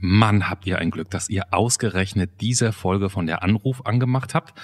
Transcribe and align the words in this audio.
Mann, 0.00 0.48
habt 0.50 0.66
ihr 0.66 0.78
ein 0.78 0.90
Glück, 0.90 1.10
dass 1.10 1.28
ihr 1.28 1.52
ausgerechnet 1.52 2.40
diese 2.40 2.72
Folge 2.72 3.10
von 3.10 3.26
der 3.26 3.42
Anruf 3.42 3.86
angemacht 3.86 4.34
habt. 4.34 4.58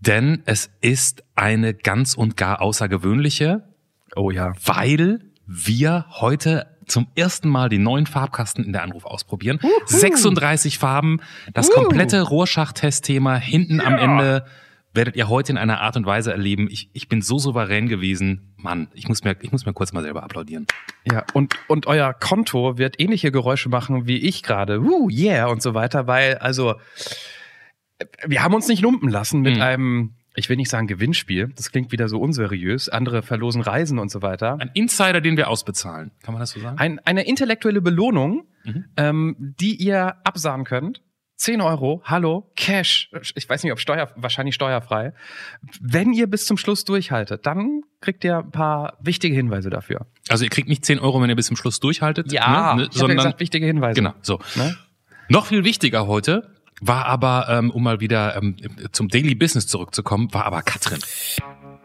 Denn 0.00 0.42
es 0.46 0.70
ist 0.80 1.24
eine 1.34 1.74
ganz 1.74 2.14
und 2.14 2.36
gar 2.36 2.62
außergewöhnliche. 2.62 3.68
Oh 4.16 4.30
ja. 4.30 4.52
Weil 4.64 5.20
wir 5.46 6.06
heute 6.08 6.66
zum 6.86 7.08
ersten 7.14 7.48
Mal 7.48 7.68
den 7.68 7.82
neuen 7.82 8.06
Farbkasten 8.06 8.64
in 8.64 8.72
der 8.72 8.82
Anruf 8.82 9.04
ausprobieren. 9.04 9.60
Uhu. 9.62 9.70
36 9.86 10.78
Farben, 10.78 11.20
das 11.54 11.70
komplette 11.70 12.22
Rorschach-Testthema 12.22 13.36
hinten 13.36 13.78
ja. 13.78 13.84
am 13.84 13.98
Ende 13.98 14.44
werdet 14.92 15.16
ihr 15.16 15.28
heute 15.28 15.52
in 15.52 15.58
einer 15.58 15.80
Art 15.80 15.96
und 15.96 16.06
Weise 16.06 16.32
erleben. 16.32 16.68
Ich, 16.70 16.90
ich 16.92 17.08
bin 17.08 17.22
so 17.22 17.38
souverän 17.38 17.88
gewesen. 17.88 18.54
Mann, 18.56 18.88
ich 18.94 19.08
muss 19.08 19.22
mir, 19.22 19.36
ich 19.40 19.52
muss 19.52 19.64
mir 19.64 19.72
kurz 19.72 19.92
mal 19.92 20.02
selber 20.02 20.22
applaudieren. 20.22 20.66
Ja, 21.04 21.24
und, 21.32 21.54
und 21.68 21.86
euer 21.86 22.12
Konto 22.12 22.76
wird 22.76 23.00
ähnliche 23.00 23.30
Geräusche 23.30 23.68
machen 23.68 24.06
wie 24.06 24.18
ich 24.18 24.42
gerade. 24.42 24.80
Uh, 24.80 25.08
yeah 25.08 25.46
und 25.46 25.62
so 25.62 25.74
weiter, 25.74 26.06
weil, 26.06 26.38
also, 26.38 26.74
wir 28.26 28.42
haben 28.42 28.54
uns 28.54 28.68
nicht 28.68 28.82
lumpen 28.82 29.08
lassen 29.08 29.40
mit 29.40 29.56
mhm. 29.56 29.62
einem, 29.62 30.14
ich 30.34 30.48
will 30.48 30.56
nicht 30.56 30.70
sagen 30.70 30.86
Gewinnspiel. 30.86 31.52
Das 31.54 31.70
klingt 31.70 31.92
wieder 31.92 32.08
so 32.08 32.18
unseriös. 32.18 32.88
Andere 32.88 33.22
verlosen 33.22 33.62
Reisen 33.62 33.98
und 33.98 34.10
so 34.10 34.22
weiter. 34.22 34.58
Ein 34.58 34.70
Insider, 34.74 35.20
den 35.20 35.36
wir 35.36 35.48
ausbezahlen. 35.48 36.10
Kann 36.22 36.34
man 36.34 36.40
das 36.40 36.50
so 36.50 36.60
sagen? 36.60 36.78
Ein, 36.78 36.98
eine 37.00 37.26
intellektuelle 37.26 37.80
Belohnung, 37.80 38.46
mhm. 38.64 38.84
ähm, 38.96 39.36
die 39.38 39.76
ihr 39.76 40.16
absahen 40.24 40.64
könnt 40.64 41.02
10 41.40 41.62
Euro, 41.62 42.02
hallo, 42.04 42.52
Cash, 42.54 43.10
ich 43.34 43.48
weiß 43.48 43.62
nicht, 43.62 43.72
ob 43.72 43.80
Steuer, 43.80 44.10
wahrscheinlich 44.14 44.54
steuerfrei. 44.54 45.14
Wenn 45.80 46.12
ihr 46.12 46.26
bis 46.26 46.44
zum 46.44 46.58
Schluss 46.58 46.84
durchhaltet, 46.84 47.46
dann 47.46 47.80
kriegt 48.02 48.24
ihr 48.24 48.40
ein 48.40 48.50
paar 48.50 48.98
wichtige 49.00 49.34
Hinweise 49.34 49.70
dafür. 49.70 50.06
Also 50.28 50.44
ihr 50.44 50.50
kriegt 50.50 50.68
nicht 50.68 50.84
10 50.84 50.98
Euro, 50.98 51.22
wenn 51.22 51.30
ihr 51.30 51.36
bis 51.36 51.46
zum 51.46 51.56
Schluss 51.56 51.80
durchhaltet, 51.80 52.30
ja, 52.30 52.74
ne, 52.74 52.88
sondern 52.90 53.16
ja 53.16 53.24
gesagt, 53.24 53.40
wichtige 53.40 53.64
Hinweise. 53.64 53.94
Genau, 53.94 54.12
so. 54.20 54.38
Ne? 54.54 54.76
Noch 55.30 55.46
viel 55.46 55.64
wichtiger 55.64 56.06
heute 56.06 56.56
war 56.82 57.06
aber, 57.06 57.46
ähm, 57.48 57.70
um 57.70 57.84
mal 57.84 58.00
wieder 58.00 58.36
ähm, 58.36 58.56
zum 58.92 59.08
Daily 59.08 59.34
Business 59.34 59.66
zurückzukommen, 59.66 60.34
war 60.34 60.44
aber 60.44 60.60
Katrin. 60.60 60.98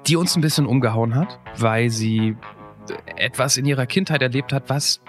Die 0.05 0.17
uns 0.17 0.35
ein 0.35 0.41
bisschen 0.41 0.66
umgehauen 0.66 1.16
hat, 1.16 1.39
weil 1.57 1.91
sie 1.91 2.35
etwas 3.16 3.55
in 3.55 3.66
ihrer 3.66 3.85
Kindheit 3.85 4.22
erlebt 4.22 4.51
hat, 4.51 4.69
was 4.69 4.99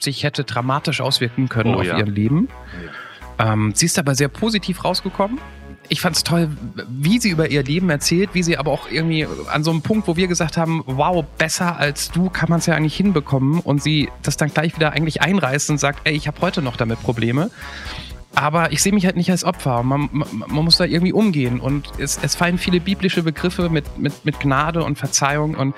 sich 0.00 0.24
hätte 0.24 0.42
dramatisch 0.42 1.00
auswirken 1.00 1.48
können 1.48 1.74
oh, 1.74 1.78
auf 1.78 1.84
ja. 1.84 1.98
ihr 1.98 2.06
Leben. 2.06 2.48
Ja. 2.84 2.90
Ähm, 3.38 3.72
sie 3.74 3.86
ist 3.86 3.98
aber 3.98 4.14
sehr 4.14 4.28
positiv 4.28 4.84
rausgekommen. 4.84 5.38
Ich 5.88 6.00
fand 6.00 6.16
es 6.16 6.24
toll, 6.24 6.48
wie 6.88 7.20
sie 7.20 7.30
über 7.30 7.48
ihr 7.48 7.62
Leben 7.62 7.90
erzählt, 7.90 8.30
wie 8.32 8.42
sie 8.42 8.58
aber 8.58 8.72
auch 8.72 8.90
irgendwie 8.90 9.26
an 9.52 9.62
so 9.62 9.70
einem 9.70 9.82
Punkt, 9.82 10.08
wo 10.08 10.16
wir 10.16 10.26
gesagt 10.26 10.56
haben, 10.56 10.82
wow, 10.86 11.24
besser 11.38 11.76
als 11.76 12.10
du 12.10 12.28
kann 12.28 12.48
man 12.48 12.58
es 12.58 12.66
ja 12.66 12.74
eigentlich 12.74 12.96
hinbekommen 12.96 13.60
und 13.60 13.82
sie 13.82 14.08
das 14.22 14.36
dann 14.36 14.52
gleich 14.52 14.74
wieder 14.74 14.92
eigentlich 14.92 15.22
einreißt 15.22 15.70
und 15.70 15.78
sagt, 15.78 16.00
ey, 16.04 16.14
ich 16.14 16.26
habe 16.26 16.40
heute 16.40 16.60
noch 16.60 16.76
damit 16.76 17.00
Probleme. 17.02 17.50
Aber 18.34 18.70
ich 18.70 18.82
sehe 18.82 18.92
mich 18.92 19.06
halt 19.06 19.16
nicht 19.16 19.30
als 19.30 19.44
Opfer. 19.44 19.82
Man, 19.82 20.10
man, 20.12 20.28
man 20.46 20.64
muss 20.64 20.76
da 20.76 20.84
irgendwie 20.84 21.14
umgehen. 21.14 21.58
Und 21.58 21.88
es, 21.98 22.18
es, 22.20 22.34
fallen 22.34 22.58
viele 22.58 22.80
biblische 22.80 23.22
Begriffe 23.22 23.70
mit, 23.70 23.96
mit, 23.96 24.26
mit 24.26 24.40
Gnade 24.40 24.84
und 24.84 24.98
Verzeihung. 24.98 25.54
Und 25.54 25.74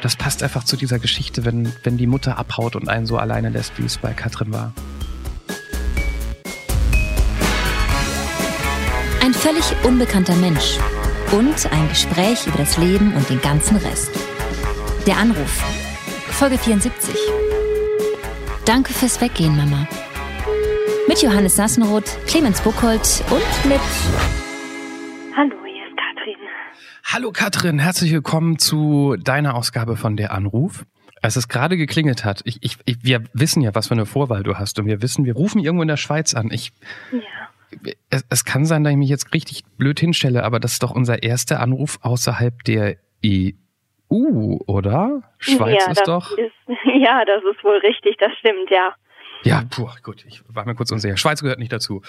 das 0.00 0.16
passt 0.16 0.42
einfach 0.42 0.64
zu 0.64 0.78
dieser 0.78 0.98
Geschichte, 0.98 1.44
wenn, 1.44 1.70
wenn 1.82 1.98
die 1.98 2.06
Mutter 2.06 2.38
abhaut 2.38 2.76
und 2.76 2.88
einen 2.88 3.04
so 3.04 3.18
alleine 3.18 3.50
lässt, 3.50 3.78
wie 3.78 3.84
es 3.84 3.98
bei 3.98 4.14
Katrin 4.14 4.54
war. 4.54 4.72
Ein 9.20 9.34
völlig 9.34 9.64
unbekannter 9.84 10.36
Mensch 10.36 10.78
und 11.32 11.72
ein 11.72 11.88
Gespräch 11.88 12.46
über 12.46 12.58
das 12.58 12.78
Leben 12.78 13.12
und 13.14 13.28
den 13.28 13.40
ganzen 13.40 13.76
Rest. 13.76 14.10
Der 15.06 15.16
Anruf. 15.16 15.62
Folge 16.30 16.56
74. 16.56 17.14
Danke 18.64 18.92
fürs 18.92 19.20
Weggehen, 19.20 19.56
Mama. 19.56 19.88
Mit 21.08 21.20
Johannes 21.20 21.56
Sassenroth, 21.56 22.16
Clemens 22.26 22.60
Buchholz 22.60 23.22
und 23.30 23.68
mit. 23.70 23.80
Hallo, 25.36 25.56
hier 25.66 25.84
ist 25.88 25.96
Katrin. 25.96 26.36
Hallo 27.04 27.32
Katrin, 27.32 27.78
herzlich 27.80 28.12
willkommen 28.12 28.58
zu 28.58 29.16
deiner 29.18 29.56
Ausgabe 29.56 29.96
von 29.96 30.16
Der 30.16 30.32
Anruf. 30.32 30.86
Als 31.20 31.34
es 31.34 31.48
gerade 31.48 31.76
geklingelt 31.76 32.24
hat, 32.24 32.42
ich, 32.44 32.58
ich, 32.62 32.78
wir 33.02 33.24
wissen 33.32 33.62
ja, 33.62 33.74
was 33.74 33.88
für 33.88 33.94
eine 33.94 34.06
Vorwahl 34.06 34.44
du 34.44 34.54
hast 34.54 34.78
und 34.78 34.86
wir 34.86 35.02
wissen, 35.02 35.24
wir 35.24 35.34
rufen 35.34 35.58
irgendwo 35.58 35.82
in 35.82 35.88
der 35.88 35.96
Schweiz 35.96 36.34
an. 36.34 36.50
Ich, 36.52 36.72
ja 37.10 37.47
es, 38.10 38.24
es 38.28 38.44
kann 38.44 38.64
sein, 38.64 38.84
dass 38.84 38.92
ich 38.92 38.98
mich 38.98 39.10
jetzt 39.10 39.34
richtig 39.34 39.64
blöd 39.76 40.00
hinstelle, 40.00 40.44
aber 40.44 40.60
das 40.60 40.72
ist 40.74 40.82
doch 40.82 40.90
unser 40.90 41.22
erster 41.22 41.60
Anruf 41.60 41.98
außerhalb 42.02 42.64
der 42.64 42.96
EU, 43.24 44.58
oder? 44.66 45.22
Schweiz 45.38 45.84
ja, 45.84 45.92
ist 45.92 46.06
doch. 46.06 46.36
Ist, 46.38 46.52
ja, 46.94 47.24
das 47.24 47.42
ist 47.44 47.62
wohl 47.64 47.78
richtig, 47.78 48.16
das 48.18 48.32
stimmt, 48.38 48.70
ja. 48.70 48.94
Ja, 49.44 49.62
puh, 49.70 49.88
gut, 50.02 50.24
ich 50.26 50.42
war 50.48 50.66
mir 50.66 50.74
kurz 50.74 50.90
unsicher. 50.90 51.16
Schweiz 51.16 51.42
gehört 51.42 51.60
nicht 51.60 51.72
dazu. 51.72 52.02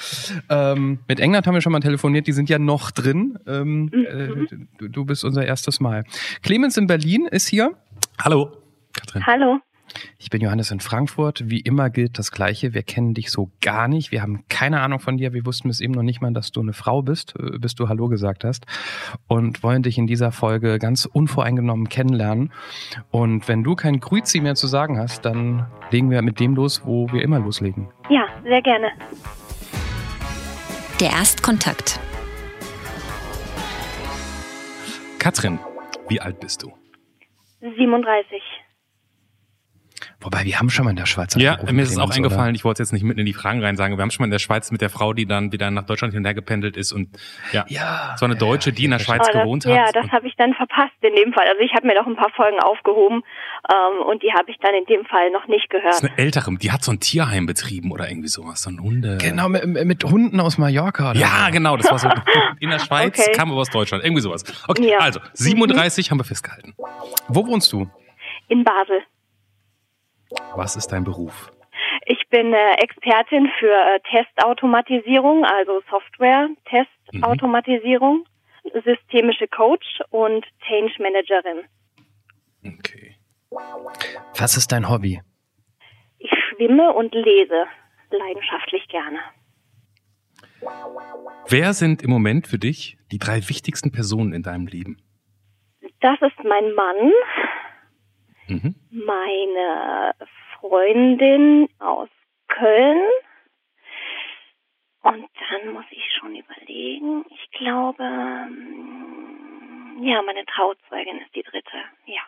Ähm, 0.50 1.00
mit 1.08 1.20
England 1.20 1.46
haben 1.46 1.54
wir 1.54 1.62
schon 1.62 1.72
mal 1.72 1.80
telefoniert, 1.80 2.26
die 2.26 2.32
sind 2.32 2.50
ja 2.50 2.58
noch 2.58 2.90
drin. 2.90 3.38
Ähm, 3.46 3.92
mhm. 3.94 4.06
äh, 4.06 4.58
du, 4.80 4.88
du 4.88 5.06
bist 5.06 5.24
unser 5.24 5.46
erstes 5.46 5.80
Mal. 5.80 6.06
Clemens 6.42 6.76
in 6.78 6.88
Berlin 6.88 7.28
ist 7.30 7.48
hier. 7.48 7.76
Hallo, 8.24 8.52
Katrin. 8.94 9.26
Hallo. 9.28 9.60
Ich 10.18 10.30
bin 10.30 10.42
Johannes 10.42 10.72
in 10.72 10.80
Frankfurt. 10.80 11.50
Wie 11.50 11.60
immer 11.60 11.90
gilt 11.90 12.18
das 12.20 12.32
Gleiche. 12.32 12.74
Wir 12.74 12.84
kennen 12.84 13.14
dich 13.14 13.32
so 13.32 13.52
gar 13.62 13.88
nicht. 13.88 14.12
Wir 14.12 14.22
haben 14.22 14.44
keine 14.50 14.82
Ahnung 14.82 15.00
von 15.00 15.18
dir. 15.18 15.34
Wir 15.34 15.46
wussten 15.46 15.68
bis 15.68 15.82
eben 15.82 15.94
noch 15.94 16.04
nicht 16.04 16.22
mal, 16.22 16.34
dass 16.34 16.52
du 16.52 16.62
eine 16.62 16.74
Frau 16.74 17.02
bist, 17.02 17.36
äh, 17.40 17.58
bis 17.58 17.76
du 17.76 17.90
Hallo 17.90 18.08
gesagt 18.08 18.44
hast. 18.44 18.66
Und 19.28 19.64
wollen 19.64 19.84
dich 19.84 19.98
in 19.98 20.08
dieser 20.08 20.32
Folge 20.32 20.80
ganz 20.80 21.06
unvoreingenommen 21.06 21.90
kennenlernen. 21.90 22.52
Und 23.12 23.48
wenn 23.48 23.64
du 23.64 23.76
kein 23.76 24.00
Grüzi 24.00 24.42
mehr 24.42 24.56
zu 24.56 24.68
sagen 24.68 24.98
hast, 24.98 25.26
dann 25.26 25.68
legen 25.92 26.10
wir 26.12 26.22
mit 26.22 26.40
dem 26.40 26.56
los, 26.56 26.82
wo 26.86 27.12
wir 27.12 27.22
immer 27.22 27.40
loslegen. 27.40 27.90
Ja, 28.10 28.28
sehr 28.44 28.62
gerne. 28.62 28.92
Der 31.00 31.12
Erstkontakt. 31.12 32.00
Katrin, 35.18 35.60
wie 36.08 36.20
alt 36.20 36.40
bist 36.40 36.64
du? 36.64 36.74
37. 37.62 38.42
Wobei, 40.22 40.44
wir 40.44 40.60
haben 40.60 40.70
schon 40.70 40.84
mal 40.84 40.92
in 40.92 40.98
der 40.98 41.06
Schweiz. 41.06 41.34
Ja, 41.36 41.58
mir 41.72 41.82
ist 41.82 41.92
es 41.92 41.98
auch 41.98 42.12
eingefallen, 42.12 42.50
oder? 42.50 42.56
ich 42.56 42.66
wollte 42.66 42.84
jetzt 42.84 42.92
nicht 42.92 43.04
mitten 43.04 43.22
in 43.22 43.26
die 43.26 43.34
Fragen 43.34 43.64
rein 43.64 43.78
sagen, 43.78 43.98
wir 43.98 44.02
haben 44.02 44.12
schon 44.12 44.24
mal 44.24 44.28
in 44.28 44.32
der 44.32 44.40
Schweiz 44.40 44.70
mit 44.70 44.82
der 44.82 44.90
Frau, 44.90 45.14
die 45.14 45.26
dann 45.26 45.54
wieder 45.54 45.72
nach 45.72 45.86
Deutschland 45.86 46.14
hintergependelt 46.14 46.76
ist 46.76 46.92
und 46.92 47.18
ja, 47.54 47.64
ja 47.70 48.16
war 48.20 48.28
eine 48.28 48.36
Deutsche, 48.36 48.74
die 48.74 48.84
in 48.84 48.92
der 48.92 49.00
Schweiz 49.00 49.26
das, 49.26 49.42
gewohnt 49.42 49.66
hat. 49.66 49.74
Ja, 49.74 49.92
das 49.94 50.12
habe 50.12 50.28
ich 50.28 50.36
dann 50.36 50.54
verpasst 50.56 50.96
in 51.02 51.16
dem 51.16 51.32
Fall. 51.32 51.48
Also 51.48 51.62
ich 51.62 51.74
habe 51.74 51.88
mir 51.88 51.96
noch 51.96 52.06
ein 52.06 52.18
paar 52.18 52.32
Folgen 52.36 52.60
aufgehoben 52.60 53.24
ähm, 53.72 54.06
und 54.06 54.22
die 54.22 54.34
habe 54.34 54.52
ich 54.52 54.58
dann 54.62 54.74
in 54.76 54.86
dem 54.86 55.06
Fall 55.06 55.32
noch 55.32 55.48
nicht 55.48 55.70
gehört. 55.70 55.94
Das 55.94 56.04
ist 56.04 56.10
eine 56.10 56.18
ältere, 56.18 56.54
die 56.58 56.72
hat 56.72 56.84
so 56.84 56.92
ein 56.92 57.00
Tierheim 57.00 57.46
betrieben 57.46 57.92
oder 57.92 58.10
irgendwie 58.10 58.28
sowas, 58.28 58.64
so 58.64 58.72
ein 58.72 58.82
Hunde. 58.82 59.20
Genau, 59.22 59.48
mit, 59.48 59.66
mit 59.66 60.04
Hunden 60.04 60.42
aus 60.42 60.58
Mallorca. 60.58 61.12
Oder? 61.12 61.20
Ja, 61.20 61.50
genau, 61.50 61.78
das 61.78 61.90
war 61.90 62.00
so 62.00 62.10
in 62.60 62.70
der 62.70 62.80
Schweiz, 62.80 63.18
okay. 63.18 63.32
kam 63.32 63.52
aber 63.52 63.62
aus 63.62 63.70
Deutschland, 63.70 64.04
irgendwie 64.04 64.22
sowas. 64.22 64.44
Okay, 64.68 64.92
ja. 64.92 64.98
also 65.00 65.22
37 65.32 66.08
mhm. 66.08 66.12
haben 66.12 66.20
wir 66.20 66.26
festgehalten. 66.26 66.74
Wo 67.30 67.48
wohnst 67.48 67.72
du? 67.72 67.90
In 68.50 68.66
Basel. 68.66 69.02
Was 70.56 70.76
ist 70.76 70.92
dein 70.92 71.04
Beruf? 71.04 71.52
Ich 72.06 72.28
bin 72.30 72.54
äh, 72.54 72.74
Expertin 72.82 73.50
für 73.60 73.72
äh, 73.72 74.00
Testautomatisierung, 74.12 75.46
also 75.46 75.82
Software-Testautomatisierung, 75.90 78.26
mhm. 78.64 78.82
systemische 78.84 79.48
Coach 79.48 80.02
und 80.10 80.46
Change 80.68 80.94
Managerin. 81.00 81.66
Okay. 82.66 83.16
Was 84.38 84.58
ist 84.58 84.72
dein 84.72 84.90
Hobby? 84.90 85.22
Ich 86.20 86.32
schwimme 86.50 86.94
und 86.94 87.14
lese 87.14 87.66
leidenschaftlich 88.12 88.88
gerne. 88.88 89.20
Wer 91.48 91.74
sind 91.74 92.02
im 92.02 92.10
Moment 92.10 92.48
für 92.48 92.60
dich 92.60 92.98
die 93.12 93.18
drei 93.18 93.38
wichtigsten 93.50 93.92
Personen 93.92 94.34
in 94.34 94.44
deinem 94.44 94.68
Leben? 94.68 94.98
Das 96.02 96.22
ist 96.22 96.44
mein 96.44 96.74
Mann, 96.74 97.12
Mhm. 98.50 98.76
Meine 98.90 100.14
Freundin 100.60 101.70
aus 101.80 102.10
Köln. 102.48 103.02
Und 105.02 105.30
dann 105.50 105.74
muss 105.74 105.86
ich 105.92 106.04
schon 106.20 106.36
überlegen. 106.36 107.26
Ich 107.30 107.52
glaube, 107.58 108.04
ja, 110.02 110.22
meine 110.22 110.46
Trauzeugin 110.46 111.20
ist 111.20 111.34
die 111.36 111.44
dritte. 111.44 111.78
Ja. 112.06 112.22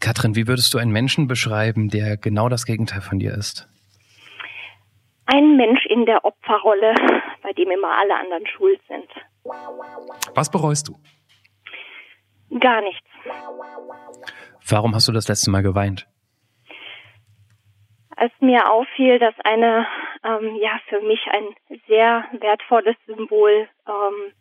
Katrin, 0.00 0.36
wie 0.36 0.46
würdest 0.46 0.74
du 0.74 0.78
einen 0.78 0.92
Menschen 0.92 1.26
beschreiben, 1.28 1.88
der 1.88 2.16
genau 2.16 2.48
das 2.48 2.66
Gegenteil 2.66 3.00
von 3.00 3.18
dir 3.18 3.32
ist? 3.32 3.68
Ein 5.26 5.56
Mensch 5.56 5.84
in 5.86 6.06
der 6.06 6.24
Opferrolle, 6.24 6.94
bei 7.42 7.52
dem 7.52 7.70
immer 7.70 7.98
alle 7.98 8.16
anderen 8.16 8.46
schuld 8.46 8.80
sind. 8.88 9.08
Was 10.34 10.50
bereust 10.50 10.88
du? 10.88 10.98
Gar 12.58 12.82
nichts. 12.82 13.07
Warum 14.68 14.94
hast 14.94 15.08
du 15.08 15.12
das 15.12 15.28
letzte 15.28 15.50
Mal 15.50 15.62
geweint? 15.62 16.06
Als 18.16 18.32
mir 18.40 18.70
auffiel, 18.70 19.18
dass 19.18 19.34
eine, 19.44 19.86
ähm, 20.24 20.56
ja, 20.60 20.78
für 20.88 21.00
mich 21.00 21.20
ein 21.30 21.78
sehr 21.86 22.24
wertvolles 22.40 22.96
Symbol 23.06 23.68
ähm, 23.86 24.32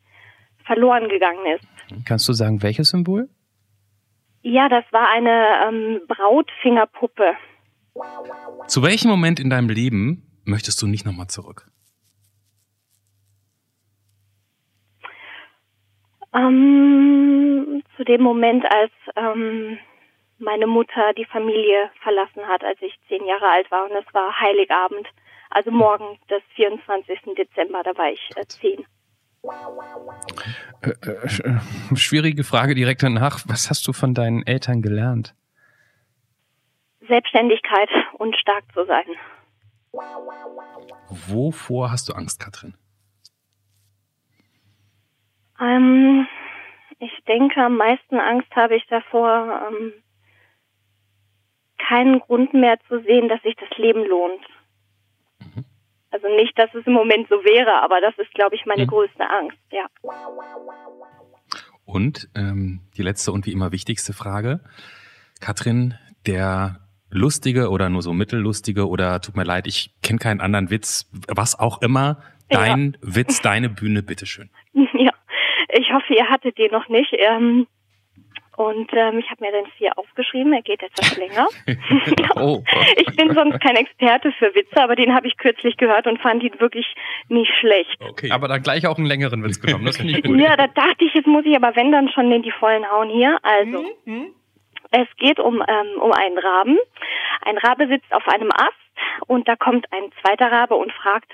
verloren 0.66 1.08
gegangen 1.10 1.46
ist. 1.56 2.06
Kannst 2.06 2.28
du 2.28 2.34
sagen, 2.34 2.64
welches 2.64 2.90
Symbol? 2.90 3.30
Ja, 4.42 4.68
das 4.70 4.84
war 4.92 5.10
eine 5.10 5.68
ähm, 5.68 6.02
Brautfingerpuppe. 6.08 7.36
Zu 8.68 8.84
welchem 8.84 9.10
Moment 9.10 9.40
in 9.40 9.50
deinem 9.50 9.70
Leben 9.70 10.42
möchtest 10.44 10.82
du 10.82 10.88
nicht 10.88 11.06
nochmal 11.06 11.28
zurück? 11.28 11.70
Ähm, 16.38 17.84
zu 17.96 18.04
dem 18.04 18.22
Moment, 18.22 18.64
als 18.72 18.92
ähm, 19.16 19.78
meine 20.38 20.68
Mutter 20.68 21.14
die 21.18 21.26
Familie 21.26 21.90
verlassen 22.04 22.48
hat, 22.48 22.64
als 22.64 22.80
ich 22.82 22.94
zehn 23.08 23.26
Jahre 23.26 23.50
alt 23.50 23.72
war. 23.72 23.86
Und 23.86 23.96
es 23.96 24.14
war 24.14 24.40
Heiligabend, 24.40 25.08
also 25.50 25.72
morgen 25.72 26.20
des 26.30 26.42
24. 26.56 27.36
Dezember, 27.38 27.82
da 27.84 27.98
war 27.98 28.12
ich 28.12 28.30
äh, 28.36 28.46
zehn. 28.46 28.86
Äh, 30.82 30.90
äh, 30.90 31.96
schwierige 31.96 32.44
Frage 32.44 32.76
direkt 32.76 33.04
danach. 33.04 33.40
Was 33.48 33.70
hast 33.70 33.88
du 33.88 33.94
von 33.94 34.14
deinen 34.14 34.46
Eltern 34.46 34.82
gelernt? 34.82 35.34
Selbstständigkeit 37.08 37.90
und 38.18 38.36
stark 38.38 38.64
zu 38.74 38.86
sein. 38.86 39.06
Wovor 41.10 41.92
hast 41.92 42.10
du 42.10 42.14
Angst, 42.14 42.40
Katrin? 42.40 42.76
Ähm, 45.60 46.28
ich 47.00 47.12
denke, 47.28 47.62
am 47.62 47.78
meisten 47.78 48.20
Angst 48.20 48.54
habe 48.56 48.76
ich 48.76 48.86
davor, 48.88 49.70
ähm, 49.70 49.94
keinen 51.78 52.20
Grund 52.20 52.54
mehr 52.54 52.78
zu 52.88 53.02
sehen, 53.04 53.30
dass 53.30 53.42
sich 53.44 53.56
das 53.56 53.78
Leben 53.78 54.06
lohnt. 54.06 54.42
Mhm. 55.40 55.66
Also 56.12 56.28
nicht, 56.28 56.58
dass 56.58 56.74
es 56.74 56.86
im 56.86 56.94
Moment 56.94 57.28
so 57.30 57.36
wäre, 57.36 57.82
aber 57.82 58.02
das 58.02 58.18
ist, 58.18 58.34
glaube 58.34 58.56
ich, 58.56 58.66
meine 58.66 58.84
mhm. 58.84 58.90
größte 58.90 59.30
Angst, 59.30 59.58
ja. 59.72 59.86
Und 61.86 62.30
ähm, 62.36 62.82
die 62.98 63.04
letzte 63.04 63.32
und 63.32 63.46
wie 63.46 63.54
immer 63.54 63.72
wichtigste 63.72 64.14
Frage. 64.14 64.62
Katrin, 65.40 65.94
der 66.26 66.82
lustige 67.10 67.70
oder 67.70 67.90
nur 67.90 68.02
so 68.02 68.14
mittellustige 68.14 68.88
oder 68.88 69.22
tut 69.22 69.38
mir 69.38 69.44
leid, 69.44 69.68
ich 69.68 69.94
kenne 70.02 70.20
keinen 70.20 70.42
anderen 70.42 70.70
Witz, 70.70 71.10
was 71.28 71.58
auch 71.58 71.82
immer, 71.82 72.22
dein 72.50 72.98
ja. 73.02 73.16
Witz, 73.16 73.42
deine 73.42 73.70
Bühne, 73.70 74.04
bitteschön. 74.04 74.50
Ja, 74.94 75.12
ich 75.88 75.94
hoffe, 75.94 76.14
ihr 76.14 76.30
hattet 76.30 76.58
den 76.58 76.72
noch 76.72 76.90
nicht. 76.90 77.14
Ähm, 77.14 77.68
und 78.58 78.90
ähm, 78.92 79.20
ich 79.20 79.30
habe 79.30 79.46
mir 79.46 79.52
den 79.52 79.66
hier 79.78 79.96
aufgeschrieben, 79.98 80.52
er 80.52 80.64
geht 80.64 80.82
etwas 80.82 81.16
länger. 81.16 81.48
oh. 82.36 82.64
Ich 82.96 83.16
bin 83.16 83.32
sonst 83.34 83.62
kein 83.62 83.76
Experte 83.76 84.32
für 84.32 84.54
Witze, 84.56 84.82
aber 84.82 84.96
den 84.96 85.14
habe 85.14 85.28
ich 85.28 85.38
kürzlich 85.38 85.78
gehört 85.78 86.08
und 86.08 86.20
fand 86.20 86.42
ihn 86.42 86.60
wirklich 86.60 86.88
nicht 87.30 87.52
schlecht. 87.60 87.98
Okay. 88.10 88.32
Aber 88.32 88.48
dann 88.48 88.64
gleich 88.64 88.88
auch 88.88 88.98
einen 88.98 89.06
längeren 89.06 89.44
Witz 89.44 89.62
genommen, 89.62 89.86
das 89.86 89.98
finde 89.98 90.14
ich 90.14 90.24
gut. 90.24 90.40
ja, 90.40 90.58
da 90.58 90.66
dachte 90.68 91.06
ich, 91.06 91.14
jetzt 91.14 91.28
muss 91.28 91.46
ich 91.46 91.56
aber 91.56 91.76
wenn 91.76 91.92
dann 91.92 92.10
schon 92.10 92.32
in 92.32 92.42
die 92.42 92.52
vollen 92.52 92.90
hauen 92.90 93.10
hier. 93.10 93.38
Also, 93.44 93.86
mhm. 94.06 94.34
es 94.90 95.08
geht 95.18 95.40
um, 95.40 95.62
ähm, 95.68 96.02
um 96.02 96.12
einen 96.12 96.40
Raben. 96.40 96.78
Ein 97.46 97.60
Rabe 97.60 97.88
sitzt 97.88 98.12
auf 98.12 98.28
einem 98.28 98.50
Ast 98.52 99.28
und 99.28 99.48
da 99.48 99.56
kommt 99.56 99.86
ein 99.94 100.12
zweiter 100.22 100.52
Rabe 100.52 100.76
und 100.76 100.92
fragt, 100.94 101.32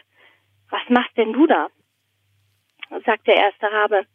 was 0.70 0.82
machst 0.90 1.16
denn 1.16 1.32
du 1.32 1.48
da? 1.48 1.68
Sagt 3.06 3.28
der 3.28 3.38
erste 3.38 3.72
Rabe, 3.72 4.06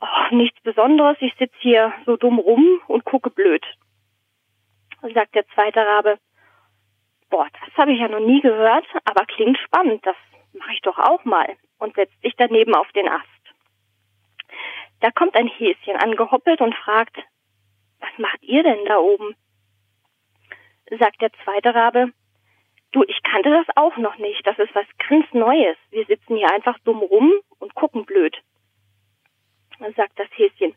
oh, 0.00 0.34
nichts 0.34 0.60
Besonderes, 0.62 1.16
ich 1.20 1.34
sitze 1.38 1.56
hier 1.58 1.92
so 2.04 2.16
dumm 2.16 2.38
rum 2.38 2.80
und 2.86 3.04
gucke 3.04 3.30
blöd. 3.30 3.64
Sagt 5.14 5.34
der 5.34 5.46
zweite 5.48 5.80
Rabe, 5.80 6.18
boah, 7.30 7.46
das 7.52 7.74
habe 7.76 7.92
ich 7.92 8.00
ja 8.00 8.08
noch 8.08 8.20
nie 8.20 8.40
gehört, 8.40 8.86
aber 9.04 9.24
klingt 9.26 9.58
spannend, 9.58 10.04
das 10.04 10.16
mache 10.52 10.72
ich 10.72 10.80
doch 10.82 10.98
auch 10.98 11.24
mal 11.24 11.56
und 11.78 11.94
setzt 11.94 12.20
sich 12.22 12.34
daneben 12.36 12.74
auf 12.74 12.90
den 12.92 13.08
Ast. 13.08 13.26
Da 15.00 15.10
kommt 15.10 15.36
ein 15.36 15.48
Häschen 15.48 15.96
angehoppelt 15.96 16.60
und 16.60 16.74
fragt, 16.74 17.16
was 18.00 18.18
macht 18.18 18.42
ihr 18.42 18.62
denn 18.62 18.84
da 18.86 18.98
oben? 18.98 19.36
Sagt 20.98 21.20
der 21.20 21.32
zweite 21.44 21.74
Rabe, 21.74 22.12
du, 22.92 23.02
ich 23.04 23.22
kannte 23.22 23.50
das 23.50 23.66
auch 23.76 23.96
noch 23.96 24.16
nicht, 24.18 24.46
das 24.46 24.58
ist 24.58 24.74
was 24.74 24.86
ganz 25.08 25.26
Neues. 25.32 25.76
Wir 25.90 26.06
sitzen 26.06 26.36
hier 26.36 26.52
einfach 26.52 26.78
dumm 26.80 27.00
rum 27.00 27.32
und 27.58 27.74
gucken 27.74 28.06
blöd. 28.06 28.36
Sagt 29.78 30.18
das 30.18 30.28
Häschen, 30.36 30.74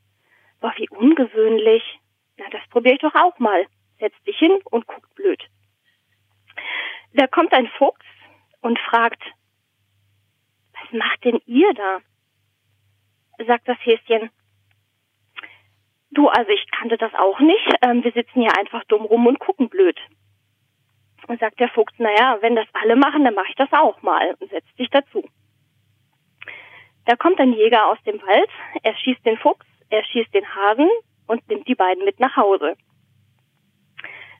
boah, 0.59 0.73
wie 0.77 0.89
ungewöhnlich. 0.89 1.83
Na, 2.37 2.45
das 2.51 2.61
probiere 2.69 2.95
ich 2.95 3.01
doch 3.01 3.15
auch 3.15 3.37
mal. 3.39 3.65
Setzt 3.99 4.25
dich 4.25 4.37
hin 4.37 4.59
und 4.65 4.87
guckt 4.87 5.13
blöd. 5.15 5.41
Da 7.13 7.27
kommt 7.27 7.53
ein 7.53 7.67
Fuchs 7.77 8.05
und 8.61 8.77
fragt, 8.79 9.21
was 10.73 10.91
macht 10.91 11.23
denn 11.25 11.41
ihr 11.45 11.73
da? 11.73 11.99
Sagt 13.45 13.67
das 13.67 13.77
Häschen, 13.81 14.29
du, 16.11 16.27
also 16.27 16.51
ich 16.51 16.69
kannte 16.71 16.97
das 16.97 17.13
auch 17.13 17.39
nicht. 17.39 17.67
Ähm, 17.81 18.03
wir 18.03 18.11
sitzen 18.11 18.41
hier 18.41 18.57
einfach 18.57 18.83
dumm 18.85 19.05
rum 19.05 19.27
und 19.27 19.39
gucken 19.39 19.69
blöd. 19.69 19.99
Und 21.27 21.39
sagt 21.39 21.59
der 21.59 21.69
Fuchs, 21.69 21.93
naja, 21.97 22.37
wenn 22.41 22.55
das 22.55 22.67
alle 22.73 22.95
machen, 22.95 23.23
dann 23.23 23.35
mache 23.35 23.49
ich 23.49 23.55
das 23.55 23.71
auch 23.71 24.01
mal 24.01 24.35
und 24.39 24.49
setzt 24.49 24.75
sich 24.77 24.89
dazu. 24.89 25.27
Da 27.09 27.15
kommt 27.15 27.39
ein 27.39 27.53
Jäger 27.53 27.87
aus 27.87 27.97
dem 28.05 28.21
Wald, 28.21 28.49
er 28.83 28.95
schießt 28.95 29.25
den 29.25 29.37
Fuchs, 29.37 29.65
er 29.89 30.03
schießt 30.03 30.31
den 30.31 30.45
Hasen 30.45 30.87
und 31.25 31.41
nimmt 31.49 31.67
die 31.67 31.73
beiden 31.73 32.05
mit 32.05 32.19
nach 32.19 32.35
Hause. 32.35 32.75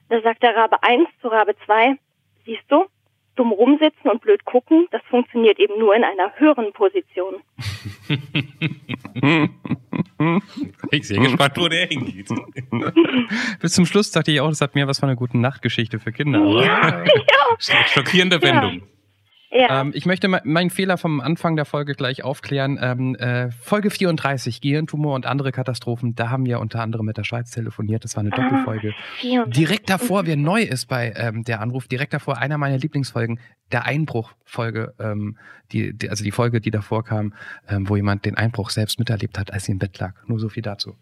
Da 0.08 0.22
sagt 0.22 0.44
der 0.44 0.54
Rabe 0.54 0.80
1 0.80 1.08
zu 1.20 1.26
Rabe 1.26 1.56
2, 1.66 1.96
siehst 2.44 2.62
du, 2.68 2.86
dumm 3.34 3.50
rumsitzen 3.50 4.08
und 4.08 4.22
blöd 4.22 4.44
gucken, 4.44 4.86
das 4.92 5.02
funktioniert 5.10 5.58
eben 5.58 5.80
nur 5.80 5.96
in 5.96 6.04
einer 6.04 6.32
höheren 6.36 6.72
Position. 6.72 7.42
ich 10.92 11.08
sehe 11.08 11.18
gespannt, 11.18 11.56
wo 11.56 11.66
der 11.66 11.88
hingeht. 11.88 12.28
Bis 13.60 13.72
zum 13.72 13.84
Schluss 13.84 14.12
dachte 14.12 14.30
ich 14.30 14.40
auch, 14.40 14.48
das 14.48 14.60
hat 14.60 14.76
mehr 14.76 14.86
was 14.86 15.00
von 15.00 15.08
einer 15.08 15.16
guten 15.16 15.40
Nachtgeschichte 15.40 15.98
für 15.98 16.12
Kinder. 16.12 16.38
Ja, 16.38 17.02
ja. 17.04 17.86
Schockierende 17.88 18.40
Wendung. 18.40 18.74
Ja. 18.74 18.86
Ja. 19.50 19.80
Ähm, 19.80 19.90
ich 19.94 20.06
möchte 20.06 20.28
meinen 20.28 20.70
Fehler 20.70 20.96
vom 20.96 21.20
Anfang 21.20 21.56
der 21.56 21.64
Folge 21.64 21.94
gleich 21.94 22.22
aufklären. 22.22 22.78
Ähm, 22.80 23.16
äh, 23.16 23.50
Folge 23.50 23.90
34, 23.90 24.60
Gehirntumor 24.60 25.14
und 25.14 25.26
andere 25.26 25.50
Katastrophen, 25.50 26.14
da 26.14 26.30
haben 26.30 26.46
wir 26.46 26.60
unter 26.60 26.80
anderem 26.80 27.06
mit 27.06 27.16
der 27.16 27.24
Schweiz 27.24 27.50
telefoniert. 27.50 28.04
Das 28.04 28.14
war 28.16 28.20
eine 28.20 28.32
ah, 28.32 28.36
Doppelfolge. 28.36 28.94
Direkt 29.46 29.90
davor, 29.90 30.26
wer 30.26 30.36
neu 30.36 30.62
ist 30.62 30.86
bei 30.86 31.12
ähm, 31.16 31.42
der 31.42 31.60
Anruf, 31.60 31.88
direkt 31.88 32.14
davor 32.14 32.38
einer 32.38 32.58
meiner 32.58 32.78
Lieblingsfolgen, 32.78 33.40
der 33.72 33.86
Einbruch-Folge, 33.86 34.94
ähm, 35.00 35.36
die, 35.72 35.96
die, 35.96 36.10
also 36.10 36.22
die 36.22 36.32
Folge, 36.32 36.60
die 36.60 36.70
davor 36.70 37.04
kam, 37.04 37.34
ähm, 37.68 37.88
wo 37.88 37.96
jemand 37.96 38.24
den 38.24 38.36
Einbruch 38.36 38.70
selbst 38.70 39.00
miterlebt 39.00 39.36
hat, 39.38 39.52
als 39.52 39.64
sie 39.64 39.72
im 39.72 39.78
Bett 39.78 39.98
lag. 39.98 40.14
Nur 40.26 40.38
so 40.38 40.48
viel 40.48 40.62
dazu. 40.62 40.96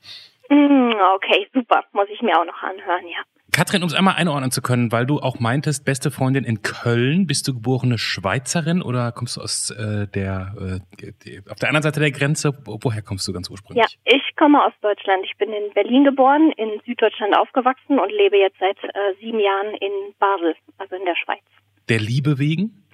Mm, 0.48 0.92
okay, 1.16 1.46
super. 1.52 1.84
Muss 1.92 2.08
ich 2.10 2.22
mir 2.22 2.38
auch 2.38 2.46
noch 2.46 2.62
anhören, 2.62 3.06
ja. 3.06 3.22
Katrin, 3.58 3.82
um 3.82 3.88
es 3.88 3.94
einmal 3.94 4.14
einordnen 4.14 4.52
zu 4.52 4.62
können, 4.62 4.92
weil 4.92 5.04
du 5.04 5.18
auch 5.18 5.40
meintest, 5.40 5.84
beste 5.84 6.12
Freundin 6.12 6.44
in 6.44 6.62
Köln, 6.62 7.26
bist 7.26 7.48
du 7.48 7.54
geborene 7.54 7.98
Schweizerin 7.98 8.82
oder 8.82 9.10
kommst 9.10 9.36
du 9.36 9.40
aus 9.40 9.70
äh, 9.70 10.06
der 10.06 10.54
äh, 10.60 11.10
die, 11.24 11.40
auf 11.50 11.58
der 11.58 11.68
anderen 11.68 11.82
Seite 11.82 11.98
der 11.98 12.12
Grenze? 12.12 12.52
Woher 12.64 13.02
kommst 13.02 13.26
du 13.26 13.32
ganz 13.32 13.50
ursprünglich? 13.50 13.84
Ja, 13.84 14.16
ich 14.16 14.36
komme 14.36 14.64
aus 14.64 14.74
Deutschland. 14.80 15.24
Ich 15.24 15.36
bin 15.38 15.48
in 15.48 15.72
Berlin 15.74 16.04
geboren, 16.04 16.52
in 16.56 16.80
Süddeutschland 16.86 17.36
aufgewachsen 17.36 17.98
und 17.98 18.12
lebe 18.12 18.36
jetzt 18.36 18.60
seit 18.60 18.78
äh, 18.84 19.16
sieben 19.18 19.40
Jahren 19.40 19.74
in 19.80 20.14
Basel, 20.20 20.54
also 20.78 20.94
in 20.94 21.04
der 21.04 21.16
Schweiz. 21.16 21.42
Der 21.88 21.98
Liebe 21.98 22.38
wegen? 22.38 22.84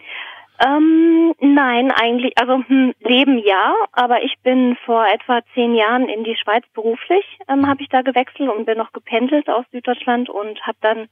Ähm, 0.61 1.35
nein, 1.41 1.91
eigentlich, 1.91 2.39
also 2.39 2.63
hm, 2.67 2.95
Leben 3.01 3.39
ja, 3.39 3.75
aber 3.91 4.23
ich 4.23 4.39
bin 4.45 4.77
vor 4.85 5.05
etwa 5.07 5.41
zehn 5.53 5.75
Jahren 5.75 6.09
in 6.09 6.23
die 6.23 6.37
Schweiz 6.37 6.65
beruflich, 6.75 7.25
ähm, 7.49 7.67
habe 7.67 7.83
ich 7.83 7.89
da 7.89 8.03
gewechselt 8.03 8.49
und 8.49 8.65
bin 8.65 8.79
noch 8.79 8.93
gependelt 8.93 9.49
aus 9.49 9.65
Süddeutschland 9.73 10.31
und 10.31 10.65
habe 10.65 10.79
dann 10.81 11.09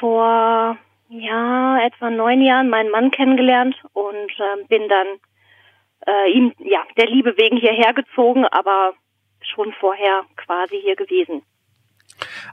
vor 0.00 0.76
ja 1.08 1.78
etwa 1.86 2.10
neun 2.10 2.42
Jahren 2.42 2.68
meinen 2.68 2.90
Mann 2.90 3.12
kennengelernt 3.12 3.76
und 3.92 4.32
ähm, 4.40 4.66
bin 4.68 4.88
dann 4.88 5.06
äh, 6.06 6.32
ihm 6.32 6.52
ja 6.58 6.82
der 6.96 7.06
Liebe 7.06 7.36
wegen 7.38 7.56
hierher 7.56 7.94
gezogen, 7.94 8.44
aber 8.44 8.94
schon 9.40 9.72
vorher 9.74 10.24
quasi 10.36 10.80
hier 10.80 10.96
gewesen. 10.96 11.42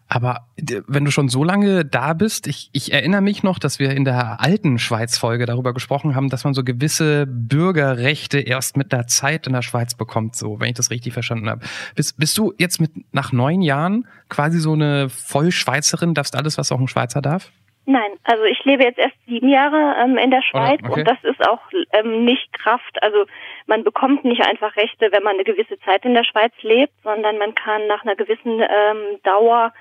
Aber 0.08 0.48
wenn 0.58 1.06
du 1.06 1.12
schon 1.12 1.30
so 1.30 1.44
lange 1.44 1.84
da 1.86 2.14
bist, 2.14 2.48
ich, 2.48 2.70
ich 2.72 2.94
erinnere 2.94 3.22
mich 3.22 3.42
noch, 3.42 3.58
dass 3.58 3.80
wir 3.80 3.92
in 3.92 4.06
der 4.06 4.40
alten 4.40 4.78
Schweiz-Folge 4.78 5.46
darüber 5.46 5.74
gesprochen 5.74 6.16
haben, 6.16 6.30
dass 6.30 6.44
man 6.44 6.54
so 6.54 6.64
gewisse 6.64 7.26
Bürgerrechte 7.28 8.40
erst 8.40 8.78
mit 8.78 8.92
der 8.92 9.08
Zeit 9.08 9.48
in 9.48 9.54
der 9.54 9.64
Schweiz 9.64 9.96
bekommt, 9.96 10.36
so, 10.36 10.60
wenn 10.60 10.70
ich 10.70 10.76
das 10.76 10.92
richtig 10.92 11.14
verstanden 11.14 11.50
habe. 11.50 11.66
Bist, 11.96 12.18
bist 12.18 12.38
du 12.38 12.54
jetzt 12.58 12.80
mit 12.80 12.92
nach 13.14 13.32
neun 13.32 13.62
Jahren 13.62 14.08
quasi 14.30 14.60
so 14.60 14.74
eine 14.74 15.10
Vollschweizerin, 15.10 16.14
darfst 16.14 16.36
alles, 16.36 16.58
was 16.58 16.72
auch 16.72 16.80
ein 16.80 16.88
Schweizer 16.88 17.22
darf? 17.22 17.52
Nein, 17.88 18.12
also 18.24 18.44
ich 18.46 18.64
lebe 18.66 18.84
jetzt 18.84 18.98
erst 18.98 19.16
sieben 19.28 19.48
Jahre 19.48 19.96
ähm, 20.00 20.18
in 20.18 20.32
der 20.32 20.42
Schweiz 20.42 20.82
okay. 20.84 21.02
und 21.02 21.08
das 21.08 21.24
ist 21.24 21.48
auch 21.48 21.62
ähm, 21.94 22.26
nicht 22.26 22.52
Kraft. 22.54 23.02
Also 23.04 23.26
man 23.68 23.84
bekommt 23.84 24.26
nicht 24.26 24.44
einfach 24.44 24.76
Rechte, 24.76 25.12
wenn 25.12 25.22
man 25.22 25.36
eine 25.36 25.44
gewisse 25.44 25.80
Zeit 25.82 26.04
in 26.04 26.16
der 26.16 26.24
Schweiz 26.24 26.54
lebt, 26.62 26.94
sondern 27.04 27.38
man 27.38 27.54
kann 27.54 27.86
nach 27.86 28.04
einer 28.04 28.16
gewissen 28.16 28.60
ähm, 28.60 29.20
Dauer 29.22 29.72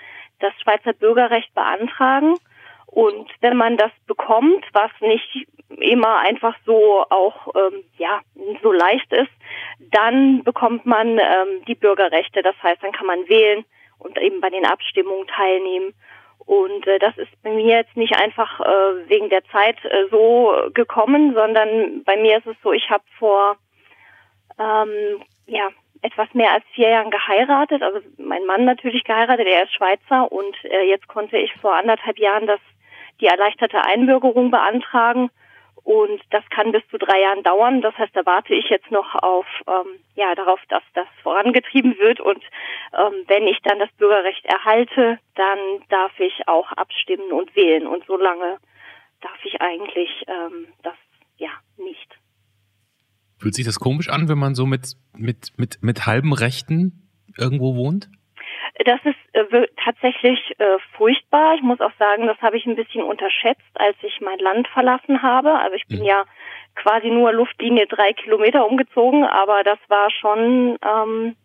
das 0.40 0.52
Schweizer 0.60 0.92
Bürgerrecht 0.92 1.54
beantragen. 1.54 2.34
Und 2.86 3.30
wenn 3.40 3.56
man 3.56 3.78
das 3.78 3.90
bekommt, 4.06 4.66
was 4.74 4.90
nicht 5.00 5.46
immer 5.80 6.18
einfach 6.18 6.56
so 6.66 7.04
auch 7.08 7.54
ähm, 7.56 7.84
ja 7.96 8.20
so 8.62 8.70
leicht 8.70 9.10
ist, 9.14 9.32
dann 9.90 10.44
bekommt 10.44 10.84
man 10.84 11.18
ähm, 11.18 11.64
die 11.66 11.74
Bürgerrechte. 11.74 12.42
Das 12.42 12.54
heißt, 12.62 12.82
dann 12.82 12.92
kann 12.92 13.06
man 13.06 13.26
wählen 13.28 13.64
und 13.98 14.18
eben 14.18 14.42
bei 14.42 14.50
den 14.50 14.66
Abstimmungen 14.66 15.26
teilnehmen 15.26 15.94
Und 16.62 16.86
äh, 16.86 16.98
das 16.98 17.16
ist 17.16 17.30
bei 17.42 17.50
mir 17.50 17.76
jetzt 17.78 17.96
nicht 17.96 18.16
einfach 18.16 18.60
äh, 18.60 19.08
wegen 19.08 19.28
der 19.28 19.44
Zeit 19.46 19.76
äh, 19.84 20.06
so 20.10 20.54
gekommen, 20.72 21.34
sondern 21.34 22.04
bei 22.04 22.16
mir 22.16 22.38
ist 22.38 22.46
es 22.46 22.56
so, 22.62 22.72
ich 22.72 22.88
habe 22.90 23.02
vor 23.18 23.56
ähm, 24.58 25.22
ja 25.46 25.68
etwas 26.02 26.32
mehr 26.34 26.52
als 26.52 26.64
vier 26.74 26.90
Jahren 26.90 27.10
geheiratet, 27.10 27.82
also 27.82 27.98
mein 28.18 28.44
Mann 28.44 28.64
natürlich 28.66 29.04
geheiratet, 29.04 29.46
er 29.46 29.64
ist 29.64 29.74
Schweizer 29.74 30.30
und 30.30 30.54
äh, 30.64 30.82
jetzt 30.82 31.08
konnte 31.08 31.38
ich 31.38 31.52
vor 31.54 31.74
anderthalb 31.74 32.18
Jahren 32.18 32.46
das 32.46 32.60
die 33.20 33.26
erleichterte 33.26 33.84
Einbürgerung 33.84 34.50
beantragen 34.50 35.30
und 35.84 36.22
das 36.30 36.42
kann 36.48 36.72
bis 36.72 36.82
zu 36.88 36.96
drei 36.96 37.20
Jahren 37.20 37.42
dauern. 37.42 37.82
Das 37.82 37.96
heißt, 37.96 38.16
da 38.16 38.24
warte 38.24 38.54
ich 38.54 38.70
jetzt 38.70 38.90
noch 38.90 39.14
auf, 39.16 39.46
ähm, 39.68 40.00
ja, 40.14 40.34
darauf, 40.34 40.58
dass 40.68 40.82
das 40.94 41.06
vorangetrieben 41.22 41.98
wird. 41.98 42.20
Und 42.20 42.42
ähm, 42.94 43.24
wenn 43.26 43.46
ich 43.46 43.58
dann 43.62 43.78
das 43.78 43.92
Bürgerrecht 43.98 44.44
erhalte, 44.46 45.18
dann 45.34 45.58
darf 45.90 46.18
ich 46.18 46.48
auch 46.48 46.72
abstimmen 46.72 47.30
und 47.32 47.54
wählen. 47.54 47.86
Und 47.86 48.02
solange 48.06 48.56
darf 49.20 49.44
ich 49.44 49.60
eigentlich 49.60 50.08
ähm, 50.26 50.68
das 50.82 50.96
ja 51.36 51.50
nicht. 51.76 52.18
Fühlt 53.38 53.54
sich 53.54 53.66
das 53.66 53.78
komisch 53.78 54.08
an, 54.08 54.28
wenn 54.30 54.38
man 54.38 54.54
so 54.54 54.64
mit 54.64 54.94
mit 55.12 55.52
mit 55.58 55.82
mit 55.82 56.06
halben 56.06 56.32
Rechten 56.32 57.10
irgendwo 57.36 57.76
wohnt? 57.76 58.08
Das 58.86 59.00
ist 59.04 59.16
äh, 59.34 59.66
tatsächlich 59.84 60.38
äh, 60.58 60.78
furchtbar. 60.96 61.56
Ich 61.56 61.62
muss 61.62 61.80
auch 61.80 61.92
sagen, 61.98 62.26
das 62.28 62.40
habe 62.40 62.56
ich 62.56 62.66
ein 62.66 62.76
bisschen 62.76 63.02
unterschätzt, 63.02 63.60
als 63.74 63.96
ich 64.02 64.20
mein 64.20 64.38
Land 64.38 64.68
verlassen 64.68 65.22
habe. 65.22 65.58
Also 65.58 65.74
ich 65.74 65.86
bin 65.88 66.00
mhm. 66.00 66.04
ja 66.06 66.24
quasi 66.76 67.08
nur 67.08 67.32
Luftlinie 67.32 67.86
drei 67.86 68.12
Kilometer 68.12 68.64
umgezogen, 68.66 69.24
aber 69.24 69.64
das 69.64 69.78
war 69.88 70.08
schon, 70.10 70.78
ähm, 70.84 71.36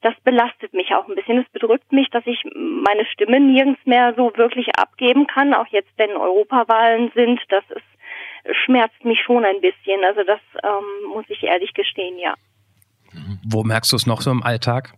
das 0.00 0.14
belastet 0.24 0.72
mich 0.72 0.94
auch 0.94 1.08
ein 1.08 1.14
bisschen. 1.14 1.38
Es 1.38 1.48
bedrückt 1.50 1.92
mich, 1.92 2.08
dass 2.08 2.26
ich 2.26 2.42
meine 2.54 3.04
Stimme 3.04 3.38
nirgends 3.38 3.84
mehr 3.84 4.14
so 4.16 4.32
wirklich 4.36 4.68
abgeben 4.78 5.26
kann, 5.26 5.52
auch 5.52 5.66
jetzt, 5.68 5.90
wenn 5.98 6.10
Europawahlen 6.12 7.12
sind. 7.14 7.40
Das 7.50 7.64
ist, 7.68 8.56
schmerzt 8.64 9.04
mich 9.04 9.20
schon 9.20 9.44
ein 9.44 9.60
bisschen. 9.60 10.04
Also 10.04 10.22
das 10.24 10.40
ähm, 10.62 11.10
muss 11.12 11.26
ich 11.28 11.42
ehrlich 11.42 11.74
gestehen, 11.74 12.18
ja. 12.18 12.34
Wo 13.46 13.62
merkst 13.62 13.92
du 13.92 13.96
es 13.96 14.06
noch 14.06 14.22
so 14.22 14.30
im 14.30 14.42
Alltag? 14.42 14.94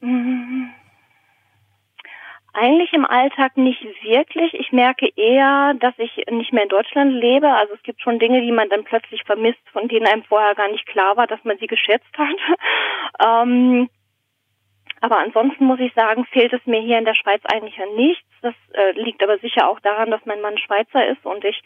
Mhm. 0.00 0.72
Eigentlich 2.52 2.92
im 2.92 3.04
Alltag 3.04 3.56
nicht 3.56 3.84
wirklich. 4.02 4.52
Ich 4.54 4.72
merke 4.72 5.08
eher, 5.14 5.74
dass 5.74 5.94
ich 5.98 6.24
nicht 6.30 6.52
mehr 6.52 6.64
in 6.64 6.68
Deutschland 6.68 7.12
lebe. 7.12 7.48
Also 7.48 7.74
es 7.74 7.82
gibt 7.82 8.00
schon 8.00 8.18
Dinge, 8.18 8.40
die 8.40 8.50
man 8.50 8.68
dann 8.68 8.84
plötzlich 8.84 9.22
vermisst, 9.24 9.60
von 9.72 9.86
denen 9.86 10.06
einem 10.06 10.24
vorher 10.24 10.54
gar 10.54 10.68
nicht 10.68 10.86
klar 10.86 11.16
war, 11.16 11.26
dass 11.26 11.44
man 11.44 11.58
sie 11.58 11.68
geschätzt 11.68 12.12
hat. 12.16 12.36
ähm, 13.24 13.88
aber 15.00 15.18
ansonsten 15.18 15.66
muss 15.66 15.78
ich 15.78 15.94
sagen, 15.94 16.24
fehlt 16.26 16.52
es 16.52 16.64
mir 16.66 16.80
hier 16.80 16.98
in 16.98 17.04
der 17.04 17.14
Schweiz 17.14 17.40
eigentlich 17.44 17.78
an 17.80 17.94
nichts. 17.94 18.26
Das 18.42 18.54
äh, 18.72 18.92
liegt 18.92 19.22
aber 19.22 19.38
sicher 19.38 19.68
auch 19.68 19.78
daran, 19.80 20.10
dass 20.10 20.24
mein 20.24 20.40
Mann 20.40 20.58
Schweizer 20.58 21.06
ist 21.06 21.24
und 21.24 21.44
ich 21.44 21.62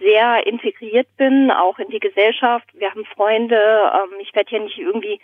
sehr 0.00 0.46
integriert 0.46 1.06
bin, 1.16 1.50
auch 1.50 1.78
in 1.78 1.88
die 1.88 2.00
Gesellschaft. 2.00 2.66
Wir 2.74 2.90
haben 2.90 3.04
Freunde. 3.04 3.56
Ähm, 3.56 4.18
ich 4.20 4.34
werde 4.34 4.50
hier 4.50 4.60
nicht 4.60 4.78
irgendwie 4.78 5.20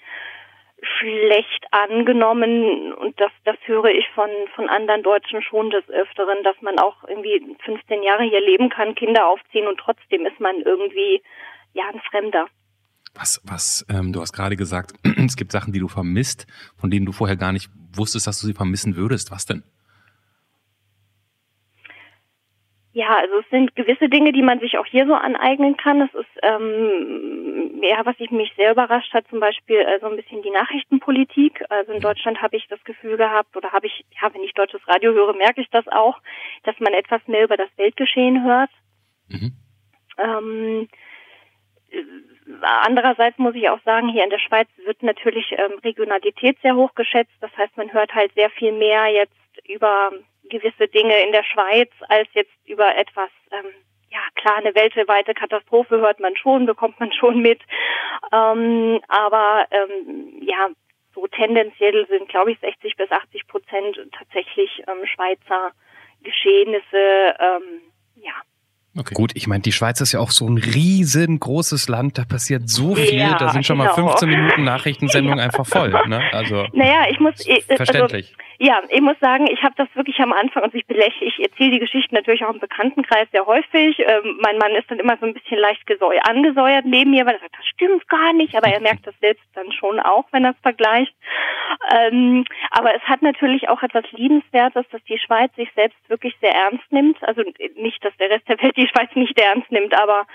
schlecht 0.82 1.66
angenommen 1.72 2.92
und 2.94 3.18
das, 3.20 3.30
das 3.44 3.56
höre 3.64 3.86
ich 3.86 4.06
von, 4.14 4.30
von 4.54 4.68
anderen 4.68 5.02
Deutschen 5.02 5.42
schon 5.42 5.70
des 5.70 5.88
Öfteren, 5.88 6.42
dass 6.42 6.56
man 6.62 6.78
auch 6.78 7.04
irgendwie 7.06 7.56
15 7.64 8.02
Jahre 8.02 8.24
hier 8.24 8.40
leben 8.40 8.70
kann, 8.70 8.94
Kinder 8.94 9.26
aufziehen 9.26 9.66
und 9.66 9.78
trotzdem 9.78 10.26
ist 10.26 10.40
man 10.40 10.60
irgendwie 10.62 11.22
ja 11.74 11.84
ein 11.92 12.00
Fremder. 12.10 12.46
Was, 13.14 13.40
was, 13.44 13.84
ähm, 13.90 14.12
du 14.12 14.20
hast 14.20 14.32
gerade 14.32 14.56
gesagt, 14.56 14.92
es 15.26 15.36
gibt 15.36 15.52
Sachen, 15.52 15.72
die 15.72 15.80
du 15.80 15.88
vermisst, 15.88 16.46
von 16.76 16.90
denen 16.90 17.06
du 17.06 17.12
vorher 17.12 17.36
gar 17.36 17.52
nicht 17.52 17.70
wusstest, 17.92 18.26
dass 18.26 18.40
du 18.40 18.46
sie 18.46 18.54
vermissen 18.54 18.96
würdest. 18.96 19.30
Was 19.30 19.46
denn? 19.46 19.64
Ja, 22.92 23.18
also 23.18 23.38
es 23.38 23.48
sind 23.50 23.76
gewisse 23.76 24.08
Dinge, 24.08 24.32
die 24.32 24.42
man 24.42 24.58
sich 24.58 24.76
auch 24.76 24.86
hier 24.86 25.06
so 25.06 25.14
aneignen 25.14 25.76
kann. 25.76 26.00
Es 26.02 26.12
ist, 26.12 26.30
ähm, 26.42 27.80
ja, 27.82 28.04
was 28.04 28.16
ich 28.18 28.32
mich 28.32 28.52
sehr 28.56 28.72
überrascht 28.72 29.14
hat, 29.14 29.28
zum 29.28 29.38
Beispiel 29.38 29.76
äh, 29.76 30.00
so 30.00 30.06
ein 30.06 30.16
bisschen 30.16 30.42
die 30.42 30.50
Nachrichtenpolitik. 30.50 31.62
Also 31.68 31.92
in 31.92 32.00
Deutschland 32.00 32.42
habe 32.42 32.56
ich 32.56 32.66
das 32.66 32.82
Gefühl 32.82 33.16
gehabt, 33.16 33.56
oder 33.56 33.70
habe 33.70 33.86
ich, 33.86 34.04
ja, 34.20 34.34
wenn 34.34 34.42
ich 34.42 34.54
deutsches 34.54 34.80
Radio 34.88 35.12
höre, 35.12 35.34
merke 35.34 35.60
ich 35.60 35.70
das 35.70 35.86
auch, 35.86 36.18
dass 36.64 36.78
man 36.80 36.92
etwas 36.92 37.20
mehr 37.28 37.44
über 37.44 37.56
das 37.56 37.68
Weltgeschehen 37.76 38.42
hört. 38.42 38.70
Mhm. 39.28 39.52
Ähm, 40.18 40.88
andererseits 42.62 43.38
muss 43.38 43.54
ich 43.54 43.68
auch 43.68 43.80
sagen, 43.84 44.08
hier 44.08 44.24
in 44.24 44.30
der 44.30 44.40
Schweiz 44.40 44.68
wird 44.84 45.00
natürlich 45.04 45.52
ähm, 45.52 45.78
Regionalität 45.84 46.58
sehr 46.60 46.74
hoch 46.74 46.94
geschätzt. 46.96 47.34
Das 47.40 47.56
heißt, 47.56 47.76
man 47.76 47.92
hört 47.92 48.14
halt 48.16 48.32
sehr 48.34 48.50
viel 48.50 48.72
mehr 48.72 49.06
jetzt 49.06 49.32
über 49.68 50.10
gewisse 50.50 50.88
Dinge 50.88 51.18
in 51.22 51.32
der 51.32 51.44
Schweiz 51.44 51.90
als 52.08 52.28
jetzt 52.34 52.52
über 52.66 52.96
etwas, 52.96 53.30
ähm, 53.50 53.70
ja 54.10 54.20
klar, 54.34 54.56
eine 54.56 54.74
weltweite 54.74 55.34
Katastrophe 55.34 55.98
hört 55.98 56.20
man 56.20 56.36
schon, 56.36 56.66
bekommt 56.66 57.00
man 57.00 57.12
schon 57.18 57.40
mit. 57.40 57.60
Ähm, 58.32 59.00
aber 59.08 59.66
ähm, 59.70 60.42
ja, 60.42 60.68
so 61.14 61.26
tendenziell 61.26 62.06
sind, 62.08 62.28
glaube 62.28 62.52
ich, 62.52 62.60
60 62.60 62.96
bis 62.96 63.10
80 63.10 63.46
Prozent 63.46 63.98
tatsächlich 64.12 64.82
ähm, 64.86 65.06
Schweizer 65.06 65.72
Geschehnisse, 66.22 67.34
ähm, 67.40 67.80
ja, 68.16 68.34
Okay. 68.98 69.14
Gut, 69.14 69.30
ich 69.34 69.46
meine, 69.46 69.62
die 69.62 69.70
Schweiz 69.70 70.00
ist 70.00 70.12
ja 70.12 70.18
auch 70.18 70.32
so 70.32 70.48
ein 70.48 70.58
riesengroßes 70.58 71.88
Land, 71.88 72.18
da 72.18 72.24
passiert 72.24 72.68
so 72.68 72.96
viel, 72.96 73.20
ja, 73.20 73.38
da 73.38 73.50
sind 73.50 73.64
schon 73.64 73.78
genau. 73.78 73.90
mal 73.90 73.94
15 73.94 74.28
Minuten 74.28 74.64
Nachrichtensendung 74.64 75.38
ja. 75.38 75.44
einfach 75.44 75.64
voll. 75.64 75.90
Ne? 76.08 76.20
Also, 76.32 76.66
naja, 76.72 77.06
ich 77.08 77.20
muss. 77.20 77.34
Ich, 77.46 77.70
also, 77.70 77.76
verständlich. 77.76 78.34
Also, 78.36 78.49
ja, 78.62 78.82
ich 78.90 79.00
muss 79.00 79.18
sagen, 79.20 79.46
ich 79.50 79.62
habe 79.62 79.74
das 79.78 79.88
wirklich 79.94 80.18
am 80.20 80.34
Anfang 80.34 80.64
und 80.64 80.74
ich 80.74 80.86
belächle, 80.86 81.26
ich 81.26 81.40
erzähle 81.40 81.70
die 81.70 81.78
Geschichten 81.78 82.14
natürlich 82.14 82.44
auch 82.44 82.52
im 82.52 82.60
Bekanntenkreis 82.60 83.26
sehr 83.32 83.46
häufig. 83.46 83.98
Ähm, 84.00 84.38
mein 84.42 84.58
Mann 84.58 84.72
ist 84.72 84.90
dann 84.90 84.98
immer 84.98 85.16
so 85.16 85.24
ein 85.24 85.32
bisschen 85.32 85.56
leicht 85.56 85.86
gesäu 85.86 86.18
angesäuert 86.24 86.84
neben 86.84 87.12
mir, 87.12 87.24
weil 87.24 87.36
er 87.36 87.40
sagt, 87.40 87.56
das 87.56 87.66
stimmt 87.66 88.06
gar 88.08 88.34
nicht, 88.34 88.54
aber 88.54 88.66
er 88.66 88.80
merkt 88.80 89.06
das 89.06 89.14
selbst 89.22 89.46
dann 89.54 89.72
schon 89.72 89.98
auch, 89.98 90.26
wenn 90.32 90.44
er 90.44 90.50
es 90.50 90.60
vergleicht. 90.60 91.14
Ähm, 91.90 92.44
aber 92.70 92.94
es 92.94 93.00
hat 93.04 93.22
natürlich 93.22 93.70
auch 93.70 93.82
etwas 93.82 94.04
Liebenswertes, 94.12 94.84
dass 94.92 95.02
die 95.04 95.18
Schweiz 95.18 95.54
sich 95.56 95.72
selbst 95.74 95.98
wirklich 96.08 96.36
sehr 96.42 96.52
ernst 96.52 96.84
nimmt. 96.92 97.16
Also 97.22 97.42
nicht, 97.76 98.04
dass 98.04 98.14
der 98.18 98.28
Rest 98.28 98.46
der 98.46 98.60
Welt 98.60 98.76
die 98.76 98.88
Schweiz 98.88 99.08
nicht 99.14 99.40
ernst 99.40 99.72
nimmt, 99.72 99.94
aber 99.94 100.26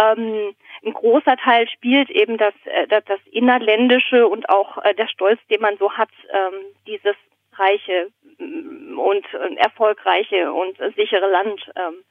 ähm, 0.00 0.54
ein 0.84 0.92
großer 0.92 1.36
Teil 1.36 1.68
spielt 1.68 2.10
eben 2.10 2.38
das, 2.38 2.54
äh, 2.66 2.86
das, 2.86 3.04
das 3.06 3.20
Innerländische 3.32 4.28
und 4.28 4.48
auch 4.48 4.78
äh, 4.84 4.94
der 4.94 5.08
Stolz, 5.08 5.40
den 5.50 5.60
man 5.60 5.76
so 5.78 5.92
hat, 5.92 6.10
ähm, 6.32 6.60
dieses 6.86 7.16
reiche 7.62 8.08
mm, 8.38 8.98
und 8.98 9.24
erfolgreiche 9.56 10.52
und 10.52 10.76
sichere 10.96 11.28
Land 11.30 11.60
ähm, 11.76 12.04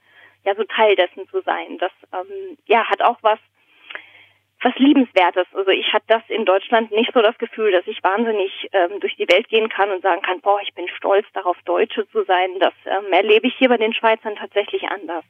ja 0.46 0.56
so 0.56 0.64
Teil 0.64 0.96
dessen 0.96 1.28
zu 1.30 1.42
sein. 1.42 1.78
Das 1.80 1.92
ähm, 2.14 2.58
ja 2.68 2.88
hat 2.90 3.02
auch 3.02 3.18
was 3.22 3.40
was 4.64 4.76
liebenswertes. 4.78 5.48
Also 5.54 5.72
ich 5.72 5.92
hatte 5.92 6.06
das 6.08 6.22
in 6.28 6.46
Deutschland 6.46 6.92
nicht 6.92 7.12
so 7.14 7.22
das 7.22 7.38
Gefühl, 7.38 7.72
dass 7.72 7.88
ich 7.88 8.04
wahnsinnig 8.04 8.70
ähm, 8.74 9.00
durch 9.00 9.16
die 9.16 9.28
Welt 9.28 9.48
gehen 9.50 9.70
kann 9.70 9.90
und 9.90 10.02
sagen 10.02 10.22
kann, 10.22 10.40
boah, 10.42 10.60
ich 10.62 10.74
bin 10.74 10.88
stolz 10.90 11.26
darauf, 11.34 11.58
Deutsche 11.66 12.08
zu 12.10 12.24
sein. 12.26 12.60
Das 12.60 12.74
ähm, 12.86 13.12
erlebe 13.12 13.48
ich 13.48 13.56
hier 13.58 13.70
bei 13.70 13.78
den 13.78 13.94
Schweizern 13.94 14.36
tatsächlich 14.36 14.84
anders. 14.84 15.26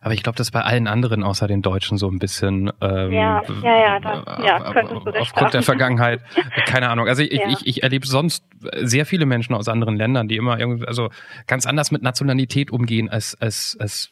Aber 0.00 0.14
ich 0.14 0.22
glaube, 0.22 0.36
das 0.36 0.50
bei 0.50 0.62
allen 0.62 0.86
anderen 0.86 1.22
außer 1.22 1.46
den 1.46 1.62
Deutschen 1.62 1.98
so 1.98 2.08
ein 2.08 2.18
bisschen 2.18 2.72
ähm, 2.80 3.12
ja, 3.12 3.42
ja, 3.62 3.76
ja, 3.76 4.00
das, 4.00 4.44
ja 4.44 4.72
könntest 4.72 5.06
du 5.06 5.20
aufgrund 5.20 5.54
der 5.54 5.62
Vergangenheit, 5.62 6.20
keine 6.66 6.88
Ahnung. 6.90 7.08
Also 7.08 7.22
ich, 7.22 7.32
ja. 7.32 7.48
ich, 7.48 7.66
ich 7.66 7.82
erlebe 7.82 8.06
sonst 8.06 8.44
sehr 8.82 9.06
viele 9.06 9.26
Menschen 9.26 9.54
aus 9.54 9.68
anderen 9.68 9.96
Ländern, 9.96 10.28
die 10.28 10.36
immer 10.36 10.58
irgendwie, 10.58 10.86
also 10.86 11.10
ganz 11.46 11.66
anders 11.66 11.90
mit 11.90 12.02
Nationalität 12.02 12.70
umgehen, 12.70 13.08
als, 13.08 13.40
als, 13.40 13.76
als, 13.80 14.10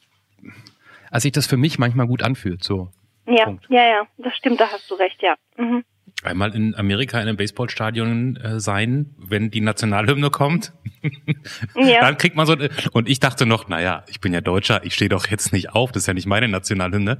als 1.10 1.22
sich 1.22 1.32
das 1.32 1.46
für 1.46 1.56
mich 1.56 1.78
manchmal 1.78 2.06
gut 2.06 2.22
anfühlt. 2.22 2.64
So. 2.64 2.88
Ja, 3.26 3.44
Punkt. 3.44 3.66
ja, 3.68 3.86
ja, 3.86 4.02
das 4.18 4.34
stimmt, 4.36 4.60
da 4.60 4.68
hast 4.68 4.90
du 4.90 4.94
recht, 4.94 5.22
ja. 5.22 5.34
Mhm 5.56 5.84
einmal 6.24 6.54
in 6.54 6.74
Amerika 6.74 7.20
in 7.20 7.28
einem 7.28 7.36
Baseballstadion 7.36 8.36
äh, 8.36 8.60
sein, 8.60 9.14
wenn 9.18 9.50
die 9.50 9.60
Nationalhymne 9.60 10.30
kommt. 10.30 10.72
ja. 11.76 12.00
Dann 12.00 12.18
kriegt 12.18 12.36
man 12.36 12.46
so 12.46 12.56
und 12.92 13.08
ich 13.08 13.20
dachte 13.20 13.46
noch, 13.46 13.68
naja, 13.68 14.04
ich 14.08 14.20
bin 14.20 14.32
ja 14.32 14.40
Deutscher, 14.40 14.84
ich 14.84 14.94
stehe 14.94 15.08
doch 15.08 15.26
jetzt 15.28 15.52
nicht 15.52 15.70
auf, 15.74 15.92
das 15.92 16.02
ist 16.02 16.06
ja 16.06 16.14
nicht 16.14 16.26
meine 16.26 16.48
Nationalhymne. 16.48 17.18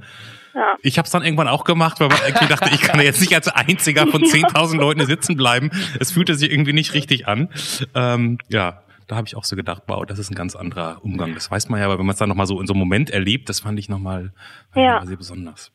Ja. 0.53 0.75
Ich 0.81 0.97
habe 0.97 1.05
es 1.05 1.11
dann 1.11 1.23
irgendwann 1.23 1.47
auch 1.47 1.63
gemacht, 1.63 1.99
weil 1.99 2.09
man 2.09 2.17
irgendwie 2.25 2.47
dachte, 2.47 2.69
ich 2.73 2.81
kann 2.81 2.99
ja 2.99 3.05
jetzt 3.05 3.21
nicht 3.21 3.33
als 3.33 3.47
einziger 3.47 4.07
von 4.07 4.23
10.000 4.23 4.77
Leuten 4.77 5.05
sitzen 5.05 5.37
bleiben. 5.37 5.69
Es 5.99 6.11
fühlte 6.11 6.35
sich 6.35 6.51
irgendwie 6.51 6.73
nicht 6.73 6.93
richtig 6.93 7.27
an. 7.27 7.49
Ähm, 7.93 8.39
ja, 8.49 8.83
da 9.07 9.15
habe 9.15 9.27
ich 9.27 9.35
auch 9.35 9.43
so 9.43 9.55
gedacht, 9.55 9.83
wow, 9.87 10.05
das 10.05 10.19
ist 10.19 10.31
ein 10.31 10.35
ganz 10.35 10.55
anderer 10.55 11.03
Umgang. 11.03 11.33
Das 11.33 11.49
weiß 11.49 11.69
man 11.69 11.79
ja, 11.79 11.85
aber 11.85 11.99
wenn 11.99 12.05
man 12.05 12.13
es 12.13 12.19
dann 12.19 12.29
nochmal 12.29 12.47
so 12.47 12.59
in 12.59 12.67
so 12.67 12.73
einem 12.73 12.79
Moment 12.79 13.09
erlebt, 13.09 13.49
das 13.49 13.61
fand 13.61 13.79
ich 13.79 13.89
nochmal 13.89 14.33
ja. 14.75 15.05
sehr 15.05 15.17
besonders. 15.17 15.71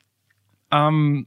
Ähm, 0.71 1.27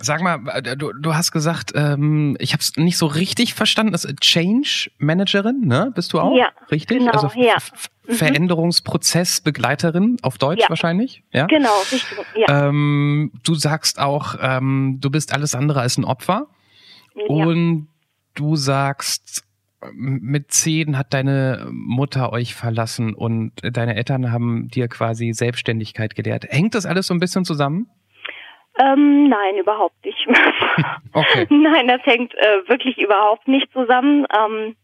Sag 0.00 0.22
mal, 0.22 0.38
äh, 0.54 0.76
du, 0.76 0.92
du 0.92 1.16
hast 1.16 1.32
gesagt, 1.32 1.72
ähm, 1.74 2.36
ich 2.38 2.52
habe 2.52 2.60
es 2.60 2.76
nicht 2.76 2.96
so 2.96 3.06
richtig 3.06 3.54
verstanden. 3.54 3.90
Das 3.92 4.06
Change 4.20 4.92
Managerin, 4.98 5.62
ne? 5.62 5.90
Bist 5.92 6.12
du 6.12 6.20
auch? 6.20 6.36
Ja, 6.36 6.50
richtig. 6.70 6.98
Genau, 6.98 7.10
also 7.10 7.28
ja. 7.34 7.56
Mhm. 8.06 8.12
Veränderungsprozessbegleiterin 8.12 10.18
auf 10.22 10.38
Deutsch 10.38 10.62
ja. 10.62 10.68
wahrscheinlich. 10.68 11.24
Ja. 11.32 11.46
Genau, 11.46 11.76
richtig. 11.90 12.16
Ja. 12.36 12.68
Ähm, 12.68 13.32
du 13.42 13.56
sagst 13.56 13.98
auch, 13.98 14.36
ähm, 14.40 14.98
du 15.00 15.10
bist 15.10 15.34
alles 15.34 15.56
andere 15.56 15.80
als 15.80 15.98
ein 15.98 16.04
Opfer. 16.04 16.46
Ja. 17.16 17.24
Und 17.26 17.88
du 18.34 18.54
sagst, 18.54 19.42
mit 19.92 20.52
zehn 20.52 20.96
hat 20.96 21.12
deine 21.12 21.66
Mutter 21.70 22.32
euch 22.32 22.54
verlassen 22.54 23.14
und 23.14 23.52
deine 23.62 23.96
Eltern 23.96 24.30
haben 24.30 24.68
dir 24.68 24.86
quasi 24.88 25.32
Selbstständigkeit 25.32 26.14
gelehrt. 26.14 26.46
Hängt 26.48 26.74
das 26.74 26.86
alles 26.86 27.08
so 27.08 27.14
ein 27.14 27.20
bisschen 27.20 27.44
zusammen? 27.44 27.88
Ähm, 28.78 29.28
nein, 29.28 29.56
überhaupt 29.56 30.04
nicht. 30.04 30.26
okay. 31.12 31.46
Nein, 31.50 31.88
das 31.88 32.00
hängt 32.04 32.34
äh, 32.34 32.68
wirklich 32.68 32.98
überhaupt 32.98 33.48
nicht 33.48 33.72
zusammen. 33.72 34.26
Ähm, 34.36 34.76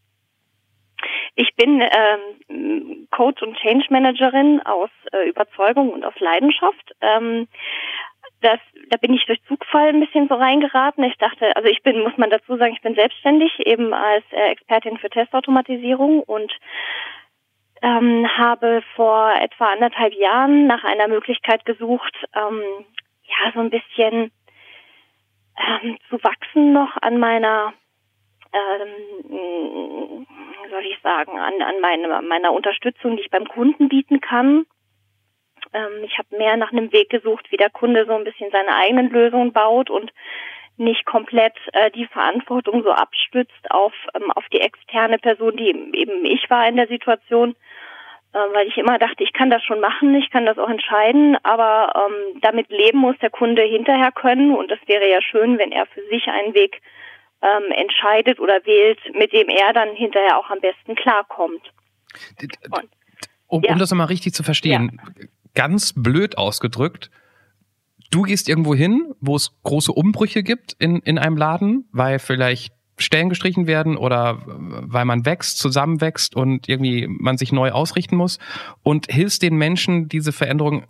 ich 1.35 1.55
bin 1.55 1.81
ähm, 1.81 3.07
Coach 3.11 3.41
und 3.41 3.57
Change 3.57 3.85
Managerin 3.89 4.61
aus 4.65 4.89
äh, 5.11 5.29
Überzeugung 5.29 5.91
und 5.91 6.03
aus 6.03 6.17
Leidenschaft. 6.19 6.93
Ähm, 7.01 7.47
das, 8.41 8.59
da 8.89 8.97
bin 8.97 9.13
ich 9.13 9.25
durch 9.25 9.41
Zugfall 9.47 9.89
ein 9.89 9.99
bisschen 9.99 10.27
so 10.27 10.35
reingeraten. 10.35 11.03
Ich 11.03 11.17
dachte, 11.17 11.55
also 11.55 11.67
ich 11.69 11.81
bin, 11.83 12.01
muss 12.01 12.17
man 12.17 12.29
dazu 12.29 12.57
sagen, 12.57 12.73
ich 12.73 12.81
bin 12.81 12.95
selbstständig, 12.95 13.59
eben 13.65 13.93
als 13.93 14.23
äh, 14.31 14.51
Expertin 14.51 14.97
für 14.97 15.09
Testautomatisierung 15.09 16.21
und 16.21 16.51
ähm, 17.81 18.27
habe 18.37 18.83
vor 18.95 19.33
etwa 19.41 19.71
anderthalb 19.71 20.13
Jahren 20.13 20.67
nach 20.67 20.83
einer 20.83 21.07
Möglichkeit 21.07 21.65
gesucht, 21.65 22.15
ähm, 22.35 22.61
ja, 23.27 23.51
so 23.53 23.59
ein 23.59 23.69
bisschen 23.69 24.31
ähm, 25.57 25.97
zu 26.09 26.23
wachsen 26.23 26.73
noch 26.73 26.97
an 27.01 27.19
meiner 27.19 27.73
ähm, 28.53 30.25
soll 30.69 30.85
ich 30.85 30.99
sagen, 31.01 31.37
an, 31.39 31.61
an 31.61 31.79
meine, 31.81 32.21
meiner 32.21 32.53
Unterstützung, 32.53 33.15
die 33.15 33.23
ich 33.23 33.29
beim 33.29 33.47
Kunden 33.47 33.89
bieten 33.89 34.21
kann. 34.21 34.65
Ähm, 35.73 36.03
ich 36.03 36.17
habe 36.17 36.37
mehr 36.37 36.57
nach 36.57 36.71
einem 36.71 36.91
Weg 36.91 37.09
gesucht, 37.09 37.51
wie 37.51 37.57
der 37.57 37.69
Kunde 37.69 38.05
so 38.05 38.13
ein 38.13 38.23
bisschen 38.23 38.51
seine 38.51 38.75
eigenen 38.75 39.09
Lösungen 39.09 39.53
baut 39.53 39.89
und 39.89 40.11
nicht 40.77 41.05
komplett 41.05 41.55
äh, 41.73 41.91
die 41.91 42.07
Verantwortung 42.07 42.83
so 42.83 42.91
abstützt 42.91 43.71
auf, 43.71 43.93
ähm, 44.13 44.31
auf 44.31 44.45
die 44.49 44.59
externe 44.59 45.17
Person, 45.17 45.55
die 45.55 45.69
eben 45.69 46.25
ich 46.25 46.49
war 46.49 46.67
in 46.67 46.75
der 46.75 46.87
Situation, 46.87 47.55
weil 48.53 48.67
ich 48.67 48.77
immer 48.77 48.99
dachte, 48.99 49.23
ich 49.23 49.33
kann 49.33 49.49
das 49.49 49.63
schon 49.63 49.79
machen, 49.79 50.13
ich 50.15 50.29
kann 50.29 50.45
das 50.45 50.57
auch 50.57 50.69
entscheiden, 50.69 51.37
aber 51.43 51.93
ähm, 51.95 52.39
damit 52.41 52.69
leben 52.69 52.99
muss 52.99 53.17
der 53.21 53.29
Kunde 53.29 53.61
hinterher 53.61 54.11
können 54.11 54.53
und 54.53 54.69
das 54.69 54.79
wäre 54.87 55.09
ja 55.09 55.21
schön, 55.21 55.57
wenn 55.57 55.71
er 55.71 55.85
für 55.87 56.01
sich 56.09 56.27
einen 56.27 56.53
Weg 56.53 56.81
ähm, 57.41 57.71
entscheidet 57.71 58.39
oder 58.39 58.59
wählt, 58.65 58.99
mit 59.13 59.31
dem 59.31 59.47
er 59.47 59.73
dann 59.73 59.95
hinterher 59.95 60.37
auch 60.37 60.49
am 60.49 60.59
besten 60.59 60.95
klarkommt. 60.95 61.61
Und, 62.69 62.89
um, 63.47 63.63
ja. 63.63 63.71
um 63.71 63.79
das 63.79 63.91
nochmal 63.91 64.07
richtig 64.07 64.33
zu 64.33 64.43
verstehen, 64.43 64.99
ja. 65.01 65.25
ganz 65.53 65.93
blöd 65.95 66.37
ausgedrückt, 66.37 67.11
du 68.11 68.23
gehst 68.23 68.49
irgendwo 68.49 68.75
hin, 68.75 69.13
wo 69.21 69.35
es 69.35 69.51
große 69.63 69.91
Umbrüche 69.91 70.43
gibt 70.43 70.73
in, 70.79 70.99
in 70.99 71.17
einem 71.17 71.37
Laden, 71.37 71.87
weil 71.91 72.19
vielleicht 72.19 72.73
Stellen 72.97 73.29
gestrichen 73.29 73.67
werden 73.67 73.97
oder 73.97 74.41
weil 74.45 75.05
man 75.05 75.25
wächst, 75.25 75.59
zusammenwächst 75.59 76.35
und 76.35 76.69
irgendwie 76.69 77.07
man 77.07 77.37
sich 77.37 77.51
neu 77.51 77.71
ausrichten 77.71 78.15
muss 78.15 78.39
und 78.83 79.07
hilfst 79.11 79.41
den 79.41 79.55
Menschen, 79.55 80.07
diese 80.07 80.31
Veränderung 80.31 80.85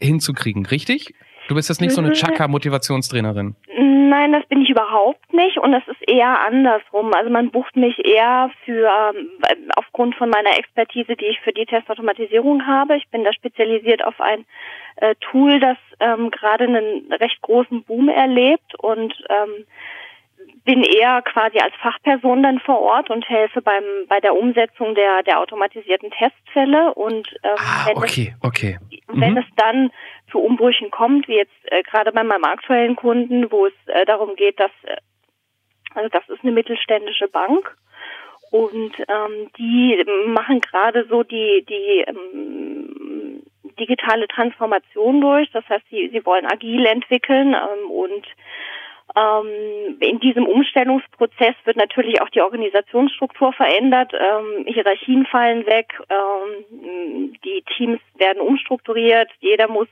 hinzukriegen, 0.00 0.66
richtig? 0.66 1.14
Du 1.48 1.56
bist 1.56 1.68
jetzt 1.68 1.80
nicht 1.80 1.92
so 1.92 2.00
eine 2.00 2.12
Chaka-Motivationstrainerin. 2.12 3.56
Nein, 3.76 4.32
das 4.32 4.46
bin 4.46 4.62
ich 4.62 4.70
überhaupt 4.70 5.32
nicht 5.32 5.58
und 5.58 5.72
das 5.72 5.82
ist 5.88 6.08
eher 6.08 6.46
andersrum. 6.46 7.12
Also 7.12 7.30
man 7.30 7.50
bucht 7.50 7.74
mich 7.74 8.04
eher 8.04 8.50
für 8.64 8.88
ähm, 8.88 9.28
aufgrund 9.76 10.14
von 10.14 10.30
meiner 10.30 10.58
Expertise, 10.58 11.16
die 11.16 11.26
ich 11.26 11.40
für 11.40 11.52
die 11.52 11.66
Testautomatisierung 11.66 12.66
habe. 12.66 12.96
Ich 12.96 13.08
bin 13.08 13.24
da 13.24 13.32
spezialisiert 13.32 14.04
auf 14.04 14.20
ein 14.20 14.44
äh, 14.96 15.14
Tool, 15.20 15.58
das 15.58 15.76
ähm, 16.00 16.30
gerade 16.30 16.64
einen 16.64 17.12
recht 17.12 17.40
großen 17.42 17.82
Boom 17.84 18.08
erlebt 18.08 18.74
und 18.78 19.14
ähm, 19.28 19.64
bin 20.64 20.82
eher 20.82 21.22
quasi 21.22 21.58
als 21.58 21.74
Fachperson 21.82 22.42
dann 22.42 22.60
vor 22.60 22.80
Ort 22.80 23.10
und 23.10 23.28
helfe 23.28 23.62
beim 23.62 23.82
bei 24.08 24.20
der 24.20 24.36
Umsetzung 24.36 24.94
der 24.94 25.22
der 25.22 25.40
automatisierten 25.40 26.10
Testfälle 26.10 26.94
und 26.94 27.28
ähm, 27.42 27.56
ah, 27.56 27.86
wenn 27.86 27.96
okay, 27.96 28.34
es, 28.34 28.46
okay. 28.46 28.78
Wenn 29.08 29.32
mhm. 29.32 29.38
es 29.38 29.46
dann 29.56 29.90
zu 30.30 30.38
Umbrüchen 30.38 30.90
kommt, 30.90 31.28
wie 31.28 31.36
jetzt 31.36 31.52
äh, 31.64 31.82
gerade 31.82 32.12
bei 32.12 32.22
meinem 32.22 32.44
aktuellen 32.44 32.96
Kunden, 32.96 33.50
wo 33.50 33.66
es 33.66 33.72
äh, 33.86 34.04
darum 34.04 34.36
geht, 34.36 34.60
dass 34.60 34.70
äh, 34.84 34.96
also 35.94 36.08
das 36.08 36.28
ist 36.28 36.42
eine 36.42 36.52
mittelständische 36.52 37.28
Bank 37.28 37.76
und 38.50 38.92
ähm, 39.08 39.50
die 39.56 40.04
machen 40.26 40.60
gerade 40.60 41.06
so 41.08 41.22
die 41.22 41.64
die 41.68 42.04
ähm, 42.06 43.42
digitale 43.78 44.28
Transformation 44.28 45.20
durch. 45.20 45.50
Das 45.52 45.66
heißt, 45.68 45.84
sie 45.90 46.10
sie 46.12 46.24
wollen 46.26 46.46
agil 46.46 46.84
entwickeln 46.86 47.54
ähm, 47.54 47.90
und 47.90 48.26
in 50.00 50.20
diesem 50.20 50.46
Umstellungsprozess 50.46 51.54
wird 51.64 51.76
natürlich 51.76 52.20
auch 52.22 52.28
die 52.28 52.42
Organisationsstruktur 52.42 53.52
verändert. 53.52 54.12
Ähm, 54.14 54.66
Hierarchien 54.66 55.26
fallen 55.26 55.66
weg, 55.66 56.00
ähm, 56.08 57.34
die 57.44 57.62
Teams 57.76 58.00
werden 58.16 58.40
umstrukturiert, 58.40 59.28
jeder 59.40 59.68
muss 59.68 59.88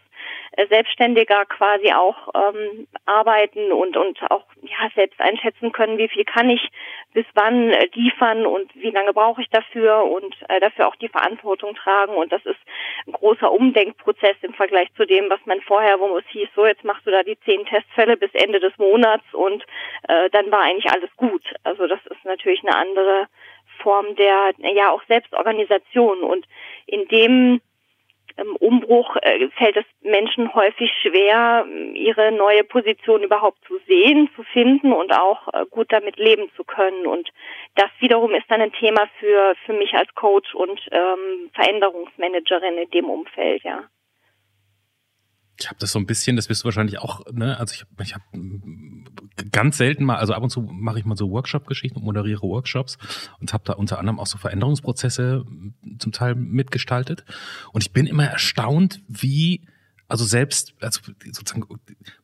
selbstständiger 0.69 1.45
quasi 1.47 1.93
auch 1.93 2.29
ähm, 2.35 2.87
arbeiten 3.07 3.73
und 3.73 3.97
und 3.97 4.19
auch 4.31 4.45
ja 4.63 4.89
selbst 4.95 5.21
einschätzen 5.21 5.73
können, 5.73 5.99
wie 5.99 6.09
viel 6.09 6.25
kann 6.25 6.51
ich 6.51 6.69
bis 7.13 7.27
wann 7.35 7.71
äh, 7.71 7.89
liefern 7.95 8.47
und 8.47 8.75
wie 8.75 8.91
lange 8.91 9.13
brauche 9.13 9.41
ich 9.41 9.49
dafür 9.51 10.05
und 10.05 10.35
äh, 10.49 10.61
dafür 10.61 10.89
auch 10.89 10.97
die 10.97 11.09
Verantwortung 11.09 11.75
tragen 11.75 12.15
und 12.15 12.33
das 12.33 12.45
ist 12.45 12.59
ein 13.07 13.13
großer 13.13 13.51
Umdenkprozess 13.51 14.37
im 14.43 14.55
Vergleich 14.55 14.89
zu 14.97 15.07
dem, 15.07 15.31
was 15.31 15.41
man 15.47 15.61
vorher, 15.63 16.01
wo 16.01 16.19
es 16.19 16.27
hieß, 16.29 16.49
so 16.55 16.67
jetzt 16.67 16.85
machst 16.85 17.07
du 17.07 17.11
da 17.11 17.23
die 17.23 17.39
zehn 17.41 17.65
Testfälle 17.67 18.17
bis 18.17 18.31
Ende 18.35 18.61
des 18.61 18.77
Monats 18.79 19.25
und 19.33 19.65
äh, 20.09 20.29
dann 20.31 20.51
war 20.51 20.61
eigentlich 20.61 20.93
alles 20.93 21.11
gut. 21.17 21.43
Also 21.65 21.87
das 21.87 22.01
ist 22.07 22.25
natürlich 22.25 22.63
eine 22.65 22.77
andere 22.77 23.27
Form 23.83 24.17
der 24.17 24.53
ja 24.59 24.91
auch 24.91 25.03
Selbstorganisation 25.09 26.21
und 26.21 26.47
in 26.87 27.07
dem 27.09 27.61
Umbruch 28.61 29.17
äh, 29.23 29.49
fällt 29.57 29.77
es 29.77 29.85
Menschen 30.03 30.53
häufig 30.55 30.91
schwer, 31.03 31.67
ihre 31.95 32.33
neue 32.33 32.65
Position 32.65 33.23
überhaupt 33.23 33.59
zu 33.67 33.79
sehen, 33.87 34.29
zu 34.37 34.43
finden 34.43 34.93
und 34.93 35.13
auch 35.13 35.49
äh, 35.53 35.65
gut 35.71 35.91
damit 35.91 36.17
leben 36.17 36.51
zu 36.57 36.65
können. 36.65 37.07
Und 37.07 37.29
das 37.75 37.91
wiederum 38.01 38.35
ist 38.35 38.49
dann 38.49 38.61
ein 38.61 38.73
Thema 38.73 39.09
für, 39.19 39.55
für 39.67 39.73
mich 39.73 39.95
als 39.95 40.13
Coach 40.15 40.55
und 40.55 40.81
ähm, 40.91 41.51
Veränderungsmanagerin 41.55 42.79
in 42.79 42.91
dem 42.91 43.07
Umfeld, 43.07 43.63
ja 43.65 43.85
ich 45.61 45.69
habe 45.69 45.79
das 45.81 45.93
so 45.93 45.99
ein 45.99 46.07
bisschen, 46.07 46.37
das 46.37 46.49
wirst 46.49 46.63
du 46.63 46.67
wahrscheinlich 46.67 46.99
auch, 47.01 47.21
ne? 47.33 47.59
Also 47.59 47.75
ich, 47.75 47.85
ich 48.07 48.15
habe 48.15 48.25
ganz 49.53 49.77
selten 49.77 50.05
mal, 50.05 50.17
also 50.17 50.35
ab 50.35 50.43
und 50.43 50.51
zu 50.51 50.63
mache 50.63 50.99
ich 50.99 51.05
mal 51.05 51.17
so 51.17 51.31
Workshop-Geschichten 51.31 51.99
und 51.99 52.05
moderiere 52.05 52.43
Workshops 52.43 52.99
und 53.41 53.53
habe 53.53 53.65
da 53.65 53.75
unter 53.75 53.99
anderem 53.99 54.19
auch 54.19 54.27
so 54.27 54.39
Veränderungsprozesse 54.39 55.45
zum 55.99 56.13
Teil 56.13 56.35
mitgestaltet. 56.35 57.25
Und 57.73 57.83
ich 57.83 57.93
bin 57.93 58.07
immer 58.07 58.25
erstaunt, 58.25 59.01
wie, 59.09 59.63
also 60.09 60.25
selbst, 60.25 60.75
also 60.81 61.01
sozusagen 61.25 61.65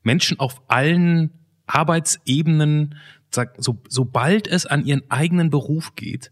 Menschen 0.03 0.40
auf 0.40 0.62
allen 0.68 1.31
Arbeitsebenen, 1.66 2.96
so, 3.59 3.83
sobald 3.88 4.46
es 4.46 4.66
an 4.66 4.85
ihren 4.85 5.11
eigenen 5.11 5.50
Beruf 5.50 5.94
geht 5.96 6.31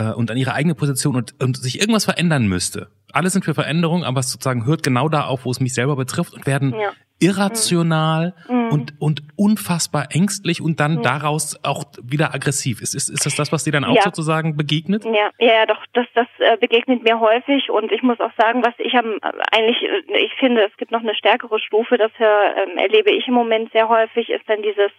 äh, 0.00 0.12
und 0.14 0.30
an 0.30 0.36
ihre 0.36 0.54
eigene 0.54 0.74
Position 0.74 1.16
und, 1.16 1.34
und 1.40 1.56
sich 1.56 1.80
irgendwas 1.80 2.04
verändern 2.04 2.48
müsste, 2.48 2.88
alle 3.12 3.28
sind 3.28 3.44
für 3.44 3.54
Veränderung, 3.54 4.04
aber 4.04 4.20
es 4.20 4.30
sozusagen 4.30 4.66
hört 4.66 4.82
genau 4.82 5.08
da 5.08 5.26
auf, 5.26 5.44
wo 5.44 5.50
es 5.50 5.60
mich 5.60 5.74
selber 5.74 5.96
betrifft 5.96 6.32
und 6.32 6.46
werden 6.46 6.74
ja. 6.78 6.92
irrational 7.18 8.34
mhm. 8.48 8.68
und, 8.70 8.94
und 9.00 9.22
unfassbar 9.36 10.08
ängstlich 10.12 10.62
und 10.62 10.80
dann 10.80 10.96
mhm. 10.96 11.02
daraus 11.02 11.58
auch 11.64 11.84
wieder 12.02 12.34
aggressiv. 12.34 12.80
Ist, 12.80 12.94
ist, 12.94 13.08
ist 13.08 13.26
das 13.26 13.34
das, 13.34 13.52
was 13.52 13.64
dir 13.64 13.72
dann 13.72 13.84
auch 13.84 13.96
ja. 13.96 14.02
sozusagen 14.02 14.56
begegnet? 14.56 15.04
Ja, 15.04 15.30
ja, 15.38 15.66
doch, 15.66 15.84
das, 15.92 16.06
das 16.14 16.28
äh, 16.38 16.56
begegnet 16.56 17.02
mir 17.02 17.20
häufig 17.20 17.70
und 17.70 17.90
ich 17.92 18.02
muss 18.02 18.20
auch 18.20 18.32
sagen, 18.38 18.64
was 18.64 18.74
ich 18.78 18.94
am, 18.94 19.18
eigentlich, 19.52 19.82
äh, 19.82 20.24
ich 20.24 20.32
finde, 20.38 20.64
es 20.64 20.76
gibt 20.76 20.92
noch 20.92 21.02
eine 21.02 21.14
stärkere 21.14 21.58
Stufe, 21.58 21.98
das 21.98 22.12
ähm, 22.18 22.78
erlebe 22.78 23.10
ich 23.10 23.26
im 23.28 23.34
Moment 23.34 23.72
sehr 23.72 23.88
häufig, 23.88 24.30
ist 24.30 24.48
dann 24.48 24.62
dieses, 24.62 24.92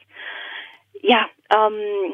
ja, 1.01 1.27
ähm, 1.55 2.13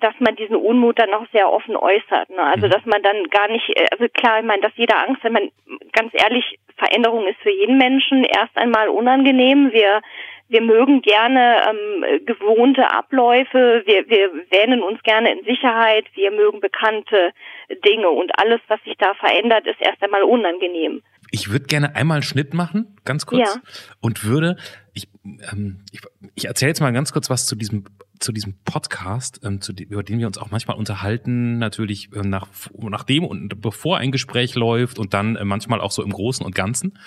dass 0.00 0.14
man 0.20 0.36
diesen 0.36 0.56
Unmut 0.56 0.98
dann 0.98 1.12
auch 1.14 1.26
sehr 1.32 1.50
offen 1.50 1.76
äußert. 1.76 2.30
Ne? 2.30 2.42
Also 2.42 2.66
mhm. 2.66 2.70
dass 2.70 2.84
man 2.86 3.02
dann 3.02 3.24
gar 3.30 3.48
nicht, 3.48 3.68
äh, 3.76 3.86
also 3.92 4.06
klar, 4.12 4.40
ich 4.40 4.46
meine, 4.46 4.62
dass 4.62 4.72
jeder 4.76 5.06
Angst, 5.06 5.22
wenn 5.24 5.32
man 5.32 5.50
ganz 5.92 6.12
ehrlich, 6.14 6.58
Veränderung 6.76 7.26
ist 7.26 7.38
für 7.40 7.50
jeden 7.50 7.78
Menschen 7.78 8.24
erst 8.24 8.56
einmal 8.56 8.88
unangenehm. 8.88 9.72
Wir 9.72 10.02
wir 10.48 10.60
mögen 10.60 11.02
gerne 11.02 11.56
ähm, 11.68 12.24
gewohnte 12.24 12.90
Abläufe, 12.90 13.82
wir, 13.84 14.08
wir 14.08 14.30
wähnen 14.50 14.82
uns 14.82 15.02
gerne 15.02 15.32
in 15.32 15.44
Sicherheit, 15.44 16.04
wir 16.14 16.30
mögen 16.30 16.60
bekannte 16.60 17.32
Dinge 17.84 18.08
und 18.10 18.30
alles, 18.38 18.60
was 18.68 18.80
sich 18.84 18.96
da 18.98 19.14
verändert, 19.14 19.66
ist 19.66 19.80
erst 19.80 20.02
einmal 20.02 20.22
unangenehm. 20.22 21.02
Ich 21.32 21.50
würde 21.50 21.66
gerne 21.66 21.96
einmal 21.96 22.16
einen 22.16 22.22
Schnitt 22.22 22.54
machen, 22.54 22.96
ganz 23.04 23.26
kurz, 23.26 23.54
ja. 23.54 23.60
und 24.00 24.24
würde, 24.24 24.56
ich, 24.94 25.08
ähm, 25.52 25.80
ich, 25.90 26.00
ich 26.36 26.44
erzähle 26.44 26.68
jetzt 26.70 26.80
mal 26.80 26.92
ganz 26.92 27.12
kurz 27.12 27.28
was 27.28 27.46
zu 27.46 27.56
diesem 27.56 27.84
zu 28.18 28.32
diesem 28.32 28.54
Podcast, 28.64 29.40
ähm, 29.44 29.60
zu 29.60 29.72
dem, 29.72 29.88
über 29.88 30.02
den 30.02 30.18
wir 30.18 30.26
uns 30.26 30.38
auch 30.38 30.50
manchmal 30.50 30.76
unterhalten, 30.76 31.58
natürlich 31.58 32.12
äh, 32.12 32.20
nach, 32.22 32.48
nachdem 32.76 33.24
und 33.24 33.60
bevor 33.60 33.98
ein 33.98 34.12
Gespräch 34.12 34.54
läuft 34.54 34.98
und 34.98 35.14
dann 35.14 35.36
äh, 35.36 35.44
manchmal 35.44 35.80
auch 35.80 35.90
so 35.90 36.02
im 36.02 36.10
Großen 36.10 36.44
und 36.44 36.54
Ganzen. 36.54 36.98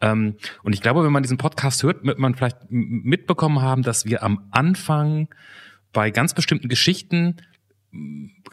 Ähm, 0.00 0.36
und 0.62 0.72
ich 0.74 0.80
glaube, 0.80 1.04
wenn 1.04 1.12
man 1.12 1.22
diesen 1.22 1.38
Podcast 1.38 1.82
hört, 1.82 2.04
wird 2.04 2.18
man 2.18 2.34
vielleicht 2.34 2.58
mitbekommen 2.68 3.60
haben, 3.60 3.82
dass 3.82 4.04
wir 4.04 4.22
am 4.22 4.48
Anfang 4.50 5.28
bei 5.92 6.10
ganz 6.10 6.34
bestimmten 6.34 6.68
Geschichten 6.68 7.36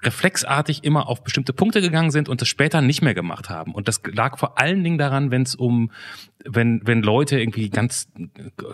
reflexartig 0.03 0.83
immer 0.83 1.07
auf 1.07 1.23
bestimmte 1.23 1.53
Punkte 1.53 1.81
gegangen 1.81 2.11
sind 2.11 2.29
und 2.29 2.41
das 2.41 2.47
später 2.47 2.81
nicht 2.81 3.01
mehr 3.01 3.13
gemacht 3.13 3.49
haben. 3.49 3.73
Und 3.73 3.87
das 3.87 4.01
lag 4.11 4.37
vor 4.37 4.59
allen 4.59 4.83
Dingen 4.83 4.97
daran, 4.97 5.31
wenn 5.31 5.43
es 5.43 5.55
um, 5.55 5.91
wenn, 6.45 6.81
wenn 6.85 7.01
Leute 7.01 7.39
irgendwie 7.39 7.69
ganz 7.69 8.09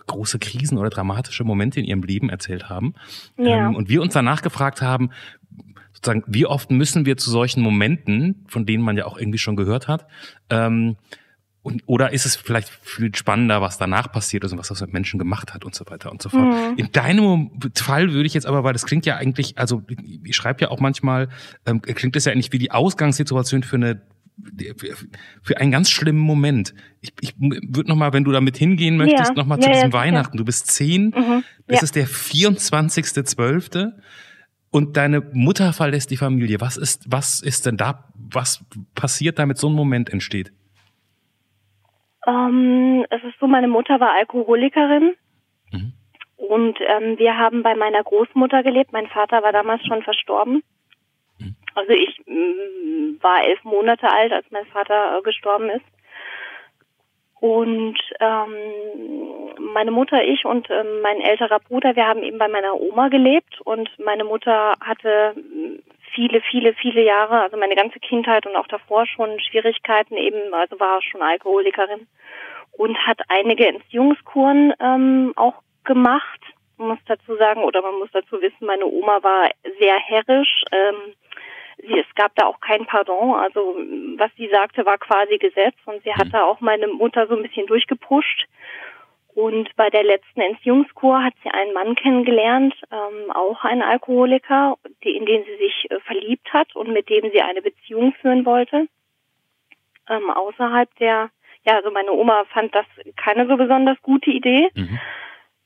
große 0.07 0.39
Krisen 0.39 0.77
oder 0.77 0.89
dramatische 0.89 1.43
Momente 1.43 1.79
in 1.79 1.85
ihrem 1.85 2.03
Leben 2.03 2.29
erzählt 2.29 2.69
haben. 2.69 2.95
Ja. 3.37 3.67
Ähm, 3.67 3.75
und 3.75 3.89
wir 3.89 4.01
uns 4.01 4.13
danach 4.13 4.41
gefragt 4.41 4.81
haben, 4.81 5.09
sozusagen, 5.93 6.23
wie 6.27 6.45
oft 6.45 6.71
müssen 6.71 7.05
wir 7.05 7.17
zu 7.17 7.29
solchen 7.29 7.61
Momenten, 7.61 8.45
von 8.47 8.65
denen 8.65 8.83
man 8.83 8.97
ja 8.97 9.05
auch 9.05 9.17
irgendwie 9.17 9.39
schon 9.39 9.55
gehört 9.55 9.87
hat, 9.87 10.07
ähm, 10.49 10.95
und, 11.67 11.83
oder 11.85 12.13
ist 12.13 12.25
es 12.25 12.37
vielleicht 12.37 12.69
viel 12.69 13.13
spannender, 13.13 13.61
was 13.61 13.77
danach 13.77 14.09
passiert 14.09 14.45
ist 14.45 14.53
und 14.53 14.57
was 14.57 14.69
das 14.69 14.79
mit 14.79 14.93
Menschen 14.93 15.19
gemacht 15.19 15.53
hat 15.53 15.65
und 15.65 15.75
so 15.75 15.85
weiter 15.87 16.09
und 16.09 16.21
so 16.21 16.29
fort. 16.29 16.45
Mhm. 16.45 16.77
In 16.77 16.93
deinem 16.93 17.51
Fall 17.75 18.13
würde 18.13 18.25
ich 18.25 18.33
jetzt 18.33 18.45
aber, 18.45 18.63
weil 18.63 18.71
das 18.71 18.85
klingt 18.85 19.05
ja 19.05 19.17
eigentlich, 19.17 19.57
also 19.57 19.83
ich 20.23 20.33
schreibe 20.33 20.61
ja 20.61 20.69
auch 20.69 20.79
manchmal, 20.79 21.27
ähm, 21.65 21.81
klingt 21.81 22.15
das 22.15 22.23
ja 22.23 22.31
eigentlich 22.31 22.53
wie 22.53 22.57
die 22.57 22.71
Ausgangssituation 22.71 23.63
für 23.63 23.75
eine 23.75 24.01
für 25.41 25.57
einen 25.57 25.71
ganz 25.71 25.89
schlimmen 25.89 26.19
Moment. 26.19 26.73
Ich, 27.01 27.11
ich 27.19 27.33
würde 27.37 27.89
noch 27.89 27.97
mal, 27.97 28.13
wenn 28.13 28.23
du 28.23 28.31
damit 28.31 28.55
hingehen 28.55 28.95
möchtest, 28.95 29.29
ja. 29.29 29.33
noch 29.35 29.45
mal 29.45 29.55
ja, 29.55 29.63
zu 29.63 29.69
diesem 29.71 29.89
ja, 29.89 29.93
Weihnachten. 29.93 30.37
Du 30.37 30.45
bist 30.45 30.67
zehn, 30.67 31.07
mhm. 31.07 31.43
das 31.65 31.83
ist 31.83 31.95
der 31.95 32.07
24.12. 32.07 33.91
und 34.69 34.95
deine 34.95 35.19
Mutter 35.33 35.73
verlässt 35.73 36.11
die 36.11 36.17
Familie. 36.17 36.61
Was 36.61 36.77
ist, 36.77 37.07
was 37.07 37.41
ist 37.41 37.65
denn 37.65 37.75
da, 37.75 38.13
was 38.13 38.63
passiert, 38.95 39.37
damit 39.37 39.57
so 39.57 39.67
ein 39.69 39.73
Moment 39.73 40.09
entsteht? 40.11 40.53
Ähm, 42.27 43.05
es 43.09 43.23
ist 43.23 43.39
so, 43.39 43.47
meine 43.47 43.69
Mutter 43.69 43.99
war 43.99 44.13
Alkoholikerin. 44.13 45.15
Mhm. 45.71 45.93
Und 46.35 46.77
ähm, 46.81 47.17
wir 47.17 47.37
haben 47.37 47.63
bei 47.63 47.75
meiner 47.75 48.03
Großmutter 48.03 48.61
gelebt. 48.63 48.91
Mein 48.93 49.07
Vater 49.07 49.41
war 49.41 49.53
damals 49.53 49.85
schon 49.85 50.03
verstorben. 50.03 50.61
Mhm. 51.39 51.55
Also 51.73 51.93
ich 51.93 52.19
mm, 52.25 53.21
war 53.21 53.43
elf 53.45 53.63
Monate 53.63 54.11
alt, 54.11 54.33
als 54.33 54.45
mein 54.51 54.65
Vater 54.67 55.17
äh, 55.17 55.21
gestorben 55.23 55.69
ist. 55.69 55.85
Und 57.39 57.97
ähm, 58.19 58.49
meine 59.73 59.91
Mutter, 59.91 60.23
ich 60.23 60.43
und 60.43 60.67
ähm, 60.71 61.01
mein 61.01 61.21
älterer 61.21 61.59
Bruder, 61.59 61.95
wir 61.95 62.07
haben 62.07 62.23
eben 62.23 62.39
bei 62.39 62.47
meiner 62.47 62.79
Oma 62.79 63.09
gelebt 63.09 63.61
und 63.61 63.89
meine 63.99 64.23
Mutter 64.23 64.73
hatte 64.81 65.35
viele, 66.13 66.41
viele, 66.41 66.73
viele 66.73 67.03
Jahre, 67.03 67.41
also 67.41 67.57
meine 67.57 67.75
ganze 67.75 67.99
Kindheit 67.99 68.45
und 68.45 68.55
auch 68.55 68.67
davor 68.67 69.05
schon 69.05 69.39
Schwierigkeiten 69.39 70.15
eben, 70.17 70.53
also 70.53 70.79
war 70.79 71.01
schon 71.01 71.21
Alkoholikerin 71.21 72.07
und 72.73 72.97
hat 73.05 73.19
einige 73.27 73.67
Entziehungskuren 73.67 74.73
ähm, 74.79 75.33
auch 75.35 75.61
gemacht. 75.83 76.39
Man 76.77 76.89
muss 76.89 76.99
dazu 77.07 77.35
sagen, 77.37 77.63
oder 77.63 77.81
man 77.81 77.95
muss 77.95 78.09
dazu 78.11 78.41
wissen, 78.41 78.65
meine 78.65 78.85
Oma 78.85 79.23
war 79.23 79.49
sehr 79.79 79.97
herrisch. 79.97 80.63
Ähm, 80.71 81.13
sie, 81.77 81.99
es 81.99 82.15
gab 82.15 82.35
da 82.35 82.45
auch 82.45 82.59
kein 82.59 82.85
Pardon. 82.85 83.35
Also 83.35 83.75
was 84.17 84.31
sie 84.37 84.47
sagte, 84.49 84.85
war 84.85 84.97
quasi 84.97 85.37
Gesetz 85.37 85.75
und 85.85 86.03
sie 86.03 86.13
hatte 86.13 86.43
auch 86.43 86.61
meine 86.61 86.87
Mutter 86.87 87.27
so 87.27 87.35
ein 87.35 87.43
bisschen 87.43 87.67
durchgepusht. 87.67 88.47
Und 89.37 89.75
bei 89.75 89.91
der 89.91 90.03
letzten 90.03 90.41
Entziehungskur 90.41 91.23
hat 91.23 91.35
sie 91.43 91.51
einen 91.51 91.71
Mann 91.71 91.93
kennengelernt, 91.93 92.73
ähm, 92.89 93.29
auch 93.29 93.63
ein 93.63 93.83
Alkoholiker, 93.83 94.79
in 95.01 95.27
den 95.27 95.43
sie 95.45 95.57
sich 95.57 95.91
äh, 95.91 95.99
verliebt 95.99 96.51
hat 96.51 96.75
und 96.75 96.91
mit 96.91 97.07
dem 97.07 97.29
sie 97.29 97.41
eine 97.41 97.61
Beziehung 97.61 98.13
führen 98.19 98.47
wollte. 98.47 98.87
Ähm, 100.09 100.31
außerhalb 100.31 100.89
der, 100.95 101.29
ja, 101.67 101.75
also 101.75 101.91
meine 101.91 102.13
Oma 102.13 102.45
fand 102.45 102.73
das 102.73 102.87
keine 103.15 103.45
so 103.45 103.57
besonders 103.57 104.01
gute 104.01 104.31
Idee. 104.31 104.71
Mhm. 104.73 104.99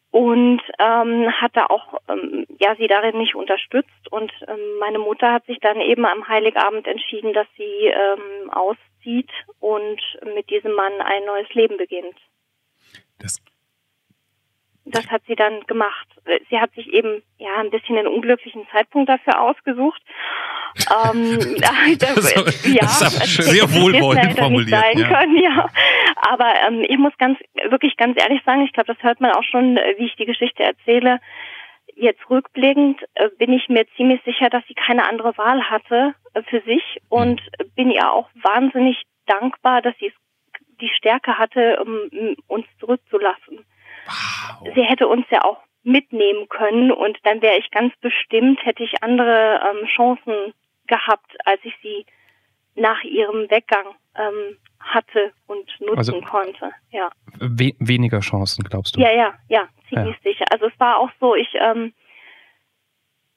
Und 0.10 0.62
ähm, 0.78 1.32
hat 1.32 1.56
da 1.56 1.68
auch 1.68 2.02
ähm, 2.10 2.46
ja 2.60 2.76
sie 2.76 2.88
darin 2.88 3.20
nicht 3.20 3.36
unterstützt 3.36 4.12
und 4.12 4.34
ähm, 4.50 4.80
meine 4.82 5.00
Mutter 5.00 5.32
hat 5.32 5.46
sich 5.46 5.60
dann 5.62 5.80
eben 5.80 6.06
am 6.06 6.28
Heiligabend 6.28 6.88
entschieden, 6.88 7.32
dass 7.32 7.48
sie 7.56 7.86
ähm, 7.86 8.50
auszieht 8.50 9.32
und 9.62 10.02
mit 10.36 10.50
diesem 10.50 10.74
Mann 10.74 11.00
ein 11.00 11.24
neues 11.24 11.48
Leben 11.54 11.78
beginnt. 11.78 12.18
Das 13.18 13.42
das 14.92 15.08
hat 15.10 15.22
sie 15.28 15.36
dann 15.36 15.62
gemacht. 15.68 16.08
Sie 16.50 16.60
hat 16.60 16.72
sich 16.74 16.88
eben 16.94 17.22
ja 17.38 17.58
ein 17.58 17.72
bisschen 17.72 17.98
einen 17.98 18.08
unglücklichen 18.08 18.68
Zeitpunkt 18.72 19.10
dafür 19.10 19.42
ausgesucht. 19.42 20.02
ähm, 20.90 21.40
das, 22.00 22.66
ja, 22.66 22.82
das 22.82 23.24
ist 23.24 23.44
sehr 23.44 23.70
wohlwollend 23.74 24.38
formuliert. 24.38 24.70
Sein 24.70 24.98
ja. 24.98 25.08
Können, 25.08 25.38
ja. 25.38 25.70
Aber 26.16 26.54
ähm, 26.68 26.86
ich 26.88 26.98
muss 26.98 27.14
ganz 27.18 27.40
wirklich 27.70 27.98
ganz 27.98 28.22
ehrlich 28.22 28.42
sagen, 28.46 28.62
ich 28.62 28.74
glaube, 28.74 28.94
das 28.94 29.04
hört 29.04 29.22
man 29.22 29.32
auch 29.32 29.44
schon, 29.44 29.76
wie 29.98 30.06
ich 30.06 30.16
die 30.16 30.26
Geschichte 30.26 30.64
erzähle. 30.64 31.20
Jetzt 31.96 32.30
rückblickend 32.30 33.02
äh, 33.16 33.30
bin 33.38 33.52
ich 33.54 33.68
mir 33.70 33.86
ziemlich 33.98 34.22
sicher, 34.24 34.50
dass 34.50 34.64
sie 34.68 34.76
keine 34.76 35.08
andere 35.08 35.38
Wahl 35.38 35.70
hatte 35.70 36.16
äh, 36.34 36.42
für 36.44 36.62
sich 36.62 36.84
und 37.10 37.42
mhm. 37.42 37.72
bin 37.76 37.92
ihr 37.92 38.12
auch 38.12 38.30
wahnsinnig 38.36 39.04
dankbar, 39.26 39.82
dass 39.82 39.96
sie 40.00 40.12
die 40.80 40.90
Stärke 40.98 41.38
hatte, 41.38 41.80
um 41.82 42.36
uns 42.48 42.66
zurückzulassen. 42.80 43.66
Wow. 44.06 44.74
Sie 44.76 44.84
hätte 44.84 45.08
uns 45.08 45.26
ja 45.30 45.44
auch 45.44 45.62
mitnehmen 45.84 46.48
können 46.50 46.92
und 46.92 47.18
dann 47.24 47.42
wäre 47.42 47.58
ich 47.58 47.72
ganz 47.72 47.94
bestimmt, 48.02 48.64
hätte 48.66 48.84
ich 48.84 49.04
andere 49.04 49.62
ähm, 49.66 49.88
Chancen 49.88 50.54
gehabt, 50.88 51.36
als 51.46 51.60
ich 51.64 51.74
sie 51.82 52.06
nach 52.76 53.04
ihrem 53.04 53.50
Weggang 53.50 53.96
ähm, 54.16 54.58
hatte 54.80 55.34
und 55.48 55.68
nutzen 55.80 55.98
also, 55.98 56.22
konnte. 56.22 56.72
Ja. 56.92 57.10
We 57.40 57.74
weniger 57.80 58.20
Chancen, 58.20 58.64
glaubst 58.64 58.96
du? 58.96 59.02
Ja, 59.02 59.12
ja, 59.12 59.34
ja, 59.50 59.68
ziemlich 59.90 60.16
ja. 60.24 60.32
sicher. 60.32 60.46
Also 60.52 60.68
es 60.68 60.80
war 60.80 60.98
auch 61.00 61.10
so, 61.20 61.36
ich 61.36 61.50
ähm, 61.56 61.94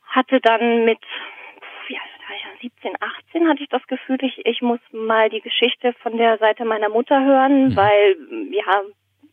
hatte 0.04 0.40
dann 0.40 0.84
mit 0.84 1.00
ja, 1.88 2.00
17, 2.60 2.92
18 3.00 3.48
hatte 3.48 3.62
ich 3.62 3.68
das 3.68 3.86
Gefühl, 3.86 4.18
ich, 4.22 4.44
ich 4.46 4.62
muss 4.62 4.80
mal 4.92 5.28
die 5.28 5.40
Geschichte 5.40 5.92
von 6.02 6.16
der 6.16 6.38
Seite 6.38 6.64
meiner 6.64 6.88
Mutter 6.88 7.22
hören, 7.22 7.68
mhm. 7.68 7.76
weil 7.76 8.16
ja 8.50 8.82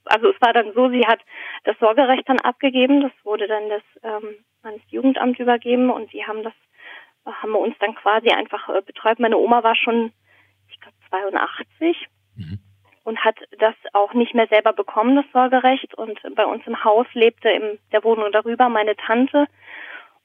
also 0.06 0.30
es 0.30 0.42
war 0.42 0.54
dann 0.54 0.74
so, 0.74 0.90
sie 0.90 1.06
hat 1.06 1.20
das 1.64 1.78
Sorgerecht 1.80 2.28
dann 2.28 2.40
abgegeben, 2.40 3.02
das 3.02 3.12
wurde 3.24 3.48
dann 3.48 3.70
das 3.70 3.84
ähm, 4.04 4.36
ans 4.64 4.84
Jugendamt 4.90 5.40
übergeben 5.40 5.90
und 5.90 6.10
sie 6.12 6.26
haben 6.26 6.44
das, 6.44 6.54
haben 7.26 7.52
wir 7.52 7.60
uns 7.60 7.76
dann 7.80 7.96
quasi 7.96 8.30
einfach 8.30 8.70
äh, 8.70 8.82
betreut. 8.82 9.20
Meine 9.20 9.38
Oma 9.38 9.64
war 9.64 9.76
schon, 9.76 10.12
ich 10.70 10.80
glaube, 10.80 10.98
82 11.10 12.08
mhm. 12.36 12.60
und 13.04 13.24
hat 13.24 13.38
das 13.60 13.76
auch 13.94 14.14
nicht 14.14 14.34
mehr 14.34 14.48
selber 14.48 14.74
bekommen, 14.74 15.16
das 15.16 15.26
Sorgerecht. 15.32 15.94
Und 15.96 16.20
bei 16.36 16.46
uns 16.46 16.66
im 16.66 16.84
Haus 16.84 17.08
lebte 17.14 17.50
in 17.50 17.80
der 17.92 18.04
Wohnung 18.04 18.32
darüber 18.32 18.70
meine 18.70 18.96
Tante. 18.96 19.48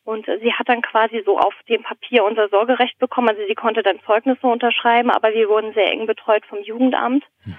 Und 0.05 0.27
sie 0.27 0.53
hat 0.53 0.69
dann 0.69 0.83
quasi 0.83 1.23
so 1.27 1.37
auf 1.37 1.55
dem 1.69 1.83
Papier 1.83 2.25
unser 2.25 2.49
Sorgerecht 2.49 2.97
bekommen. 3.01 3.29
Also 3.29 3.43
sie 3.49 3.57
konnte 3.57 3.83
dann 3.83 3.99
Zeugnisse 4.07 4.47
unterschreiben, 4.47 5.11
aber 5.11 5.35
wir 5.35 5.49
wurden 5.49 5.75
sehr 5.75 5.91
eng 5.91 6.07
betreut 6.07 6.47
vom 6.47 6.63
Jugendamt. 6.63 7.25
Mhm. 7.45 7.59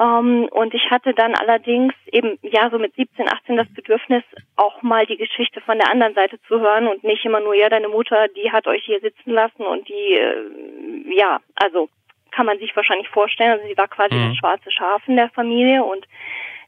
Ähm, 0.00 0.48
und 0.50 0.72
ich 0.74 0.90
hatte 0.90 1.12
dann 1.12 1.34
allerdings 1.34 1.92
eben, 2.06 2.38
ja, 2.42 2.70
so 2.70 2.78
mit 2.78 2.94
17, 2.94 3.28
18 3.28 3.56
das 3.56 3.68
Bedürfnis, 3.74 4.22
auch 4.56 4.80
mal 4.82 5.04
die 5.06 5.18
Geschichte 5.18 5.60
von 5.60 5.78
der 5.78 5.90
anderen 5.90 6.14
Seite 6.14 6.40
zu 6.48 6.60
hören 6.60 6.88
und 6.88 7.04
nicht 7.04 7.24
immer 7.24 7.40
nur, 7.40 7.54
ja, 7.54 7.68
deine 7.68 7.88
Mutter, 7.88 8.28
die 8.28 8.50
hat 8.50 8.66
euch 8.66 8.82
hier 8.84 9.00
sitzen 9.00 9.30
lassen 9.30 9.62
und 9.62 9.86
die, 9.88 10.14
äh, 10.14 11.14
ja, 11.16 11.40
also 11.56 11.88
kann 12.30 12.46
man 12.46 12.58
sich 12.58 12.74
wahrscheinlich 12.74 13.08
vorstellen, 13.10 13.52
also 13.52 13.66
sie 13.68 13.76
war 13.76 13.88
quasi 13.88 14.14
mhm. 14.14 14.28
das 14.30 14.36
schwarze 14.38 14.70
Schaf 14.70 15.02
in 15.06 15.16
der 15.16 15.28
Familie 15.30 15.84
und 15.84 16.06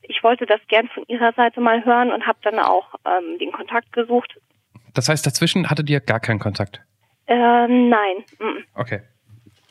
ich 0.03 0.23
wollte 0.23 0.45
das 0.45 0.61
gern 0.69 0.89
von 0.89 1.05
ihrer 1.09 1.33
Seite 1.33 1.63
mal 1.63 1.83
hören 1.85 2.13
und 2.13 2.27
habe 2.27 2.39
dann 2.43 2.59
auch 2.59 2.95
ähm, 3.07 3.39
den 3.39 3.53
Kontakt 3.53 3.91
gesucht. 3.93 4.39
Das 4.93 5.09
heißt, 5.09 5.27
dazwischen 5.27 5.71
hattet 5.71 5.89
ihr 5.89 6.01
gar 6.01 6.21
keinen 6.21 6.39
Kontakt? 6.39 6.83
Ähm, 7.27 7.89
nein. 7.89 8.25
Okay. 8.75 9.01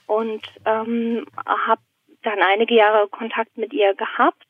Und 0.07 0.41
ähm, 0.65 1.25
habe 1.45 1.81
dann 2.23 2.41
einige 2.41 2.75
Jahre 2.75 3.07
Kontakt 3.07 3.57
mit 3.57 3.73
ihr 3.73 3.93
gehabt 3.95 4.45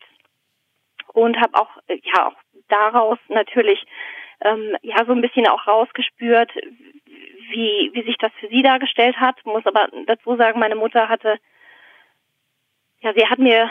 und 1.14 1.38
habe 1.40 1.56
auch 1.56 1.70
ja 1.88 2.28
auch 2.28 2.36
daraus 2.70 3.20
natürlich 3.30 3.86
ähm, 4.42 4.76
ja 4.82 5.06
so 5.06 5.12
ein 5.12 5.22
bisschen 5.22 5.48
auch 5.48 5.68
rausgespürt, 5.68 6.52
wie 7.50 7.92
wie 7.94 8.04
sich 8.04 8.18
das 8.18 8.32
für 8.40 8.48
sie 8.48 8.62
dargestellt 8.62 9.18
hat. 9.18 9.36
Muss 9.46 9.66
aber 9.66 9.88
dazu 10.08 10.36
sagen, 10.36 10.60
meine 10.60 10.76
Mutter 10.76 11.10
hatte 11.10 11.40
ja, 13.04 13.14
sie 13.14 13.28
hat 13.28 13.38
mir 13.38 13.70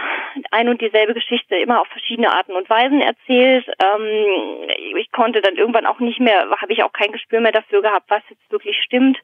ein 0.50 0.68
und 0.68 0.82
dieselbe 0.82 1.14
Geschichte 1.14 1.56
immer 1.56 1.80
auf 1.80 1.88
verschiedene 1.88 2.30
Arten 2.30 2.52
und 2.52 2.68
Weisen 2.68 3.00
erzählt. 3.00 3.66
Ähm, 3.82 4.68
ich 4.98 5.10
konnte 5.10 5.40
dann 5.40 5.56
irgendwann 5.56 5.86
auch 5.86 6.00
nicht 6.00 6.20
mehr, 6.20 6.50
habe 6.60 6.72
ich 6.72 6.82
auch 6.82 6.92
kein 6.92 7.12
Gespür 7.12 7.40
mehr 7.40 7.52
dafür 7.52 7.80
gehabt, 7.80 8.10
was 8.10 8.22
jetzt 8.28 8.52
wirklich 8.52 8.76
stimmt. 8.82 9.18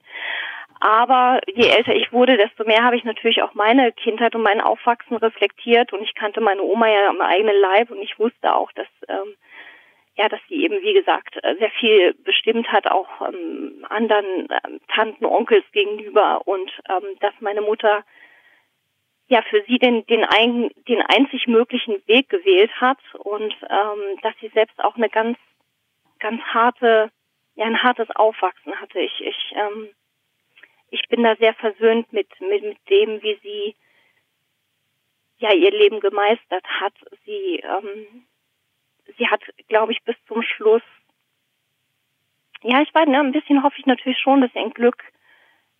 Aber 0.80 1.40
je 1.52 1.68
älter 1.68 1.94
ich 1.94 2.12
wurde, 2.12 2.36
desto 2.36 2.64
mehr 2.64 2.84
habe 2.84 2.96
ich 2.96 3.04
natürlich 3.04 3.42
auch 3.42 3.54
meine 3.54 3.92
Kindheit 3.92 4.34
und 4.34 4.42
mein 4.42 4.60
Aufwachsen 4.60 5.16
reflektiert. 5.16 5.92
Und 5.92 6.02
ich 6.02 6.14
kannte 6.14 6.40
meine 6.40 6.62
Oma 6.62 6.88
ja 6.88 7.08
am 7.08 7.20
eigenen 7.20 7.56
Leib. 7.60 7.90
Und 7.90 8.00
ich 8.00 8.18
wusste 8.18 8.54
auch, 8.54 8.70
dass 8.72 8.86
ähm, 9.08 9.34
ja, 10.16 10.28
dass 10.28 10.40
sie 10.48 10.62
eben 10.62 10.80
wie 10.82 10.94
gesagt 10.94 11.38
sehr 11.58 11.70
viel 11.78 12.14
bestimmt 12.24 12.70
hat, 12.72 12.88
auch 12.88 13.08
ähm, 13.28 13.86
anderen 13.88 14.48
ähm, 14.64 14.80
Tanten, 14.88 15.24
Onkels 15.24 15.64
gegenüber. 15.72 16.46
Und 16.46 16.70
ähm, 16.88 17.16
dass 17.20 17.34
meine 17.40 17.60
Mutter 17.60 18.04
ja 19.26 19.42
für 19.42 19.62
sie 19.66 19.78
den 19.78 20.06
den, 20.06 20.24
ein, 20.24 20.70
den 20.88 21.02
einzig 21.02 21.48
möglichen 21.48 22.00
Weg 22.06 22.28
gewählt 22.28 22.70
hat. 22.80 22.98
Und 23.14 23.52
ähm, 23.68 24.18
dass 24.22 24.34
sie 24.40 24.48
selbst 24.54 24.78
auch 24.78 24.94
eine 24.94 25.08
ganz 25.08 25.38
ganz 26.20 26.40
harte 26.42 27.10
ja 27.56 27.64
ein 27.64 27.82
hartes 27.82 28.08
Aufwachsen 28.14 28.80
hatte. 28.80 29.00
Ich 29.00 29.20
ich 29.20 29.54
ähm, 29.56 29.88
ich 30.90 31.02
bin 31.08 31.22
da 31.22 31.36
sehr 31.36 31.54
versöhnt 31.54 32.12
mit 32.12 32.28
mit, 32.40 32.62
mit 32.62 32.90
dem, 32.90 33.22
wie 33.22 33.38
sie 33.42 33.76
ja 35.38 35.52
ihr 35.52 35.70
Leben 35.70 36.00
gemeistert 36.00 36.64
hat. 36.80 36.94
Sie 37.24 37.62
ähm, 37.62 38.26
sie 39.16 39.26
hat, 39.28 39.42
glaube 39.68 39.92
ich, 39.92 40.02
bis 40.02 40.16
zum 40.26 40.42
Schluss 40.42 40.82
ja, 42.62 42.82
ich 42.82 42.92
weiß, 42.94 43.06
ne, 43.08 43.20
ein 43.20 43.32
bisschen 43.32 43.62
hoffe 43.62 43.76
ich 43.78 43.86
natürlich 43.86 44.18
schon, 44.18 44.40
dass 44.40 44.52
sie 44.52 44.58
ein 44.58 44.72
Glück 44.72 45.02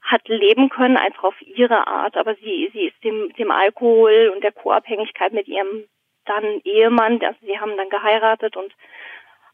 hat 0.00 0.26
leben 0.28 0.68
können, 0.68 0.96
einfach 0.96 1.24
auf 1.24 1.42
ihre 1.42 1.86
Art. 1.86 2.16
Aber 2.16 2.34
sie, 2.36 2.70
sie 2.72 2.86
ist 2.86 3.04
dem, 3.04 3.32
dem 3.34 3.50
Alkohol 3.50 4.32
und 4.34 4.42
der 4.44 4.52
Co-Abhängigkeit 4.52 5.32
mit 5.32 5.48
ihrem 5.48 5.84
dann 6.24 6.60
Ehemann, 6.64 7.22
also 7.24 7.38
sie 7.40 7.58
haben 7.58 7.76
dann 7.76 7.88
geheiratet 7.88 8.56
und 8.56 8.72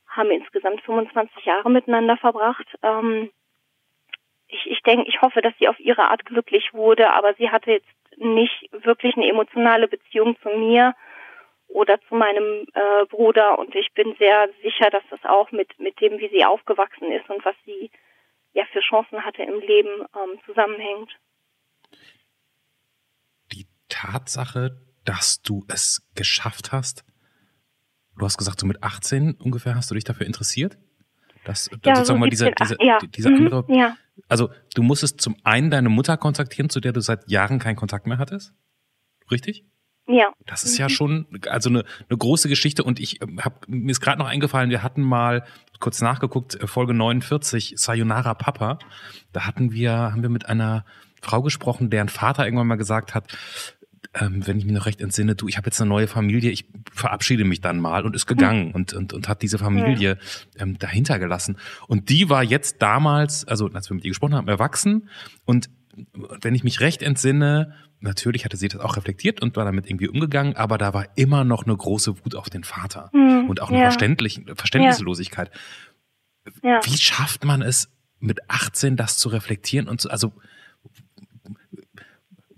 haben 0.08 0.30
insgesamt 0.30 0.80
25 0.82 1.44
Jahre 1.44 1.70
miteinander 1.70 2.16
verbracht. 2.16 2.66
Ähm, 2.82 3.30
ich, 4.54 4.70
ich 4.70 4.80
denke, 4.82 5.08
ich 5.08 5.20
hoffe, 5.20 5.42
dass 5.42 5.54
sie 5.58 5.68
auf 5.68 5.78
ihre 5.80 6.10
Art 6.10 6.24
glücklich 6.24 6.72
wurde, 6.72 7.12
aber 7.12 7.34
sie 7.34 7.50
hatte 7.50 7.72
jetzt 7.72 7.88
nicht 8.16 8.70
wirklich 8.72 9.16
eine 9.16 9.28
emotionale 9.28 9.88
Beziehung 9.88 10.36
zu 10.42 10.48
mir 10.50 10.94
oder 11.68 11.98
zu 12.08 12.14
meinem 12.14 12.66
äh, 12.72 13.06
Bruder 13.06 13.58
und 13.58 13.74
ich 13.74 13.92
bin 13.94 14.14
sehr 14.18 14.48
sicher, 14.62 14.90
dass 14.90 15.02
das 15.10 15.24
auch 15.24 15.50
mit 15.50 15.78
mit 15.80 16.00
dem, 16.00 16.18
wie 16.18 16.28
sie 16.28 16.44
aufgewachsen 16.44 17.10
ist 17.10 17.28
und 17.28 17.44
was 17.44 17.56
sie 17.64 17.90
ja 18.52 18.64
für 18.72 18.80
Chancen 18.80 19.24
hatte 19.24 19.42
im 19.42 19.58
Leben 19.60 20.06
ähm, 20.14 20.38
zusammenhängt. 20.46 21.10
Die 23.52 23.66
Tatsache, 23.88 24.80
dass 25.04 25.42
du 25.42 25.64
es 25.68 26.08
geschafft 26.14 26.70
hast, 26.70 27.04
du 28.16 28.24
hast 28.24 28.38
gesagt, 28.38 28.60
so 28.60 28.66
mit 28.66 28.82
18 28.84 29.34
ungefähr 29.42 29.74
hast 29.74 29.90
du 29.90 29.94
dich 29.94 30.04
dafür 30.04 30.26
interessiert? 30.26 30.78
Dass, 31.44 31.66
ja, 31.66 31.76
sozusagen 31.76 32.04
so 32.04 32.16
mal 32.16 32.30
dieser, 32.30 32.52
dieser, 32.52 32.82
ja. 32.82 32.98
dieser 33.00 33.30
mhm, 33.30 33.36
andere. 33.36 33.64
Ja. 33.68 33.96
Also 34.28 34.50
du 34.74 34.82
musstest 34.82 35.20
zum 35.20 35.36
einen 35.44 35.70
deine 35.70 35.88
Mutter 35.88 36.16
kontaktieren, 36.16 36.70
zu 36.70 36.80
der 36.80 36.92
du 36.92 37.00
seit 37.00 37.30
Jahren 37.30 37.58
keinen 37.58 37.76
Kontakt 37.76 38.06
mehr 38.06 38.18
hattest. 38.18 38.52
Richtig? 39.30 39.64
Ja. 40.06 40.32
Das 40.44 40.64
ist 40.64 40.76
ja 40.76 40.86
mhm. 40.86 40.90
schon 40.90 41.26
also 41.48 41.70
eine, 41.70 41.84
eine 42.08 42.18
große 42.18 42.48
Geschichte 42.48 42.84
und 42.84 43.00
ich 43.00 43.22
ähm, 43.22 43.40
hab 43.42 43.66
mir 43.68 43.90
ist 43.90 44.00
gerade 44.00 44.18
noch 44.18 44.28
eingefallen, 44.28 44.68
wir 44.68 44.82
hatten 44.82 45.00
mal 45.00 45.44
kurz 45.80 46.02
nachgeguckt 46.02 46.56
äh, 46.56 46.66
Folge 46.66 46.92
49 46.92 47.74
Sayonara 47.76 48.34
Papa. 48.34 48.78
Da 49.32 49.46
hatten 49.46 49.72
wir 49.72 49.92
haben 49.92 50.22
wir 50.22 50.28
mit 50.28 50.46
einer 50.46 50.84
Frau 51.22 51.40
gesprochen, 51.40 51.88
deren 51.88 52.10
Vater 52.10 52.44
irgendwann 52.44 52.66
mal 52.66 52.76
gesagt 52.76 53.14
hat, 53.14 53.34
ähm, 54.14 54.46
wenn 54.46 54.58
ich 54.58 54.64
mich 54.64 54.74
noch 54.74 54.86
recht 54.86 55.00
entsinne, 55.00 55.34
du, 55.34 55.48
ich 55.48 55.56
habe 55.56 55.66
jetzt 55.66 55.80
eine 55.80 55.88
neue 55.88 56.06
Familie, 56.06 56.50
ich 56.50 56.66
verabschiede 56.92 57.44
mich 57.44 57.60
dann 57.60 57.80
mal 57.80 58.04
und 58.04 58.14
ist 58.14 58.26
gegangen 58.26 58.68
mhm. 58.68 58.74
und, 58.74 58.92
und, 58.92 59.12
und 59.12 59.28
hat 59.28 59.42
diese 59.42 59.58
Familie 59.58 60.18
ähm, 60.58 60.78
dahinter 60.78 61.18
gelassen. 61.18 61.56
Und 61.88 62.08
die 62.10 62.28
war 62.28 62.42
jetzt 62.42 62.82
damals, 62.82 63.46
also 63.46 63.68
als 63.68 63.90
wir 63.90 63.94
mit 63.94 64.04
ihr 64.04 64.10
gesprochen 64.10 64.34
haben, 64.34 64.48
erwachsen 64.48 65.08
und 65.44 65.70
wenn 66.40 66.54
ich 66.54 66.64
mich 66.64 66.80
recht 66.80 67.02
entsinne, 67.02 67.74
natürlich 68.00 68.44
hatte 68.44 68.56
sie 68.56 68.68
das 68.68 68.80
auch 68.80 68.96
reflektiert 68.96 69.40
und 69.40 69.56
war 69.56 69.64
damit 69.64 69.88
irgendwie 69.88 70.08
umgegangen, 70.08 70.56
aber 70.56 70.76
da 70.76 70.92
war 70.92 71.06
immer 71.16 71.44
noch 71.44 71.64
eine 71.64 71.76
große 71.76 72.24
Wut 72.24 72.34
auf 72.34 72.50
den 72.50 72.64
Vater 72.64 73.10
mhm, 73.12 73.48
und 73.48 73.62
auch 73.62 73.70
eine 73.70 73.78
ja. 73.78 73.84
Verständlich, 73.84 74.42
Verständnislosigkeit. 74.54 75.50
Ja. 76.62 76.80
Wie 76.84 76.96
schafft 76.96 77.44
man 77.44 77.62
es, 77.62 77.90
mit 78.18 78.50
18 78.50 78.96
das 78.96 79.18
zu 79.18 79.28
reflektieren 79.28 79.88
und 79.88 80.00
zu, 80.00 80.10
also 80.10 80.32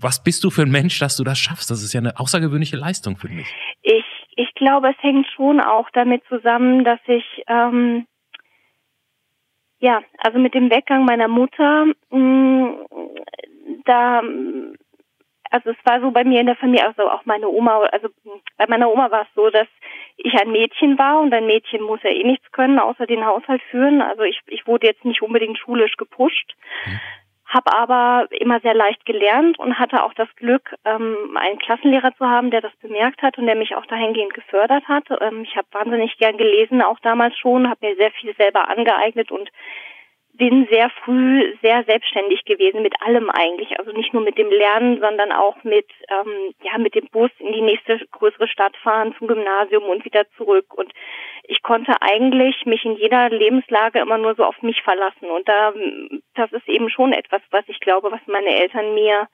was 0.00 0.22
bist 0.22 0.44
du 0.44 0.50
für 0.50 0.62
ein 0.62 0.70
Mensch, 0.70 0.98
dass 0.98 1.16
du 1.16 1.24
das 1.24 1.38
schaffst? 1.38 1.70
Das 1.70 1.82
ist 1.82 1.92
ja 1.92 2.00
eine 2.00 2.18
außergewöhnliche 2.18 2.76
Leistung 2.76 3.16
für 3.16 3.28
mich. 3.28 3.46
Ich, 3.82 4.04
ich 4.36 4.54
glaube, 4.54 4.90
es 4.90 5.02
hängt 5.02 5.26
schon 5.34 5.60
auch 5.60 5.88
damit 5.92 6.22
zusammen, 6.28 6.84
dass 6.84 7.00
ich 7.06 7.24
ähm, 7.48 8.06
ja, 9.78 10.02
also 10.18 10.38
mit 10.38 10.54
dem 10.54 10.70
Weggang 10.70 11.04
meiner 11.04 11.28
Mutter, 11.28 11.86
mh, 12.10 12.18
mm, 12.18 12.78
da 13.84 14.22
also 15.50 15.70
es 15.70 15.76
war 15.84 16.00
so 16.00 16.10
bei 16.10 16.24
mir 16.24 16.40
in 16.40 16.46
der 16.46 16.56
Familie, 16.56 16.86
also 16.86 17.08
auch 17.08 17.24
meine 17.24 17.48
Oma, 17.48 17.80
also 17.92 18.08
bei 18.56 18.66
meiner 18.68 18.90
Oma 18.90 19.10
war 19.10 19.22
es 19.22 19.28
so, 19.34 19.48
dass 19.50 19.68
ich 20.16 20.34
ein 20.34 20.50
Mädchen 20.50 20.98
war 20.98 21.20
und 21.20 21.32
ein 21.32 21.46
Mädchen 21.46 21.82
muss 21.82 22.02
ja 22.02 22.10
eh 22.10 22.24
nichts 22.24 22.50
können, 22.52 22.78
außer 22.78 23.06
den 23.06 23.24
Haushalt 23.24 23.62
führen. 23.70 24.02
Also 24.02 24.22
ich, 24.22 24.40
ich 24.46 24.66
wurde 24.66 24.86
jetzt 24.86 25.04
nicht 25.04 25.22
unbedingt 25.22 25.58
schulisch 25.58 25.96
gepusht, 25.96 26.54
mhm. 26.86 27.00
Habe 27.46 27.72
aber 27.72 28.26
immer 28.30 28.60
sehr 28.60 28.74
leicht 28.74 29.06
gelernt 29.06 29.58
und 29.58 29.78
hatte 29.78 30.02
auch 30.02 30.14
das 30.14 30.28
Glück, 30.36 30.74
ähm, 30.84 31.36
einen 31.36 31.58
Klassenlehrer 31.58 32.14
zu 32.16 32.26
haben, 32.26 32.50
der 32.50 32.60
das 32.60 32.74
bemerkt 32.82 33.22
hat 33.22 33.38
und 33.38 33.46
der 33.46 33.54
mich 33.54 33.76
auch 33.76 33.86
dahingehend 33.86 34.34
gefördert 34.34 34.86
hat. 34.88 35.04
Ähm, 35.20 35.42
ich 35.42 35.56
habe 35.56 35.68
wahnsinnig 35.72 36.18
gern 36.18 36.36
gelesen, 36.36 36.82
auch 36.82 36.98
damals 37.00 37.36
schon, 37.38 37.70
habe 37.70 37.86
mir 37.86 37.96
sehr 37.96 38.10
viel 38.10 38.34
selber 38.36 38.68
angeeignet 38.68 39.30
und 39.30 39.48
bin 40.36 40.66
sehr 40.70 40.90
früh 41.04 41.54
sehr 41.62 41.84
selbstständig 41.84 42.44
gewesen 42.44 42.82
mit 42.82 42.94
allem 43.02 43.30
eigentlich, 43.30 43.78
also 43.78 43.92
nicht 43.92 44.12
nur 44.12 44.22
mit 44.22 44.38
dem 44.38 44.50
Lernen, 44.50 45.00
sondern 45.00 45.32
auch 45.32 45.62
mit 45.64 45.86
ähm, 46.08 46.54
ja 46.62 46.78
mit 46.78 46.94
dem 46.94 47.08
Bus 47.10 47.30
in 47.38 47.52
die 47.52 47.62
nächste 47.62 47.98
größere 48.12 48.48
Stadt 48.48 48.76
fahren 48.78 49.14
zum 49.18 49.28
Gymnasium 49.28 49.84
und 49.84 50.04
wieder 50.04 50.24
zurück. 50.36 50.74
Und 50.74 50.92
ich 51.44 51.62
konnte 51.62 51.94
eigentlich 52.00 52.66
mich 52.66 52.84
in 52.84 52.96
jeder 52.96 53.30
Lebenslage 53.30 54.00
immer 54.00 54.18
nur 54.18 54.34
so 54.34 54.44
auf 54.44 54.60
mich 54.62 54.82
verlassen. 54.82 55.30
Und 55.30 55.48
da 55.48 55.72
das 56.34 56.52
ist 56.52 56.68
eben 56.68 56.90
schon 56.90 57.12
etwas, 57.12 57.42
was 57.50 57.64
ich 57.68 57.80
glaube, 57.80 58.10
was 58.12 58.20
meine 58.26 58.54
Eltern 58.54 58.94
mir 58.94 59.28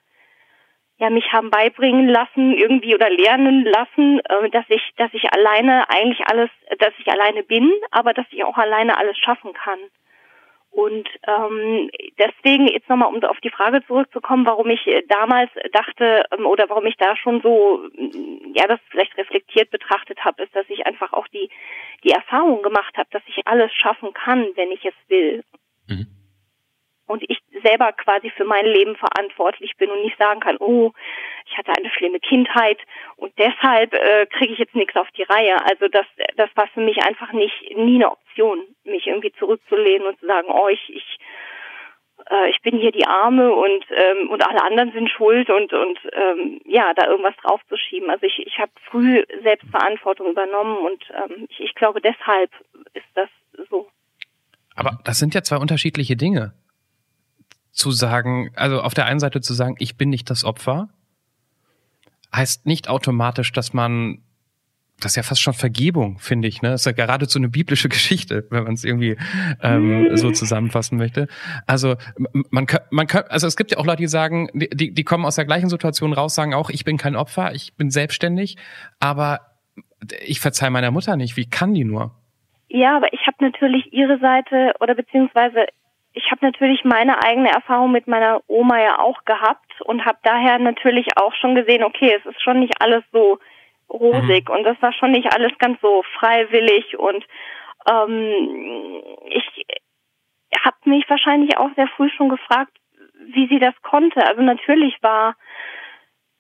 ja 0.99 1.11
mich 1.11 1.33
haben 1.33 1.51
beibringen 1.51 2.09
lassen 2.09 2.55
irgendwie 2.55 2.95
oder 2.95 3.11
lernen 3.11 3.65
lassen, 3.65 4.21
äh, 4.21 4.51
dass 4.51 4.65
ich 4.69 4.93
dass 4.97 5.12
ich 5.12 5.33
alleine 5.33 5.88
eigentlich 5.91 6.27
alles, 6.27 6.51
dass 6.79 6.93
ich 6.99 7.09
alleine 7.11 7.43
bin, 7.43 7.73
aber 7.91 8.12
dass 8.15 8.27
ich 8.31 8.45
auch 8.45 8.57
alleine 8.57 8.97
alles 8.99 9.19
schaffen 9.19 9.53
kann. 9.53 9.79
Und 10.73 11.07
ähm, 11.29 11.91
deswegen 12.19 12.67
jetzt 12.67 12.89
nochmal, 12.89 13.09
um 13.09 13.23
auf 13.25 13.41
die 13.41 13.51
Frage 13.51 13.85
zurückzukommen, 13.87 14.47
warum 14.47 14.71
ich 14.71 14.87
äh, 14.87 15.03
damals 15.07 15.51
dachte 15.73 16.25
ähm, 16.33 16.47
oder 16.47 16.69
warum 16.71 16.87
ich 16.87 16.97
da 16.97 17.15
schon 17.15 17.43
so, 17.43 17.87
mm, 17.95 18.55
ja, 18.55 18.67
das 18.67 18.81
vielleicht 18.91 19.17
reflektiert 19.19 19.71
betrachtet 19.71 20.25
habe, 20.25 20.43
ist, 20.43 20.57
dass 20.57 20.65
ich 20.69 20.87
einfach 20.87 21.13
auch 21.13 21.29
die 21.29 21.51
die 22.05 22.11
Erfahrung 22.11 22.63
gemacht 22.63 22.97
habe, 22.97 23.09
dass 23.13 23.23
ich 23.27 23.47
alles 23.47 23.71
schaffen 23.73 24.15
kann, 24.15 24.49
wenn 24.57 24.71
ich 24.71 24.85
es 24.85 24.95
will. 25.09 25.45
Mhm 25.89 26.22
und 27.07 27.23
ich 27.29 27.38
selber 27.62 27.93
quasi 27.93 28.31
für 28.31 28.45
mein 28.45 28.67
Leben 28.67 28.97
verantwortlich 28.97 29.77
bin 29.77 29.91
und 29.91 30.03
nicht 30.03 30.19
sagen 30.19 30.41
kann, 30.41 30.57
oh, 30.59 30.93
ich 31.47 31.57
hatte 31.57 31.73
eine 31.77 31.91
schlimme 31.91 32.21
Kindheit 32.21 32.79
und 33.17 33.33
deshalb 33.38 33.93
äh, 33.95 34.27
kriege 34.27 34.53
ich 34.53 34.59
jetzt 34.59 34.75
nichts 34.75 34.97
auf 34.97 35.11
die 35.17 35.25
Reihe. 35.25 35.57
Also 35.67 35.88
das, 35.88 36.07
das 36.37 36.51
war 36.55 36.67
für 36.69 36.81
mich 36.81 37.03
einfach 37.05 37.33
nicht 37.33 37.77
nie 37.77 37.97
eine 37.97 38.11
Option, 38.11 38.61
mich 38.85 39.07
irgendwie 39.07 39.33
zurückzulehnen 39.33 40.07
und 40.07 40.19
zu 40.21 40.27
sagen, 40.27 40.49
oh, 40.51 40.69
ich, 40.69 40.95
ich 40.95 41.19
äh, 42.31 42.51
ich 42.51 42.61
bin 42.62 42.79
hier 42.79 42.93
die 42.93 43.07
Arme 43.07 43.53
und 43.53 43.85
ähm, 43.91 44.31
und 44.31 44.47
alle 44.47 44.62
anderen 44.62 44.93
sind 44.93 45.11
schuld 45.11 45.51
und 45.51 45.73
und 45.73 45.99
ähm, 46.12 46.61
ja 46.65 46.93
da 46.95 47.07
irgendwas 47.09 47.37
draufzuschieben. 47.43 48.11
Also 48.11 48.27
ich 48.27 48.38
ich 48.47 48.59
habe 48.59 48.73
früh 48.91 49.25
Selbstverantwortung 49.43 50.31
übernommen 50.31 50.79
und 50.79 51.05
ähm, 51.11 51.47
ich, 51.49 51.61
ich 51.61 51.75
glaube 51.75 52.01
deshalb 52.01 52.51
ist 52.95 53.07
das 53.15 53.29
so. 53.71 53.88
Aber 54.75 54.99
das 55.05 55.19
sind 55.19 55.35
ja 55.35 55.43
zwei 55.43 55.57
unterschiedliche 55.57 56.17
Dinge 56.17 56.55
zu 57.73 57.91
sagen, 57.91 58.51
also 58.55 58.81
auf 58.81 58.95
der 58.95 59.07
einen 59.07 59.21
Seite 59.21 59.41
zu 59.41 59.55
sagen, 59.55 59.77
ich 59.79 59.97
bin 59.97 60.11
nicht 60.11 60.31
das 60.31 60.45
Opfer, 60.45 60.89
heißt 62.35 62.67
nicht 62.67 62.89
automatisch, 62.89 63.53
dass 63.53 63.73
man 63.73 64.23
das 65.01 65.13
ist 65.13 65.17
ja 65.17 65.23
fast 65.23 65.41
schon 65.41 65.55
Vergebung, 65.55 66.19
finde 66.19 66.47
ich. 66.47 66.63
Ne? 66.63 66.71
Das 66.71 66.83
ist 66.83 66.87
ja 66.87 66.93
geradezu 66.93 67.39
eine 67.39 67.49
biblische 67.49 67.89
Geschichte, 67.97 68.47
wenn 68.51 68.65
man 68.65 68.75
es 68.75 68.85
irgendwie 68.85 69.17
ähm, 69.61 70.17
so 70.17 70.31
zusammenfassen 70.31 70.97
möchte. 70.97 71.27
Also 71.67 71.97
man 72.51 72.67
man 72.91 73.07
kann, 73.07 73.25
also 73.29 73.47
es 73.47 73.57
gibt 73.57 73.73
ja 73.73 73.79
auch 73.79 73.87
Leute, 73.87 74.03
die 74.03 74.07
sagen, 74.07 74.49
die, 74.55 74.95
die 74.95 75.05
kommen 75.05 75.25
aus 75.25 75.37
der 75.37 75.45
gleichen 75.45 75.69
Situation 75.69 76.13
raus, 76.13 76.35
sagen 76.35 76.55
auch, 76.55 76.71
ich 76.71 76.85
bin 76.85 76.99
kein 76.99 77.17
Opfer, 77.17 77.55
ich 77.55 77.75
bin 77.77 77.91
selbstständig, 77.91 78.57
aber 79.01 79.41
ich 80.25 80.41
verzeih 80.41 80.71
meiner 80.71 80.91
Mutter 80.91 81.17
nicht. 81.17 81.37
Wie 81.37 81.49
kann 81.49 81.75
die 81.75 81.85
nur? 81.85 82.13
Ja, 82.69 82.97
aber 82.97 83.13
ich 83.13 83.27
habe 83.27 83.37
natürlich 83.41 83.93
ihre 83.93 84.19
Seite 84.19 84.73
oder 84.81 84.95
beziehungsweise 84.95 85.67
ich 86.14 86.31
habe 86.31 86.44
natürlich 86.44 86.85
meine 86.85 87.22
eigene 87.25 87.51
Erfahrung 87.51 87.90
mit 87.90 88.07
meiner 88.07 88.42
Oma 88.46 88.81
ja 88.81 88.98
auch 88.98 89.25
gehabt 89.25 89.81
und 89.83 90.05
habe 90.05 90.18
daher 90.22 90.59
natürlich 90.59 91.07
auch 91.16 91.35
schon 91.35 91.55
gesehen, 91.55 91.85
okay, 91.85 92.14
es 92.18 92.27
ist 92.27 92.42
schon 92.42 92.61
nicht 92.61 92.81
alles 92.81 93.03
so 93.12 93.38
rosig 93.90 94.48
mhm. 94.48 94.57
und 94.57 94.64
das 94.64 94.81
war 94.81 94.92
schon 94.92 95.12
nicht 95.12 95.33
alles 95.33 95.53
ganz 95.59 95.81
so 95.81 96.03
freiwillig 96.18 96.98
und 96.98 97.25
ähm, 97.88 99.03
ich 99.27 99.66
habe 100.64 100.77
mich 100.85 101.09
wahrscheinlich 101.09 101.57
auch 101.57 101.70
sehr 101.77 101.88
früh 101.88 102.11
schon 102.11 102.29
gefragt, 102.29 102.72
wie 103.27 103.48
sie 103.48 103.59
das 103.59 103.75
konnte. 103.83 104.25
Also 104.27 104.42
natürlich 104.42 104.96
war 105.03 105.37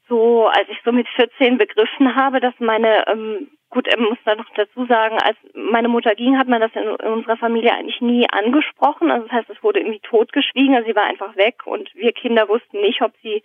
so, 0.08 0.48
als 0.48 0.68
ich 0.68 0.78
so 0.84 0.92
mit 0.92 1.08
14 1.08 1.58
begriffen 1.58 2.14
habe, 2.14 2.40
dass 2.40 2.54
meine 2.58 3.06
ähm, 3.08 3.50
Gut, 3.72 3.88
er 3.88 3.98
muss 3.98 4.18
da 4.26 4.34
noch 4.34 4.50
dazu 4.54 4.84
sagen, 4.84 5.16
als 5.22 5.38
meine 5.54 5.88
Mutter 5.88 6.14
ging, 6.14 6.38
hat 6.38 6.46
man 6.46 6.60
das 6.60 6.72
in, 6.74 6.82
in, 6.82 7.12
unserer 7.12 7.38
Familie 7.38 7.72
eigentlich 7.72 8.02
nie 8.02 8.28
angesprochen. 8.28 9.10
Also 9.10 9.26
das 9.26 9.32
heißt, 9.32 9.48
es 9.48 9.62
wurde 9.62 9.80
irgendwie 9.80 10.00
totgeschwiegen. 10.00 10.74
Also 10.74 10.88
sie 10.90 10.94
war 10.94 11.04
einfach 11.04 11.34
weg 11.36 11.66
und 11.66 11.88
wir 11.94 12.12
Kinder 12.12 12.50
wussten 12.50 12.82
nicht, 12.82 13.00
ob 13.00 13.12
sie 13.22 13.42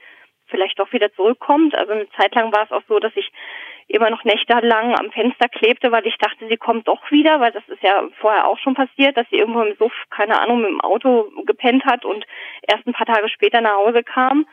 vielleicht 0.47 0.79
doch 0.79 0.91
wieder 0.91 1.13
zurückkommt. 1.13 1.75
Also 1.75 1.93
eine 1.93 2.09
Zeit 2.09 2.35
lang 2.35 2.51
war 2.51 2.65
es 2.65 2.71
auch 2.73 2.83
so, 2.89 2.99
dass 2.99 3.15
ich 3.15 3.31
immer 3.87 4.09
noch 4.09 4.23
nächtelang 4.23 4.95
am 4.99 5.11
Fenster 5.11 5.47
klebte, 5.47 5.91
weil 5.91 6.05
ich 6.05 6.17
dachte, 6.17 6.47
sie 6.47 6.57
kommt 6.57 6.87
doch 6.87 7.09
wieder, 7.09 7.39
weil 7.39 7.51
das 7.51 7.67
ist 7.67 7.81
ja 7.81 8.03
vorher 8.19 8.47
auch 8.47 8.57
schon 8.59 8.75
passiert, 8.75 9.15
dass 9.15 9.27
sie 9.29 9.37
irgendwo 9.37 9.61
im 9.61 9.75
Suff, 9.77 9.93
keine 10.09 10.39
Ahnung, 10.39 10.61
mit 10.61 10.69
dem 10.69 10.81
Auto 10.81 11.31
gepennt 11.45 11.85
hat 11.85 12.03
und 12.03 12.25
erst 12.61 12.85
ein 12.85 12.93
paar 12.93 13.07
Tage 13.07 13.29
später 13.29 13.61
nach 13.61 13.77
Hause 13.77 14.03
kam. 14.03 14.45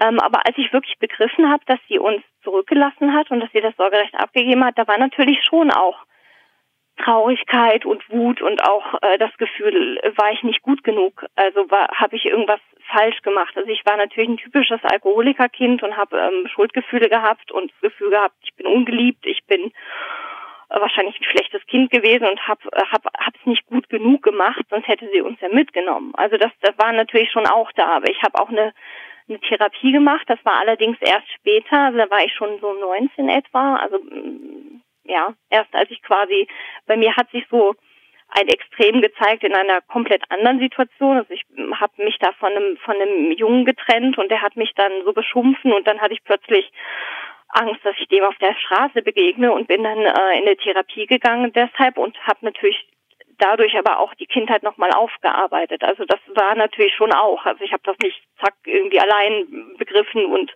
Ähm, 0.00 0.20
aber 0.20 0.46
als 0.46 0.56
ich 0.56 0.72
wirklich 0.72 0.98
begriffen 0.98 1.50
habe, 1.50 1.64
dass 1.66 1.80
sie 1.88 1.98
uns 1.98 2.22
zurückgelassen 2.44 3.12
hat 3.12 3.30
und 3.30 3.40
dass 3.40 3.50
sie 3.52 3.60
das 3.60 3.76
Sorgerecht 3.76 4.14
abgegeben 4.14 4.64
hat, 4.64 4.78
da 4.78 4.86
war 4.86 4.98
natürlich 4.98 5.42
schon 5.42 5.72
auch 5.72 6.06
Traurigkeit 7.02 7.84
und 7.84 8.08
Wut 8.10 8.42
und 8.42 8.62
auch 8.64 8.94
äh, 9.02 9.18
das 9.18 9.36
Gefühl, 9.38 10.00
war 10.16 10.32
ich 10.32 10.42
nicht 10.42 10.62
gut 10.62 10.84
genug. 10.84 11.24
Also 11.36 11.66
habe 11.70 12.16
ich 12.16 12.26
irgendwas 12.26 12.60
falsch 12.92 13.22
gemacht. 13.22 13.56
Also 13.56 13.68
ich 13.70 13.84
war 13.86 13.96
natürlich 13.96 14.28
ein 14.28 14.36
typisches 14.36 14.80
Alkoholikerkind 14.82 15.82
und 15.82 15.96
habe 15.96 16.18
ähm, 16.18 16.48
Schuldgefühle 16.48 17.08
gehabt 17.08 17.52
und 17.52 17.70
das 17.72 17.80
Gefühl 17.90 18.10
gehabt, 18.10 18.36
ich 18.42 18.54
bin 18.54 18.66
ungeliebt, 18.66 19.24
ich 19.26 19.44
bin 19.46 19.72
äh, 20.70 20.80
wahrscheinlich 20.80 21.18
ein 21.20 21.24
schlechtes 21.24 21.64
Kind 21.66 21.90
gewesen 21.90 22.26
und 22.26 22.46
habe 22.46 22.60
äh, 22.72 22.82
hab, 22.90 23.04
hab's 23.18 23.44
nicht 23.44 23.66
gut 23.66 23.88
genug 23.88 24.22
gemacht, 24.22 24.62
sonst 24.70 24.88
hätte 24.88 25.08
sie 25.12 25.20
uns 25.20 25.40
ja 25.40 25.48
mitgenommen. 25.48 26.12
Also 26.16 26.36
das, 26.36 26.52
das 26.62 26.76
war 26.78 26.92
natürlich 26.92 27.30
schon 27.30 27.46
auch 27.46 27.70
da. 27.72 27.96
Aber 27.96 28.10
ich 28.10 28.22
habe 28.22 28.40
auch 28.40 28.48
eine 28.48 28.72
eine 29.28 29.40
Therapie 29.40 29.92
gemacht. 29.92 30.24
Das 30.26 30.38
war 30.44 30.58
allerdings 30.58 30.98
erst 31.00 31.30
später, 31.32 31.78
also 31.78 31.98
da 31.98 32.10
war 32.10 32.24
ich 32.24 32.34
schon 32.34 32.58
so 32.60 32.72
19 32.72 33.28
etwa. 33.28 33.76
Also 33.76 33.98
ja, 35.10 35.34
erst 35.50 35.74
als 35.74 35.90
ich 35.90 36.02
quasi, 36.02 36.48
bei 36.86 36.96
mir 36.96 37.14
hat 37.16 37.30
sich 37.30 37.44
so 37.50 37.74
ein 38.28 38.48
Extrem 38.48 39.02
gezeigt 39.02 39.42
in 39.42 39.54
einer 39.54 39.80
komplett 39.82 40.22
anderen 40.30 40.60
Situation. 40.60 41.16
Also 41.16 41.32
ich 41.34 41.44
habe 41.80 42.04
mich 42.04 42.16
da 42.20 42.32
von 42.32 42.52
einem 42.52 42.76
von 42.78 42.94
einem 42.94 43.32
Jungen 43.32 43.64
getrennt 43.64 44.18
und 44.18 44.30
der 44.30 44.42
hat 44.42 44.56
mich 44.56 44.72
dann 44.76 44.92
so 45.04 45.12
beschumpfen 45.12 45.72
und 45.72 45.86
dann 45.86 46.00
hatte 46.00 46.14
ich 46.14 46.22
plötzlich 46.24 46.70
Angst, 47.48 47.84
dass 47.84 47.96
ich 47.98 48.06
dem 48.08 48.22
auf 48.22 48.36
der 48.36 48.54
Straße 48.54 49.02
begegne 49.02 49.52
und 49.52 49.66
bin 49.66 49.82
dann 49.82 49.98
äh, 49.98 50.38
in 50.38 50.46
eine 50.46 50.56
Therapie 50.56 51.06
gegangen 51.06 51.52
deshalb 51.52 51.98
und 51.98 52.16
habe 52.26 52.38
natürlich 52.42 52.86
dadurch 53.40 53.76
aber 53.76 53.98
auch 53.98 54.14
die 54.14 54.26
Kindheit 54.26 54.62
nochmal 54.62 54.90
aufgearbeitet. 54.92 55.82
Also 55.82 56.04
das 56.04 56.20
war 56.34 56.54
natürlich 56.54 56.94
schon 56.94 57.12
auch. 57.12 57.44
Also 57.44 57.64
ich 57.64 57.72
habe 57.72 57.82
das 57.84 57.96
nicht 58.02 58.22
zack 58.40 58.54
irgendwie 58.64 59.00
allein 59.00 59.74
begriffen 59.78 60.24
und 60.26 60.50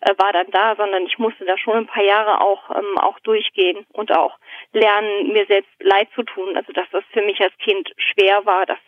äh, 0.00 0.14
war 0.18 0.32
dann 0.32 0.50
da, 0.50 0.76
sondern 0.76 1.04
ich 1.06 1.18
musste 1.18 1.44
da 1.44 1.58
schon 1.58 1.76
ein 1.76 1.86
paar 1.86 2.04
Jahre 2.04 2.40
auch 2.40 2.70
ähm, 2.70 2.98
auch 2.98 3.18
durchgehen 3.20 3.86
und 3.92 4.12
auch 4.16 4.38
lernen, 4.72 5.32
mir 5.32 5.46
selbst 5.46 5.72
Leid 5.80 6.08
zu 6.14 6.22
tun. 6.22 6.56
Also 6.56 6.72
dass 6.72 6.88
das 6.90 7.04
für 7.12 7.22
mich 7.22 7.40
als 7.40 7.56
Kind 7.58 7.90
schwer 7.96 8.44
war, 8.44 8.66
dass 8.66 8.78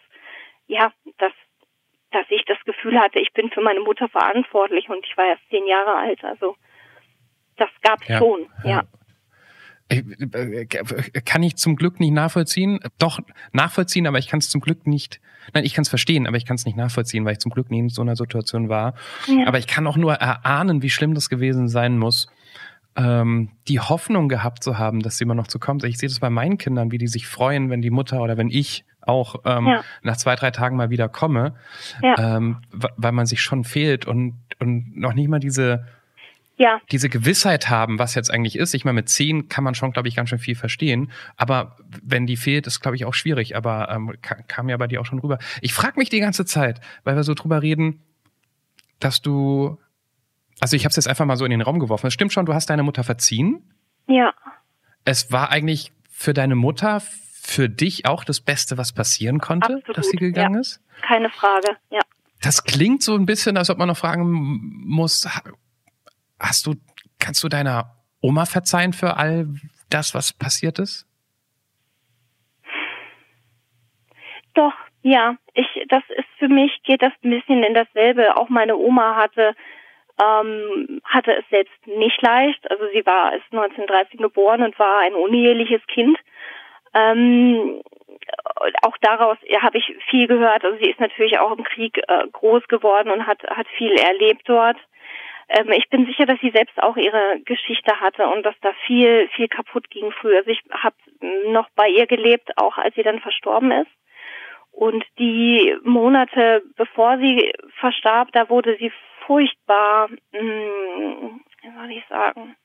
ja, 0.66 0.92
dass 1.18 1.32
dass 2.12 2.26
ich 2.28 2.44
das 2.44 2.58
Gefühl 2.64 2.98
hatte, 2.98 3.20
ich 3.20 3.32
bin 3.32 3.50
für 3.50 3.60
meine 3.60 3.80
Mutter 3.80 4.08
verantwortlich 4.08 4.88
und 4.88 5.04
ich 5.06 5.16
war 5.16 5.26
erst 5.26 5.48
zehn 5.48 5.66
Jahre 5.66 5.94
alt. 5.94 6.24
Also 6.24 6.56
das 7.56 7.70
gab 7.82 8.00
es 8.02 8.08
ja, 8.08 8.18
schon, 8.18 8.50
ja. 8.64 8.70
ja. 8.70 8.82
Äh, 9.90 10.66
kann 10.66 11.42
ich 11.42 11.56
zum 11.56 11.76
Glück 11.76 12.00
nicht 12.00 12.12
nachvollziehen. 12.12 12.78
Doch 12.98 13.20
nachvollziehen, 13.52 14.06
aber 14.06 14.18
ich 14.18 14.28
kann 14.28 14.38
es 14.38 14.48
zum 14.48 14.60
Glück 14.60 14.86
nicht. 14.86 15.20
Nein, 15.52 15.64
ich 15.64 15.74
kann 15.74 15.82
es 15.82 15.88
verstehen, 15.88 16.26
aber 16.26 16.36
ich 16.36 16.46
kann 16.46 16.54
es 16.54 16.64
nicht 16.64 16.76
nachvollziehen, 16.76 17.24
weil 17.24 17.32
ich 17.32 17.40
zum 17.40 17.50
Glück 17.50 17.70
nie 17.70 17.80
in 17.80 17.88
so 17.88 18.02
einer 18.02 18.16
Situation 18.16 18.68
war. 18.68 18.94
Ja. 19.26 19.46
Aber 19.46 19.58
ich 19.58 19.66
kann 19.66 19.86
auch 19.86 19.96
nur 19.96 20.14
erahnen, 20.14 20.82
wie 20.82 20.90
schlimm 20.90 21.14
das 21.14 21.28
gewesen 21.28 21.68
sein 21.68 21.98
muss, 21.98 22.28
ähm, 22.96 23.50
die 23.66 23.80
Hoffnung 23.80 24.28
gehabt 24.28 24.62
zu 24.62 24.78
haben, 24.78 25.00
dass 25.00 25.18
sie 25.18 25.24
immer 25.24 25.34
noch 25.34 25.48
zu 25.48 25.58
kommt. 25.58 25.82
Ich 25.84 25.98
sehe 25.98 26.08
das 26.08 26.20
bei 26.20 26.30
meinen 26.30 26.58
Kindern, 26.58 26.92
wie 26.92 26.98
die 26.98 27.08
sich 27.08 27.26
freuen, 27.26 27.70
wenn 27.70 27.82
die 27.82 27.90
Mutter 27.90 28.20
oder 28.20 28.36
wenn 28.36 28.48
ich 28.48 28.84
auch 29.00 29.36
ähm, 29.44 29.66
ja. 29.66 29.82
nach 30.02 30.16
zwei, 30.16 30.36
drei 30.36 30.50
Tagen 30.50 30.76
mal 30.76 30.90
wieder 30.90 31.08
komme, 31.08 31.54
ja. 32.02 32.36
ähm, 32.36 32.58
weil 32.70 33.12
man 33.12 33.26
sich 33.26 33.40
schon 33.40 33.64
fehlt 33.64 34.06
und, 34.06 34.34
und 34.58 34.96
noch 34.96 35.14
nicht 35.14 35.28
mal 35.28 35.40
diese 35.40 35.86
ja. 36.60 36.78
diese 36.92 37.08
Gewissheit 37.08 37.70
haben, 37.70 37.98
was 37.98 38.14
jetzt 38.14 38.30
eigentlich 38.30 38.56
ist. 38.56 38.74
Ich 38.74 38.84
meine, 38.84 38.96
mit 38.96 39.08
zehn 39.08 39.48
kann 39.48 39.64
man 39.64 39.74
schon, 39.74 39.92
glaube 39.92 40.08
ich, 40.08 40.14
ganz 40.14 40.28
schön 40.28 40.38
viel 40.38 40.54
verstehen. 40.54 41.10
Aber 41.36 41.78
wenn 42.02 42.26
die 42.26 42.36
fehlt, 42.36 42.66
ist, 42.66 42.80
glaube 42.80 42.96
ich, 42.96 43.06
auch 43.06 43.14
schwierig. 43.14 43.56
Aber 43.56 43.88
ähm, 43.88 44.14
kam 44.20 44.68
ja 44.68 44.76
bei 44.76 44.86
dir 44.86 45.00
auch 45.00 45.06
schon 45.06 45.20
rüber. 45.20 45.38
Ich 45.62 45.72
frage 45.72 45.98
mich 45.98 46.10
die 46.10 46.20
ganze 46.20 46.44
Zeit, 46.44 46.82
weil 47.02 47.16
wir 47.16 47.24
so 47.24 47.32
drüber 47.32 47.62
reden, 47.62 48.02
dass 48.98 49.22
du, 49.22 49.78
also 50.60 50.76
ich 50.76 50.84
habe 50.84 50.90
es 50.90 50.96
jetzt 50.96 51.08
einfach 51.08 51.24
mal 51.24 51.36
so 51.36 51.46
in 51.46 51.50
den 51.50 51.62
Raum 51.62 51.78
geworfen. 51.78 52.08
Es 52.08 52.12
stimmt 52.12 52.34
schon, 52.34 52.44
du 52.44 52.52
hast 52.52 52.68
deine 52.68 52.82
Mutter 52.82 53.04
verziehen. 53.04 53.62
Ja. 54.06 54.34
Es 55.06 55.32
war 55.32 55.50
eigentlich 55.50 55.92
für 56.10 56.34
deine 56.34 56.56
Mutter, 56.56 57.00
für 57.00 57.70
dich 57.70 58.04
auch 58.04 58.22
das 58.22 58.42
Beste, 58.42 58.76
was 58.76 58.92
passieren 58.92 59.38
konnte, 59.38 59.76
Absolut, 59.76 59.96
dass 59.96 60.08
sie 60.10 60.18
gegangen 60.18 60.56
ja. 60.56 60.60
ist? 60.60 60.82
Keine 61.00 61.30
Frage, 61.30 61.78
ja. 61.90 62.00
Das 62.42 62.64
klingt 62.64 63.02
so 63.02 63.14
ein 63.14 63.24
bisschen, 63.24 63.56
als 63.56 63.70
ob 63.70 63.78
man 63.78 63.88
noch 63.88 63.96
fragen 63.96 64.24
muss, 64.84 65.26
Hast 66.40 66.66
du, 66.66 66.74
kannst 67.18 67.44
du 67.44 67.48
deiner 67.48 67.96
Oma 68.22 68.46
verzeihen 68.46 68.92
für 68.92 69.16
all 69.16 69.46
das, 69.90 70.14
was 70.14 70.32
passiert 70.32 70.78
ist? 70.78 71.06
Doch, 74.54 74.72
ja. 75.02 75.36
Ich, 75.54 75.66
das 75.88 76.02
ist 76.16 76.28
für 76.38 76.48
mich 76.48 76.82
geht 76.82 77.02
das 77.02 77.12
ein 77.22 77.30
bisschen 77.30 77.62
in 77.62 77.74
dasselbe. 77.74 78.36
Auch 78.36 78.48
meine 78.48 78.76
Oma 78.76 79.16
hatte 79.16 79.54
ähm, 80.20 81.00
hatte 81.04 81.32
es 81.32 81.44
selbst 81.50 81.86
nicht 81.86 82.20
leicht. 82.22 82.70
Also 82.70 82.84
sie 82.92 83.04
war 83.06 83.34
ist 83.34 83.46
1930 83.52 84.18
geboren 84.18 84.62
und 84.62 84.78
war 84.78 85.00
ein 85.00 85.14
uneheliches 85.14 85.80
Kind. 85.86 86.18
Ähm, 86.92 87.80
auch 88.82 88.96
daraus 89.00 89.38
habe 89.60 89.78
ich 89.78 89.96
viel 90.08 90.26
gehört. 90.26 90.64
Also 90.64 90.78
sie 90.78 90.90
ist 90.90 91.00
natürlich 91.00 91.38
auch 91.38 91.56
im 91.56 91.64
Krieg 91.64 91.98
äh, 92.08 92.26
groß 92.32 92.66
geworden 92.68 93.10
und 93.10 93.26
hat 93.26 93.42
hat 93.44 93.66
viel 93.76 93.92
erlebt 93.92 94.42
dort. 94.46 94.76
Ähm, 95.50 95.72
ich 95.72 95.88
bin 95.88 96.06
sicher, 96.06 96.26
dass 96.26 96.40
sie 96.40 96.50
selbst 96.50 96.80
auch 96.80 96.96
ihre 96.96 97.40
Geschichte 97.44 98.00
hatte 98.00 98.26
und 98.28 98.44
dass 98.44 98.54
da 98.60 98.72
viel, 98.86 99.28
viel 99.34 99.48
kaputt 99.48 99.90
ging 99.90 100.12
früher. 100.12 100.38
Also 100.38 100.50
ich 100.50 100.62
habe 100.70 100.96
noch 101.46 101.68
bei 101.74 101.88
ihr 101.88 102.06
gelebt, 102.06 102.56
auch 102.56 102.78
als 102.78 102.94
sie 102.94 103.02
dann 103.02 103.20
verstorben 103.20 103.72
ist. 103.72 103.90
Und 104.70 105.04
die 105.18 105.76
Monate, 105.82 106.62
bevor 106.76 107.18
sie 107.18 107.52
verstarb, 107.80 108.30
da 108.32 108.48
wurde 108.48 108.76
sie 108.78 108.92
furchtbar, 109.26 110.08
mh, 110.32 110.40
hm, 110.40 111.40
wie 111.62 111.70
soll 111.76 111.90
ich 111.90 112.04
sagen, 112.08 112.56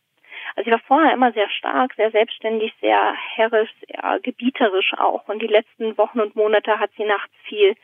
also 0.55 0.65
sie 0.65 0.71
war 0.71 0.81
vorher 0.87 1.13
immer 1.13 1.31
sehr 1.31 1.49
stark, 1.49 1.93
sehr 1.95 2.11
selbstständig, 2.11 2.71
sehr 2.79 3.13
herrisch, 3.35 3.71
sehr 3.87 4.19
gebieterisch 4.21 4.93
auch. 4.93 5.27
Und 5.27 5.41
die 5.41 5.47
letzten 5.47 5.97
Wochen 5.97 6.19
und 6.19 6.35
Monate 6.35 6.79
hat 6.79 6.91
sie 6.95 7.03
nachts 7.03 7.33
viel 7.45 7.75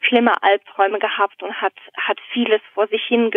schlimme 0.00 0.42
Albträume 0.42 0.98
gehabt 0.98 1.42
und 1.42 1.60
hat, 1.60 1.74
hat 1.96 2.18
vieles 2.32 2.60
vor 2.74 2.88
sich 2.88 3.04
hinge 3.04 3.30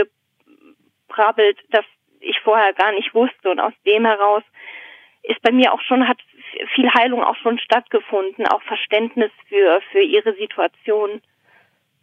brabbelt, 1.14 1.58
das 1.70 1.86
ich 2.20 2.40
vorher 2.40 2.74
gar 2.74 2.92
nicht 2.92 3.14
wusste. 3.14 3.50
Und 3.50 3.60
aus 3.60 3.74
dem 3.86 4.06
heraus 4.06 4.44
ist 5.24 5.42
bei 5.42 5.52
mir 5.52 5.74
auch 5.74 5.82
schon, 5.82 6.08
hat 6.08 6.20
viel 6.74 6.90
Heilung 6.94 7.24
auch 7.24 7.36
schon 7.38 7.60
stattgefunden, 7.60 8.48
auch 8.48 8.62
Verständnis 8.64 9.32
für, 9.48 9.82
für 9.92 10.02
ihre 10.02 10.34
Situation, 10.36 11.22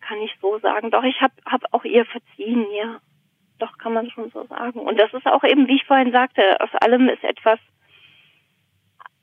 kann 0.01 0.21
ich 0.23 0.35
so 0.41 0.59
sagen. 0.59 0.91
Doch, 0.91 1.05
ich 1.05 1.21
habe 1.21 1.35
hab 1.47 1.63
auch 1.73 1.85
ihr 1.85 2.05
verziehen, 2.07 2.67
ja. 2.73 3.01
Doch, 3.59 3.77
kann 3.77 3.93
man 3.93 4.11
schon 4.11 4.31
so 4.31 4.45
sagen. 4.45 4.81
Und 4.81 4.99
das 4.99 5.13
ist 5.13 5.27
auch 5.27 5.45
eben, 5.45 5.69
wie 5.69 5.77
ich 5.77 5.85
vorhin 5.85 6.13
sagte, 6.13 6.59
aus 6.61 6.71
allem 6.81 7.11
ist 7.11 7.23
etwas, 7.23 7.59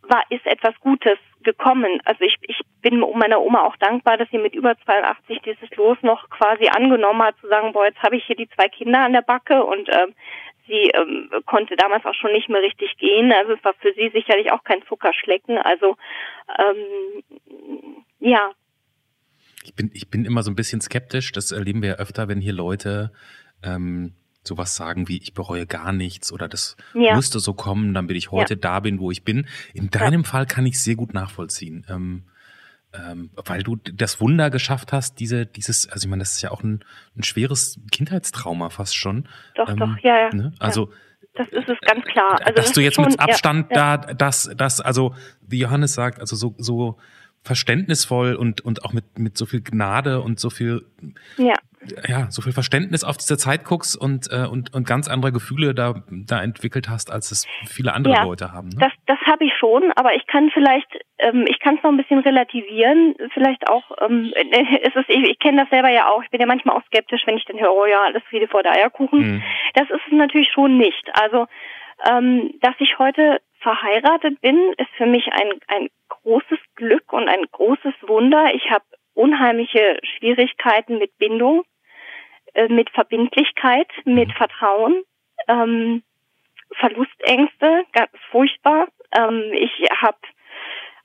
war, 0.10 0.24
ist 0.30 0.46
etwas 0.46 0.74
Gutes 0.80 1.18
gekommen. 1.44 2.02
Also 2.06 2.24
ich, 2.24 2.36
ich 2.42 2.60
bin 2.82 3.00
meiner 3.00 3.42
Oma 3.42 3.62
auch 3.62 3.76
dankbar, 3.78 4.18
dass 4.18 4.30
sie 4.32 4.38
mit 4.38 4.56
über 4.56 4.78
82 4.86 5.40
dieses 5.42 5.70
Los 5.76 5.98
noch 6.02 6.30
quasi 6.30 6.68
angenommen 6.68 7.24
hat, 7.24 7.38
zu 7.40 7.48
sagen, 7.48 7.74
boah, 7.74 7.86
jetzt 7.86 8.02
habe 8.04 8.18
ich 8.18 8.26
hier 8.26 8.36
die 8.36 8.50
zwei 8.50 8.68
Kinder 8.68 9.00
an 9.00 9.14
der 9.14 9.22
Backe 9.22 9.64
und 9.64 9.88
ähm, 9.90 10.14
sie 10.68 10.92
ähm, 10.94 11.30
konnte 11.46 11.76
damals 11.76 12.06
auch 12.06 12.14
schon 12.14 12.34
nicht 12.34 12.50
mehr 12.50 12.62
richtig 12.62 12.98
gehen. 12.98 13.32
Also 13.32 13.54
es 13.54 13.64
war 13.64 13.74
für 13.76 13.94
sie 13.94 14.10
sicherlich 14.14 14.52
auch 14.52 14.64
kein 14.64 14.84
Zuckerschlecken. 14.88 15.58
Also 15.58 15.96
ähm, 16.60 18.04
ja. 18.20 18.52
Ich 19.64 19.76
bin, 19.76 19.92
ich 19.94 20.10
bin 20.10 20.26
immer 20.26 20.44
so 20.44 20.52
ein 20.52 20.56
bisschen 20.56 20.82
skeptisch. 20.82 21.32
Das 21.32 21.52
erleben 21.52 21.82
wir 21.82 21.90
ja 21.90 21.96
öfter, 21.96 22.28
wenn 22.28 22.42
hier 22.42 22.54
Leute 22.54 23.12
ähm, 23.64 24.14
sowas 24.48 24.76
sagen 24.76 25.08
wie, 25.08 25.18
ich 25.18 25.34
bereue 25.34 25.68
gar 25.68 25.92
nichts 25.92 26.32
oder 26.32 26.48
das 26.48 26.76
ja. 26.94 27.16
müsste 27.16 27.40
so 27.40 27.54
kommen, 27.54 27.94
dann 27.94 28.08
bin 28.08 28.18
ich 28.18 28.32
heute 28.32 28.56
ja. 28.56 28.60
da 28.60 28.80
bin, 28.80 29.00
wo 29.00 29.12
ich 29.12 29.24
bin. 29.24 29.48
In 29.74 29.90
deinem 29.90 30.22
ja. 30.22 30.28
Fall 30.28 30.46
kann 30.46 30.66
ich 30.66 30.82
sehr 30.82 30.96
gut 30.96 31.14
nachvollziehen. 31.14 31.86
Ähm, 31.90 32.24
ähm, 32.94 33.30
weil 33.36 33.64
du 33.64 33.76
das 33.76 34.22
Wunder 34.22 34.50
geschafft 34.50 34.94
hast, 34.94 35.20
diese, 35.20 35.46
dieses, 35.46 35.90
also 35.90 36.06
ich 36.06 36.10
meine, 36.10 36.22
das 36.22 36.34
ist 36.34 36.42
ja 36.42 36.52
auch 36.52 36.64
ein, 36.64 36.84
ein 37.18 37.24
schweres 37.24 37.80
Kindheitstrauma 37.92 38.70
fast 38.70 38.96
schon. 38.96 39.28
Doch, 39.56 39.70
ähm, 39.70 39.78
doch, 39.78 39.98
ja, 40.02 40.18
ja. 40.20 40.30
Ne? 40.34 40.54
Also 40.60 40.92
das 41.36 41.48
ist 41.50 41.70
es 41.70 41.78
ganz 41.82 42.04
klar. 42.06 42.40
Also 42.40 42.54
dass 42.54 42.66
das 42.66 42.72
du 42.74 42.82
jetzt 42.82 42.96
schon, 42.96 43.06
mit 43.06 43.20
Abstand 43.20 43.68
da, 43.76 43.98
dass, 43.98 44.50
dass, 44.56 44.82
also 44.82 45.14
wie 45.42 45.60
Johannes 45.60 45.94
sagt, 45.94 46.20
also 46.20 46.36
so, 46.36 46.56
so 46.58 46.98
verständnisvoll 47.48 48.36
und, 48.36 48.62
und 48.62 48.86
auch 48.86 48.94
mit, 48.94 49.18
mit 49.18 49.38
so 49.38 49.46
viel 49.46 49.62
Gnade 49.62 50.22
und 50.22 50.40
so 50.40 50.50
viel 50.50 50.86
ja 51.38 51.56
ja, 52.08 52.30
so 52.30 52.42
viel 52.42 52.54
Verständnis 52.54 53.04
auf 53.04 53.18
diese 53.18 53.38
Zeit 53.38 53.64
guckst 53.64 54.00
und, 54.00 54.28
äh, 54.32 54.48
und, 54.48 54.74
und 54.74 54.88
ganz 54.88 55.08
andere 55.08 55.32
Gefühle 55.32 55.74
da, 55.74 56.04
da 56.10 56.42
entwickelt 56.42 56.90
hast, 56.90 57.12
als 57.12 57.32
es 57.32 57.48
viele 57.68 57.94
andere 57.94 58.16
ja, 58.16 58.24
Leute 58.24 58.52
haben. 58.52 58.70
Ne? 58.70 58.78
Das, 58.80 58.92
das 59.06 59.20
habe 59.26 59.46
ich 59.46 59.54
schon, 59.58 59.92
aber 59.96 60.16
ich 60.16 60.26
kann 60.28 60.50
vielleicht, 60.54 60.88
ähm, 61.20 61.46
ich 61.48 61.60
kann 61.60 61.78
es 61.78 61.84
noch 61.84 61.92
ein 61.92 61.98
bisschen 61.98 62.20
relativieren. 62.20 63.16
Vielleicht 63.34 63.70
auch, 63.70 63.84
ähm, 64.02 64.34
ist 64.82 64.96
es, 64.96 65.06
ich, 65.08 65.30
ich 65.30 65.40
kenne 65.40 65.62
das 65.62 65.70
selber 65.70 65.90
ja 65.90 66.10
auch, 66.10 66.24
ich 66.24 66.30
bin 66.30 66.42
ja 66.42 66.48
manchmal 66.48 66.76
auch 66.76 66.86
skeptisch, 66.86 67.22
wenn 67.26 67.38
ich 67.38 67.46
dann 67.46 67.60
höre, 67.60 67.74
oh 67.74 67.86
ja, 67.86 68.04
alles 68.06 68.24
Friede 68.30 68.48
vor 68.48 68.64
der 68.64 68.74
Eierkuchen. 68.74 69.20
Mhm. 69.20 69.44
Das 69.74 69.90
ist 69.90 70.02
es 70.06 70.14
natürlich 70.14 70.50
schon 70.54 70.78
nicht. 70.78 71.10
Also 71.14 71.48
Ähm, 72.08 72.54
dass 72.62 72.76
ich 72.78 73.00
heute 73.00 73.42
verheiratet 73.68 74.40
bin, 74.40 74.74
ist 74.78 74.90
für 74.96 75.06
mich 75.06 75.28
ein, 75.34 75.52
ein 75.68 75.90
großes 76.08 76.60
Glück 76.76 77.12
und 77.12 77.28
ein 77.28 77.44
großes 77.52 77.94
Wunder. 78.04 78.54
Ich 78.54 78.72
habe 78.72 78.86
unheimliche 79.14 80.00
Schwierigkeiten 80.04 81.00
mit 81.00 81.18
Bindung, 81.18 81.64
äh, 82.54 82.70
mit 82.70 82.90
Verbindlichkeit, 82.92 83.90
mit 84.06 84.32
Vertrauen, 84.32 85.04
ähm, 85.50 86.02
Verlustängste, 86.80 87.84
ganz 87.92 88.12
furchtbar. 88.32 88.88
Ähm, 89.12 89.52
ich 89.52 89.74
habe 90.02 90.18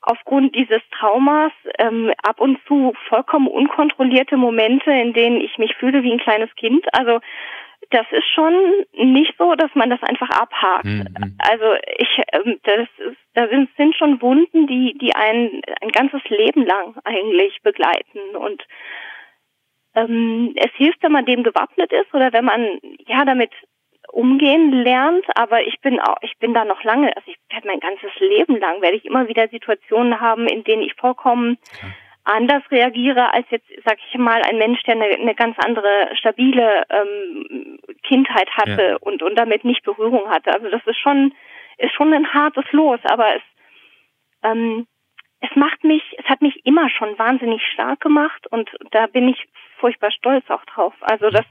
aufgrund 0.02 0.54
dieses 0.54 0.82
Traumas 0.96 1.52
ähm, 1.80 2.12
ab 2.22 2.40
und 2.40 2.60
zu 2.68 2.94
vollkommen 3.08 3.48
unkontrollierte 3.48 4.36
Momente, 4.36 4.92
in 4.92 5.12
denen 5.14 5.40
ich 5.40 5.58
mich 5.58 5.74
fühle 5.74 6.04
wie 6.04 6.12
ein 6.12 6.20
kleines 6.20 6.54
Kind. 6.54 6.86
Also 6.94 7.20
das 7.92 8.06
ist 8.10 8.26
schon 8.34 8.54
nicht 8.94 9.34
so, 9.38 9.54
dass 9.54 9.70
man 9.74 9.90
das 9.90 10.02
einfach 10.02 10.30
abhakt. 10.30 10.84
Mhm. 10.84 11.36
Also 11.38 11.74
ich, 11.96 12.20
ähm, 12.32 12.58
das 12.64 12.88
ist, 12.98 13.18
da 13.34 13.48
sind, 13.48 13.70
sind 13.76 13.94
schon 13.96 14.20
Wunden, 14.20 14.66
die, 14.66 14.96
die 14.98 15.14
ein, 15.14 15.62
ein 15.80 15.90
ganzes 15.90 16.22
Leben 16.28 16.66
lang 16.66 16.96
eigentlich 17.04 17.60
begleiten 17.62 18.36
und 18.36 18.62
ähm, 19.94 20.54
es 20.56 20.70
hilft, 20.76 21.02
wenn 21.02 21.12
man 21.12 21.26
dem 21.26 21.42
gewappnet 21.42 21.92
ist 21.92 22.12
oder 22.14 22.32
wenn 22.32 22.46
man 22.46 22.78
ja 23.06 23.24
damit 23.24 23.50
umgehen 24.10 24.72
lernt, 24.72 25.24
aber 25.36 25.66
ich 25.66 25.80
bin 25.80 26.00
auch, 26.00 26.16
ich 26.22 26.36
bin 26.38 26.54
da 26.54 26.64
noch 26.64 26.82
lange, 26.82 27.14
also 27.16 27.30
ich 27.30 27.38
werde 27.50 27.68
mein 27.68 27.80
ganzes 27.80 28.10
Leben 28.18 28.58
lang 28.58 28.82
werde 28.82 28.96
ich 28.96 29.04
immer 29.04 29.28
wieder 29.28 29.48
Situationen 29.48 30.20
haben, 30.20 30.46
in 30.48 30.64
denen 30.64 30.82
ich 30.82 30.94
vollkommen 30.94 31.58
ja. 31.80 31.88
Anders 32.24 32.62
reagiere 32.70 33.32
als 33.34 33.46
jetzt, 33.50 33.66
sag 33.84 33.98
ich 33.98 34.18
mal, 34.18 34.42
ein 34.42 34.58
Mensch, 34.58 34.82
der 34.84 34.94
eine, 34.94 35.06
eine 35.06 35.34
ganz 35.34 35.56
andere 35.64 36.08
stabile 36.14 36.84
ähm, 36.90 37.78
Kindheit 38.02 38.50
hatte 38.50 38.90
ja. 38.90 38.96
und 39.00 39.22
und 39.22 39.36
damit 39.36 39.64
nicht 39.64 39.82
Berührung 39.82 40.28
hatte. 40.28 40.52
Also 40.52 40.70
das 40.70 40.82
ist 40.86 40.98
schon 40.98 41.34
ist 41.78 41.94
schon 41.94 42.12
ein 42.12 42.32
hartes 42.32 42.64
Los, 42.72 43.00
aber 43.04 43.36
es 43.36 43.42
ähm, 44.42 44.86
es 45.40 45.50
macht 45.56 45.82
mich, 45.82 46.02
es 46.18 46.24
hat 46.26 46.40
mich 46.40 46.64
immer 46.64 46.88
schon 46.88 47.18
wahnsinnig 47.18 47.62
stark 47.72 48.00
gemacht 48.00 48.46
und 48.50 48.70
da 48.92 49.06
bin 49.06 49.28
ich 49.28 49.48
furchtbar 49.78 50.12
stolz 50.12 50.48
auch 50.48 50.64
drauf. 50.66 50.94
Also 51.00 51.30
das 51.30 51.44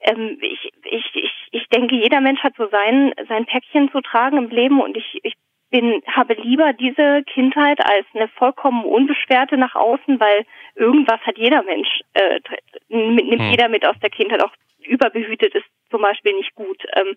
ähm, 0.00 0.38
ich, 0.40 0.72
ich, 0.84 1.10
ich, 1.14 1.48
ich 1.50 1.68
denke, 1.68 1.96
jeder 1.96 2.20
Mensch 2.20 2.40
hat 2.42 2.54
so 2.56 2.68
sein, 2.68 3.12
sein 3.28 3.46
Päckchen 3.46 3.90
zu 3.90 4.00
tragen 4.00 4.38
im 4.38 4.50
Leben 4.50 4.80
und 4.80 4.96
ich, 4.96 5.20
ich 5.22 5.34
bin, 5.70 6.02
habe 6.06 6.34
lieber 6.34 6.72
diese 6.72 7.22
Kindheit 7.24 7.80
als 7.80 8.06
eine 8.14 8.28
vollkommen 8.28 8.84
unbeschwerte 8.84 9.56
nach 9.56 9.74
außen, 9.74 10.20
weil 10.20 10.46
irgendwas 10.74 11.20
hat 11.22 11.38
jeder 11.38 11.62
Mensch, 11.62 11.88
äh, 12.14 12.40
nimmt 12.88 13.40
hm. 13.40 13.50
jeder 13.50 13.68
mit 13.68 13.84
aus 13.84 13.98
der 14.00 14.10
Kindheit, 14.10 14.42
auch 14.42 14.52
überbehütet 14.86 15.54
ist 15.54 15.66
zum 15.90 16.02
Beispiel 16.02 16.34
nicht 16.34 16.54
gut. 16.54 16.82
Ähm, 16.94 17.16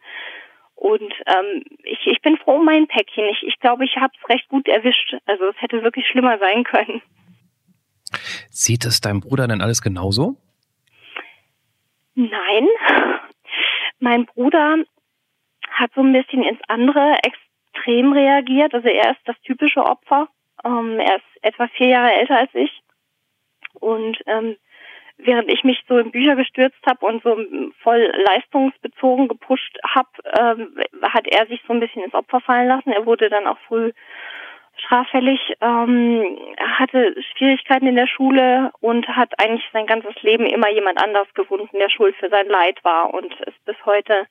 und 0.75 1.13
ähm, 1.25 1.63
ich, 1.83 1.99
ich 2.05 2.21
bin 2.21 2.37
froh 2.37 2.55
um 2.55 2.65
mein 2.65 2.87
Päckchen. 2.87 3.25
Ich, 3.25 3.43
ich 3.43 3.59
glaube, 3.59 3.83
ich 3.83 3.97
habe 3.97 4.13
es 4.17 4.29
recht 4.29 4.47
gut 4.47 4.67
erwischt. 4.67 5.15
Also 5.25 5.45
es 5.45 5.61
hätte 5.61 5.83
wirklich 5.83 6.07
schlimmer 6.07 6.37
sein 6.39 6.63
können. 6.63 7.01
Sieht 8.49 8.85
es 8.85 9.01
deinem 9.01 9.19
Bruder 9.19 9.47
denn 9.47 9.61
alles 9.61 9.81
genauso? 9.81 10.37
Nein. 12.15 12.67
Mein 13.99 14.25
Bruder 14.25 14.77
hat 15.69 15.91
so 15.95 16.01
ein 16.01 16.13
bisschen 16.13 16.43
ins 16.43 16.59
andere 16.67 17.17
Extrem 17.79 18.13
reagiert. 18.13 18.73
Also 18.73 18.87
er 18.87 19.11
ist 19.11 19.21
das 19.25 19.39
typische 19.41 19.83
Opfer. 19.83 20.27
Ähm, 20.63 20.99
er 20.99 21.17
ist 21.17 21.43
etwa 21.43 21.67
vier 21.67 21.87
Jahre 21.87 22.13
älter 22.13 22.37
als 22.37 22.53
ich. 22.53 22.81
Und 23.79 24.17
ähm, 24.25 24.57
während 25.17 25.51
ich 25.51 25.63
mich 25.63 25.83
so 25.87 25.97
in 25.97 26.11
Bücher 26.11 26.35
gestürzt 26.35 26.79
habe 26.87 27.05
und 27.05 27.23
so 27.23 27.37
voll 27.83 28.11
leistungsbezogen 28.25 29.27
gepusht 29.27 29.77
habe, 29.85 30.09
ähm, 30.39 30.75
hat 31.03 31.27
er 31.27 31.45
sich 31.47 31.61
so 31.67 31.73
ein 31.73 31.79
bisschen 31.79 32.03
ins 32.03 32.13
Opfer 32.13 32.41
fallen 32.41 32.67
lassen. 32.67 32.91
Er 32.91 33.05
wurde 33.05 33.29
dann 33.29 33.47
auch 33.47 33.59
früh 33.67 33.91
straffällig, 34.77 35.39
ähm, 35.59 36.37
hatte 36.57 37.15
Schwierigkeiten 37.33 37.87
in 37.87 37.95
der 37.95 38.07
Schule 38.07 38.71
und 38.79 39.07
hat 39.07 39.33
eigentlich 39.37 39.67
sein 39.73 39.85
ganzes 39.85 40.15
Leben 40.21 40.45
immer 40.45 40.69
jemand 40.69 41.03
anders 41.03 41.27
gefunden, 41.33 41.77
der 41.77 41.89
schuld 41.89 42.15
für 42.15 42.29
sein 42.29 42.47
Leid 42.47 42.83
war 42.83 43.13
und 43.13 43.33
ist 43.41 43.65
bis 43.65 43.75
heute 43.85 44.25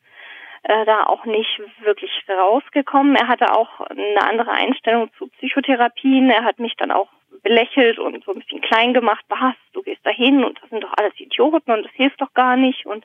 äh, 0.62 0.84
da 0.84 1.04
auch 1.04 1.24
nicht 1.24 1.60
wirklich 1.82 2.10
rausgekommen. 2.28 3.16
Er 3.16 3.28
hatte 3.28 3.52
auch 3.52 3.80
eine 3.80 4.22
andere 4.22 4.50
Einstellung 4.50 5.10
zu 5.18 5.28
Psychotherapien. 5.28 6.30
Er 6.30 6.44
hat 6.44 6.58
mich 6.58 6.74
dann 6.76 6.90
auch 6.90 7.08
belächelt 7.42 7.98
und 7.98 8.24
so 8.24 8.32
ein 8.32 8.40
bisschen 8.40 8.60
klein 8.60 8.94
gemacht. 8.94 9.24
Was, 9.28 9.54
du 9.72 9.82
gehst 9.82 10.04
da 10.04 10.10
hin 10.10 10.44
und 10.44 10.60
das 10.60 10.70
sind 10.70 10.82
doch 10.82 10.94
alles 10.96 11.18
Idioten 11.18 11.70
und 11.70 11.84
das 11.84 11.92
hilft 11.92 12.20
doch 12.20 12.32
gar 12.34 12.56
nicht. 12.56 12.86
Und 12.86 13.04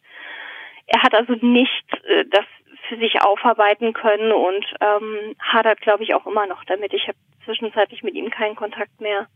er 0.88 1.02
hat 1.04 1.14
also 1.14 1.34
nicht 1.42 1.86
äh, 2.06 2.26
das 2.30 2.46
für 2.90 2.98
sich 2.98 3.22
aufarbeiten 3.22 3.94
können 3.94 4.32
und 4.32 4.66
ähm, 4.82 5.36
hadert, 5.40 5.82
glaube 5.82 6.04
ich, 6.04 6.14
auch 6.14 6.26
immer 6.26 6.48
noch 6.48 6.64
damit. 6.66 6.94
Ich 6.94 7.08
habe 7.08 7.18
zwischenzeitlich 7.46 8.04
mit 8.04 8.16
ihm 8.16 8.30
keinen 8.30 8.56
Kontakt 8.56 9.00
mehr. 9.00 9.28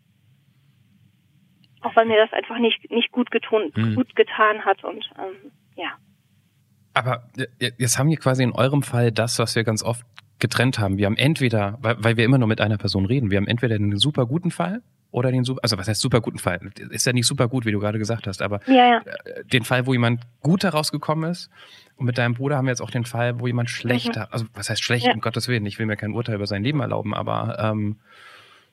Auch 1.81 1.95
weil 1.95 2.05
mir 2.05 2.17
das 2.17 2.33
einfach 2.33 2.57
nicht, 2.57 2.89
nicht 2.91 3.11
gut, 3.11 3.31
getun, 3.31 3.71
mhm. 3.75 3.95
gut 3.95 4.15
getan 4.15 4.65
hat 4.65 4.83
und 4.83 5.09
ähm, 5.17 5.51
ja. 5.75 5.97
Aber 6.97 7.21
jetzt 7.59 7.99
haben 7.99 8.09
wir 8.09 8.17
quasi 8.17 8.41
in 8.41 8.53
eurem 8.53 8.81
Fall 8.81 9.11
das, 9.11 9.37
was 9.37 9.55
wir 9.55 9.63
ganz 9.63 9.83
oft 9.83 10.03
getrennt 10.39 10.79
haben. 10.79 10.97
Wir 10.97 11.05
haben 11.05 11.15
entweder, 11.15 11.77
weil, 11.79 11.95
weil 11.99 12.17
wir 12.17 12.25
immer 12.25 12.39
nur 12.39 12.47
mit 12.47 12.59
einer 12.59 12.77
Person 12.77 13.05
reden, 13.05 13.29
wir 13.29 13.37
haben 13.37 13.47
entweder 13.47 13.75
einen 13.75 13.97
super 13.97 14.25
guten 14.25 14.49
Fall 14.49 14.81
oder 15.11 15.31
den 15.31 15.43
super, 15.43 15.59
also 15.61 15.77
was 15.77 15.87
heißt 15.87 16.01
super 16.01 16.21
guten 16.21 16.39
Fall? 16.39 16.59
Ist 16.89 17.05
ja 17.05 17.13
nicht 17.13 17.27
super 17.27 17.47
gut, 17.49 17.65
wie 17.65 17.71
du 17.71 17.79
gerade 17.79 17.99
gesagt 17.99 18.25
hast, 18.25 18.41
aber 18.41 18.61
ja, 18.65 18.87
ja. 18.87 18.97
Äh, 18.97 19.43
den 19.45 19.63
Fall, 19.63 19.85
wo 19.85 19.93
jemand 19.93 20.21
gut 20.41 20.63
herausgekommen 20.63 21.29
ist. 21.29 21.51
Und 21.97 22.07
mit 22.07 22.17
deinem 22.17 22.33
Bruder 22.33 22.57
haben 22.57 22.65
wir 22.65 22.71
jetzt 22.71 22.81
auch 22.81 22.89
den 22.89 23.05
Fall, 23.05 23.39
wo 23.39 23.45
jemand 23.45 23.69
schlechter, 23.69 24.21
mhm. 24.21 24.31
also 24.31 24.45
was 24.55 24.71
heißt 24.71 24.83
schlecht, 24.83 25.05
ja. 25.05 25.13
um 25.13 25.21
Gottes 25.21 25.47
Willen, 25.47 25.67
ich 25.67 25.77
will 25.77 25.85
mir 25.85 25.97
kein 25.97 26.13
Urteil 26.13 26.35
über 26.35 26.47
sein 26.47 26.63
Leben 26.63 26.79
erlauben, 26.79 27.13
aber 27.13 27.57
ähm, 27.59 27.97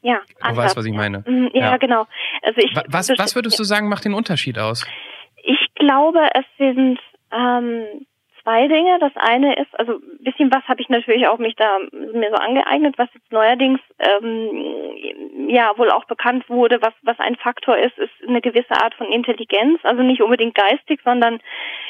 ja, 0.01 0.21
du 0.47 0.57
weißt, 0.57 0.77
was 0.77 0.85
ich 0.87 0.95
meine. 0.95 1.25
Mhm, 1.27 1.51
ja, 1.53 1.73
ja, 1.73 1.77
genau. 1.77 2.07
Also 2.43 2.61
ich, 2.61 2.75
was, 2.89 3.11
was 3.11 3.35
würdest 3.35 3.59
du 3.59 3.65
sagen, 3.65 3.89
macht 3.89 4.07
den 4.07 4.15
Unterschied 4.15 4.59
aus? 4.59 4.87
Ich 5.43 5.75
glaube, 5.75 6.21
es 6.35 6.45
sind 6.59 6.99
ähm, 7.33 8.07
zwei 8.45 8.69
Dinge. 8.69 8.99
Das 9.01 9.13
eine 9.17 9.57
ist, 9.57 9.79
also 9.79 9.95
ein 9.95 10.23
bisschen 10.23 10.53
was 10.53 10.63
habe 10.69 10.81
ich 10.81 10.89
natürlich 10.89 11.27
auch 11.27 11.39
mich 11.39 11.57
da 11.57 11.79
mir 11.91 12.31
so 12.31 12.37
angeeignet, 12.37 12.95
was 12.99 13.09
jetzt 13.15 13.33
neuerdings 13.33 13.81
ähm, 13.99 15.49
ja 15.49 15.73
wohl 15.77 15.91
auch 15.91 16.05
bekannt 16.05 16.49
wurde, 16.49 16.81
was 16.81 16.93
was 17.03 17.19
ein 17.19 17.37
Faktor 17.37 17.77
ist, 17.77 17.99
ist 17.99 18.13
eine 18.27 18.41
gewisse 18.41 18.71
Art 18.71 18.95
von 18.95 19.09
Intelligenz, 19.09 19.81
also 19.83 20.03
nicht 20.03 20.23
unbedingt 20.23 20.55
geistig, 20.55 21.01
sondern 21.03 21.41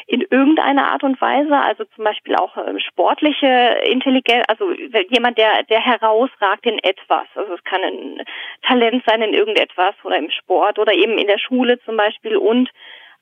in 0.06 0.22
irgendeiner 0.22 0.92
Art 0.92 1.02
und 1.02 1.20
Weise, 1.20 1.56
also 1.56 1.84
zum 1.94 2.04
Beispiel 2.04 2.36
auch 2.36 2.56
äh, 2.56 2.78
sportliche 2.80 3.80
Intelligenz, 3.84 4.44
also 4.48 4.70
jemand, 5.10 5.36
der 5.38 5.64
der 5.64 5.80
herausragt 5.80 6.66
in 6.66 6.78
etwas, 6.78 7.26
also 7.34 7.54
es 7.54 7.64
kann 7.64 7.82
ein 7.82 8.22
Talent 8.62 9.02
sein 9.06 9.22
in 9.22 9.34
irgendetwas 9.34 9.94
oder 10.04 10.16
im 10.16 10.30
Sport 10.30 10.78
oder 10.78 10.92
eben 10.92 11.18
in 11.18 11.26
der 11.26 11.38
Schule 11.38 11.78
zum 11.84 11.96
Beispiel 11.96 12.36
und 12.36 12.70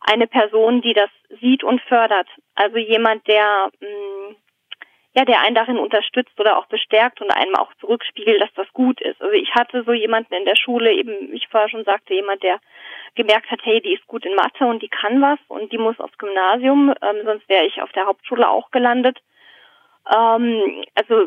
eine 0.04 0.26
Person, 0.26 0.82
die 0.82 0.94
das 0.94 1.10
sieht 1.40 1.64
und 1.64 1.80
fördert. 1.82 2.28
Also 2.62 2.78
jemand, 2.78 3.26
der 3.26 3.70
mh, 3.80 3.88
mm, 3.88 4.36
ja, 5.14 5.24
der 5.26 5.40
einen 5.40 5.54
darin 5.54 5.76
unterstützt 5.76 6.38
oder 6.40 6.56
auch 6.58 6.66
bestärkt 6.66 7.20
und 7.20 7.30
einem 7.30 7.54
auch 7.56 7.72
zurückspiegelt, 7.80 8.40
dass 8.40 8.52
das 8.54 8.72
gut 8.72 9.00
ist. 9.02 9.20
Also 9.20 9.34
ich 9.34 9.54
hatte 9.54 9.84
so 9.84 9.92
jemanden 9.92 10.32
in 10.32 10.46
der 10.46 10.56
Schule, 10.56 10.92
eben, 10.92 11.34
ich 11.34 11.48
vorher 11.48 11.68
schon 11.68 11.84
sagte, 11.84 12.14
jemand, 12.14 12.42
der 12.42 12.60
gemerkt 13.14 13.50
hat, 13.50 13.60
hey, 13.62 13.82
die 13.82 13.92
ist 13.92 14.06
gut 14.06 14.24
in 14.24 14.34
Mathe 14.34 14.64
und 14.64 14.82
die 14.82 14.88
kann 14.88 15.20
was 15.20 15.38
und 15.48 15.70
die 15.70 15.78
muss 15.78 16.00
aufs 16.00 16.16
Gymnasium, 16.16 16.94
ähm, 17.02 17.16
sonst 17.24 17.46
wäre 17.48 17.66
ich 17.66 17.82
auf 17.82 17.92
der 17.92 18.06
Hauptschule 18.06 18.48
auch 18.48 18.70
gelandet. 18.70 19.18
Ähm, 20.10 20.82
also 20.94 21.26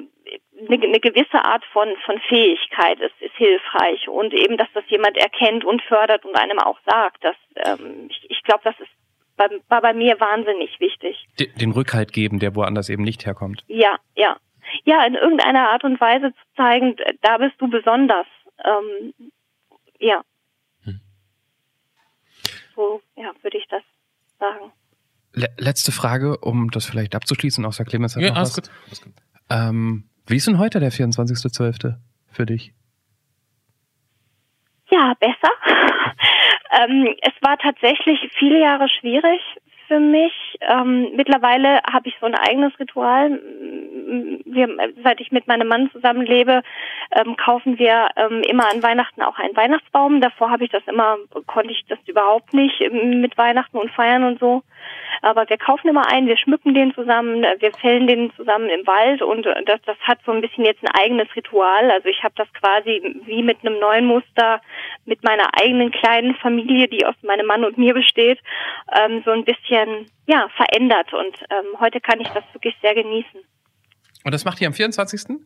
eine, 0.67 0.83
eine 0.83 0.99
gewisse 0.99 1.45
Art 1.45 1.63
von, 1.65 1.87
von 2.05 2.19
Fähigkeit 2.21 2.99
ist, 2.99 3.13
ist 3.21 3.35
hilfreich 3.35 4.07
und 4.07 4.33
eben, 4.33 4.57
dass 4.57 4.67
das 4.73 4.83
jemand 4.87 5.15
erkennt 5.17 5.63
und 5.63 5.83
fördert 5.83 6.25
und 6.25 6.35
einem 6.35 6.57
auch 6.57 6.79
sagt. 6.87 7.23
Dass, 7.23 7.35
ähm, 7.55 8.07
ich 8.09 8.31
ich 8.31 8.43
glaube, 8.43 8.61
das 8.63 8.79
ist 8.79 8.89
war 9.37 9.81
bei 9.81 9.93
mir 9.93 10.19
wahnsinnig 10.19 10.79
wichtig. 10.79 11.27
Den 11.59 11.71
Rückhalt 11.71 12.13
geben, 12.13 12.39
der 12.39 12.55
woanders 12.55 12.89
eben 12.89 13.03
nicht 13.03 13.25
herkommt. 13.25 13.63
Ja, 13.67 13.97
ja. 14.15 14.37
Ja, 14.83 15.05
in 15.05 15.15
irgendeiner 15.15 15.69
Art 15.69 15.83
und 15.83 15.99
Weise 16.01 16.33
zu 16.33 16.55
zeigen, 16.55 16.95
da 17.21 17.37
bist 17.37 17.55
du 17.59 17.69
besonders. 17.69 18.25
Ähm, 18.63 19.13
ja. 19.99 20.21
Hm. 20.83 20.99
So, 22.75 23.01
ja, 23.15 23.31
würde 23.41 23.57
ich 23.57 23.67
das 23.67 23.83
sagen. 24.39 24.71
Letzte 25.57 25.91
Frage, 25.91 26.37
um 26.37 26.71
das 26.71 26.85
vielleicht 26.85 27.13
abzuschließen, 27.13 27.65
außer 27.65 27.83
Clemens 27.83 28.15
hat 28.15 28.23
ja, 28.23 28.29
noch 28.29 28.37
alles 28.37 28.57
was. 28.57 28.69
Gut. 28.69 28.71
Alles 28.85 29.01
gut. 29.01 29.13
Ähm, 29.49 30.09
wie 30.27 30.37
ist 30.37 30.47
denn 30.47 30.57
heute 30.57 30.79
der 30.79 30.91
24.12. 30.91 31.95
für 32.31 32.45
dich? 32.45 32.73
Ja, 34.89 35.13
besser. 35.19 35.49
ähm, 36.71 37.15
es 37.21 37.33
war 37.41 37.57
tatsächlich 37.57 38.29
viele 38.37 38.59
Jahre 38.59 38.87
schwierig 38.89 39.41
für 39.87 39.99
mich. 39.99 40.33
Ähm, 40.61 41.11
mittlerweile 41.15 41.81
habe 41.91 42.09
ich 42.09 42.15
so 42.19 42.25
ein 42.25 42.35
eigenes 42.35 42.77
Ritual. 42.79 43.39
Wir, 44.45 44.67
seit 45.03 45.21
ich 45.21 45.31
mit 45.31 45.47
meinem 45.47 45.67
Mann 45.67 45.89
zusammenlebe, 45.91 46.61
ähm, 47.11 47.35
kaufen 47.37 47.77
wir 47.77 48.09
ähm, 48.15 48.41
immer 48.43 48.71
an 48.71 48.83
Weihnachten 48.83 49.21
auch 49.21 49.37
einen 49.37 49.55
Weihnachtsbaum. 49.55 50.21
Davor 50.21 50.51
habe 50.51 50.63
ich 50.63 50.71
das 50.71 50.83
immer, 50.87 51.17
konnte 51.45 51.71
ich 51.71 51.85
das 51.87 51.99
überhaupt 52.07 52.53
nicht 52.53 52.81
ähm, 52.81 53.21
mit 53.21 53.37
Weihnachten 53.37 53.77
und 53.77 53.91
Feiern 53.91 54.23
und 54.23 54.39
so. 54.39 54.63
Aber 55.21 55.49
wir 55.49 55.57
kaufen 55.57 55.87
immer 55.87 56.07
einen, 56.11 56.27
wir 56.27 56.37
schmücken 56.37 56.73
den 56.73 56.93
zusammen, 56.93 57.43
wir 57.59 57.71
fällen 57.73 58.07
den 58.07 58.31
zusammen 58.35 58.69
im 58.69 58.85
Wald 58.85 59.21
und 59.21 59.45
das, 59.45 59.81
das 59.85 59.97
hat 60.01 60.19
so 60.25 60.31
ein 60.31 60.41
bisschen 60.41 60.65
jetzt 60.65 60.83
ein 60.83 60.93
eigenes 60.93 61.27
Ritual. 61.35 61.89
Also 61.91 62.09
ich 62.09 62.23
habe 62.23 62.35
das 62.37 62.51
quasi 62.53 63.21
wie 63.25 63.41
mit 63.41 63.57
einem 63.61 63.79
neuen 63.79 64.05
Muster 64.05 64.61
mit 65.05 65.23
meiner 65.23 65.47
eigenen 65.59 65.91
kleinen 65.91 66.35
Familie, 66.35 66.87
die 66.87 67.05
aus 67.05 67.15
meinem 67.23 67.47
Mann 67.47 67.63
und 67.63 67.77
mir 67.77 67.93
besteht, 67.93 68.39
ähm, 68.93 69.21
so 69.25 69.31
ein 69.31 69.45
bisschen 69.45 70.07
ja 70.27 70.47
verändert. 70.55 71.13
Und 71.13 71.35
ähm, 71.49 71.79
heute 71.79 72.01
kann 72.01 72.19
ich 72.19 72.27
das 72.29 72.43
wirklich 72.53 72.75
sehr 72.81 72.95
genießen. 72.95 73.41
Und 74.23 74.33
das 74.33 74.45
macht 74.45 74.59
ihr 74.61 74.67
am 74.67 74.73
24.? 74.73 75.37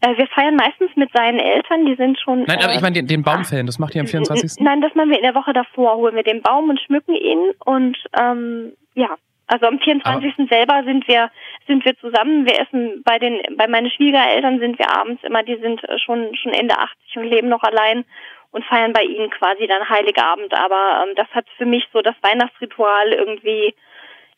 Äh, 0.00 0.16
wir 0.16 0.26
feiern 0.28 0.56
meistens 0.56 0.90
mit 0.94 1.10
seinen 1.12 1.38
Eltern, 1.38 1.86
die 1.86 1.94
sind 1.94 2.18
schon. 2.20 2.42
Nein, 2.42 2.58
aber 2.62 2.72
äh, 2.72 2.76
ich 2.76 2.82
meine 2.82 2.94
den, 2.94 3.06
den 3.06 3.22
Baumfällen, 3.22 3.66
das 3.66 3.78
macht 3.78 3.94
ihr 3.94 4.02
am 4.02 4.06
24. 4.06 4.62
Nein, 4.62 4.80
das 4.82 4.94
machen 4.94 5.10
wir 5.10 5.16
in 5.16 5.24
der 5.24 5.34
Woche 5.34 5.52
davor, 5.52 5.96
holen 5.96 6.16
wir 6.16 6.22
den 6.22 6.42
Baum 6.42 6.68
und 6.68 6.80
schmücken 6.80 7.14
ihn 7.14 7.52
und 7.64 7.96
ähm, 8.18 8.72
ja. 8.94 9.16
Also 9.48 9.66
am 9.66 9.78
24. 9.78 10.34
Aber 10.38 10.48
selber 10.48 10.82
sind 10.84 11.06
wir 11.06 11.30
sind 11.68 11.84
wir 11.84 11.96
zusammen. 11.98 12.46
Wir 12.46 12.60
essen 12.60 13.02
bei 13.04 13.18
den 13.20 13.38
bei 13.56 13.68
meinen 13.68 13.90
Schwiegereltern 13.90 14.58
sind 14.58 14.76
wir 14.78 14.90
abends 14.90 15.22
immer, 15.22 15.44
die 15.44 15.56
sind 15.56 15.82
äh, 15.84 15.98
schon 15.98 16.34
schon 16.34 16.52
Ende 16.52 16.76
80 16.76 17.16
und 17.16 17.24
leben 17.24 17.48
noch 17.48 17.62
allein 17.62 18.04
und 18.50 18.64
feiern 18.64 18.92
bei 18.92 19.02
ihnen 19.02 19.30
quasi 19.30 19.68
dann 19.68 19.88
Heiligabend. 19.88 20.52
Aber 20.52 21.04
ähm, 21.04 21.14
das 21.14 21.28
hat 21.30 21.46
für 21.56 21.66
mich 21.66 21.86
so 21.92 22.02
das 22.02 22.16
Weihnachtsritual 22.22 23.12
irgendwie 23.12 23.72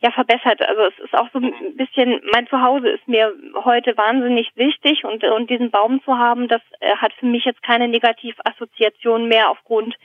ja 0.01 0.11
verbessert. 0.13 0.63
Also 0.63 0.83
es 0.83 0.99
ist 1.05 1.15
auch 1.15 1.29
so 1.33 1.39
ein 1.39 1.77
bisschen, 1.77 2.21
mein 2.33 2.47
Zuhause 2.47 2.89
ist 2.89 3.07
mir 3.09 3.35
heute 3.65 3.97
wahnsinnig 3.97 4.51
wichtig 4.55 5.05
und, 5.05 5.25
und 5.25 5.51
diesen 5.51 5.71
Baum 5.71 6.03
zu 6.05 6.17
haben, 6.17 6.49
das 6.49 6.63
äh, 6.81 6.97
hat 6.97 7.13
für 7.15 7.27
mich 7.27 7.45
jetzt 7.45 7.63
keine 7.63 7.89
Negativassoziation 7.89 9.27
mehr 9.27 9.51
aufgrund 9.51 9.97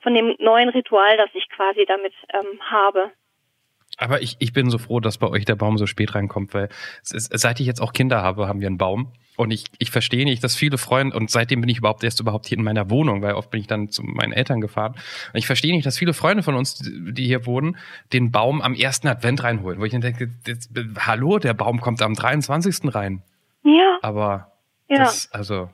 von 0.00 0.14
dem 0.14 0.34
neuen 0.38 0.68
Ritual, 0.68 1.16
das 1.16 1.30
ich 1.34 1.48
quasi 1.50 1.84
damit 1.86 2.14
ähm, 2.32 2.60
habe. 2.70 3.10
Aber 3.96 4.22
ich, 4.22 4.36
ich 4.38 4.52
bin 4.52 4.70
so 4.70 4.78
froh, 4.78 5.00
dass 5.00 5.18
bei 5.18 5.28
euch 5.28 5.44
der 5.44 5.54
Baum 5.54 5.78
so 5.78 5.86
spät 5.86 6.14
reinkommt, 6.14 6.54
weil 6.54 6.68
ist, 7.02 7.30
seit 7.38 7.60
ich 7.60 7.66
jetzt 7.66 7.80
auch 7.80 7.92
Kinder 7.92 8.22
habe, 8.22 8.48
haben 8.48 8.60
wir 8.60 8.66
einen 8.66 8.78
Baum. 8.78 9.12
Und 9.36 9.50
ich, 9.50 9.64
ich 9.78 9.90
verstehe 9.90 10.24
nicht, 10.24 10.44
dass 10.44 10.54
viele 10.54 10.78
Freunde, 10.78 11.16
und 11.16 11.30
seitdem 11.30 11.60
bin 11.60 11.68
ich 11.68 11.78
überhaupt 11.78 12.04
erst 12.04 12.20
überhaupt 12.20 12.46
hier 12.46 12.56
in 12.58 12.64
meiner 12.64 12.88
Wohnung, 12.90 13.20
weil 13.22 13.34
oft 13.34 13.50
bin 13.50 13.60
ich 13.60 13.66
dann 13.66 13.90
zu 13.90 14.02
meinen 14.04 14.32
Eltern 14.32 14.60
gefahren. 14.60 14.92
Und 14.92 15.38
ich 15.38 15.46
verstehe 15.46 15.74
nicht, 15.74 15.86
dass 15.86 15.98
viele 15.98 16.14
Freunde 16.14 16.42
von 16.44 16.54
uns, 16.54 16.78
die 16.78 17.26
hier 17.26 17.44
wohnen, 17.46 17.76
den 18.12 18.30
Baum 18.30 18.62
am 18.62 18.74
ersten 18.74 19.08
Advent 19.08 19.42
reinholen. 19.42 19.80
Wo 19.80 19.84
ich 19.84 19.92
dann 19.92 20.02
denke, 20.02 20.30
das, 20.44 20.68
hallo, 21.00 21.38
der 21.38 21.54
Baum 21.54 21.80
kommt 21.80 22.00
am 22.00 22.14
23. 22.14 22.94
rein. 22.94 23.22
Ja. 23.64 23.98
Aber 24.02 24.52
ja. 24.88 24.98
das, 24.98 25.32
also. 25.32 25.68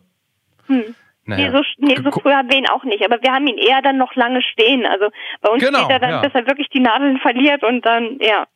Hm. 0.66 0.94
Naja. 1.30 1.50
Nee, 1.50 1.56
so, 1.56 1.62
nee, 1.78 1.96
so 2.02 2.10
früh 2.10 2.32
haben 2.32 2.50
wir 2.50 2.58
ihn 2.58 2.68
auch 2.68 2.82
nicht. 2.82 3.04
Aber 3.04 3.22
wir 3.22 3.32
haben 3.32 3.46
ihn 3.46 3.56
eher 3.56 3.82
dann 3.82 3.96
noch 3.96 4.14
lange 4.16 4.42
stehen. 4.42 4.84
Also 4.84 5.10
bei 5.40 5.50
uns 5.50 5.62
genau, 5.62 5.84
steht 5.84 5.90
er 5.90 5.98
dann, 6.00 6.10
ja. 6.10 6.20
bis 6.22 6.34
er 6.34 6.46
wirklich 6.46 6.68
die 6.70 6.80
Nadeln 6.80 7.18
verliert 7.18 7.62
und 7.62 7.86
dann, 7.86 8.18
ja. 8.20 8.46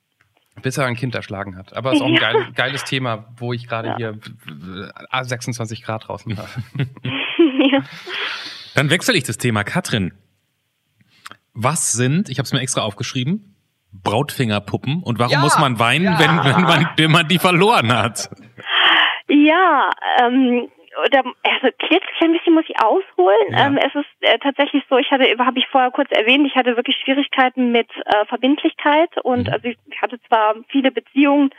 Bis 0.60 0.76
er 0.76 0.86
ein 0.86 0.96
Kind 0.96 1.14
erschlagen 1.14 1.56
hat. 1.56 1.76
Aber 1.76 1.90
es 1.90 1.96
ist 1.96 2.02
auch 2.02 2.08
ein 2.08 2.16
geil, 2.16 2.48
geiles 2.54 2.84
Thema, 2.84 3.26
wo 3.36 3.52
ich 3.52 3.68
gerade 3.68 3.88
ja. 3.90 3.96
hier 3.96 4.18
26 5.22 5.78
äh, 5.78 5.82
Grad 5.82 6.08
draußen 6.08 6.36
habe. 6.36 6.48
ja. 7.70 7.80
Dann 8.74 8.90
wechsle 8.90 9.16
ich 9.16 9.22
das 9.22 9.38
Thema. 9.38 9.62
Katrin, 9.62 10.12
was 11.52 11.92
sind, 11.92 12.28
ich 12.28 12.38
habe 12.38 12.44
es 12.44 12.52
mir 12.52 12.60
extra 12.60 12.82
aufgeschrieben, 12.82 13.54
Brautfingerpuppen 13.92 15.04
und 15.04 15.20
warum 15.20 15.32
ja, 15.32 15.40
muss 15.40 15.58
man 15.58 15.78
weinen, 15.78 16.06
ja. 16.06 16.18
wenn, 16.18 16.44
wenn, 16.44 16.62
man, 16.62 16.88
wenn 16.96 17.10
man 17.12 17.28
die 17.28 17.38
verloren 17.38 17.92
hat? 17.92 18.30
Ja, 19.28 19.90
ähm, 20.20 20.68
oder 21.04 21.24
also 21.42 21.68
ein 22.20 22.32
bisschen 22.32 22.54
muss 22.54 22.64
ich 22.68 22.80
ausholen. 22.80 23.48
Ja. 23.50 23.66
Ähm, 23.66 23.78
es 23.78 23.94
ist 23.94 24.06
äh, 24.20 24.38
tatsächlich 24.38 24.82
so, 24.88 24.96
ich 24.96 25.10
hatte, 25.10 25.24
habe 25.38 25.58
ich 25.58 25.66
vorher 25.68 25.90
kurz 25.90 26.10
erwähnt, 26.10 26.46
ich 26.46 26.54
hatte 26.54 26.76
wirklich 26.76 26.96
Schwierigkeiten 27.04 27.72
mit 27.72 27.88
äh, 28.06 28.24
Verbindlichkeit 28.26 29.10
und 29.22 29.46
mhm. 29.46 29.52
also 29.52 29.68
ich 29.68 30.02
hatte 30.02 30.20
zwar 30.28 30.54
viele 30.68 30.90
Beziehungen, 30.90 31.50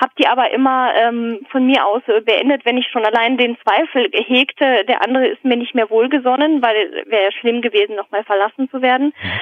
habe 0.00 0.12
die 0.18 0.26
aber 0.26 0.50
immer 0.50 0.92
ähm, 0.96 1.46
von 1.50 1.66
mir 1.66 1.86
aus 1.86 2.02
äh, 2.06 2.20
beendet, 2.20 2.64
wenn 2.64 2.78
ich 2.78 2.88
schon 2.88 3.04
allein 3.04 3.36
den 3.36 3.56
Zweifel 3.62 4.10
hegte, 4.12 4.84
der 4.86 5.04
andere 5.04 5.28
ist 5.28 5.44
mir 5.44 5.56
nicht 5.56 5.74
mehr 5.74 5.90
wohlgesonnen, 5.90 6.62
weil 6.62 7.04
wäre 7.06 7.24
ja 7.24 7.32
schlimm 7.32 7.62
gewesen, 7.62 7.96
nochmal 7.96 8.24
verlassen 8.24 8.68
zu 8.70 8.82
werden. 8.82 9.12
Mhm 9.22 9.40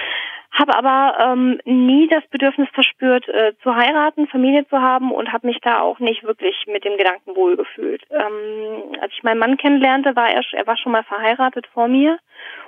habe 0.59 0.74
aber 0.74 1.16
ähm, 1.20 1.61
nie 1.64 2.09
das 2.09 2.26
Bedürfnis 2.28 2.68
verspürt, 2.72 3.28
äh, 3.28 3.54
zu 3.62 3.74
heiraten, 3.74 4.26
Familie 4.28 4.66
zu 4.68 4.80
haben 4.80 5.12
und 5.12 5.32
habe 5.32 5.46
mich 5.46 5.61
da 5.61 5.80
auch 5.80 5.98
nicht 5.98 6.24
wirklich 6.24 6.56
mit 6.66 6.84
dem 6.84 6.96
Gedanken 6.96 7.36
wohlgefühlt. 7.36 8.02
Ähm, 8.11 8.96
als 9.00 9.12
ich 9.12 9.22
meinen 9.22 9.38
Mann 9.38 9.56
kennenlernte, 9.56 10.16
war 10.16 10.30
er, 10.30 10.42
er 10.52 10.66
war 10.66 10.76
schon 10.76 10.92
mal 10.92 11.04
verheiratet 11.04 11.66
vor 11.68 11.88
mir 11.88 12.18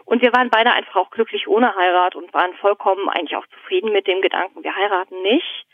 und 0.05 0.23
wir 0.23 0.33
waren 0.33 0.51
beide 0.51 0.73
einfach 0.73 0.97
auch 0.97 1.11
glücklich 1.11 1.49
ohne 1.49 1.75
Heirat 1.75 2.15
und 2.17 2.33
waren 2.33 2.55
vollkommen 2.55 3.09
eigentlich 3.09 3.37
auch 3.37 3.47
zufrieden 3.47 3.93
mit 3.93 4.07
dem 4.07 4.21
Gedanken, 4.23 4.63
wir 4.63 4.75
heiraten 4.75 5.23
nicht. 5.23 5.67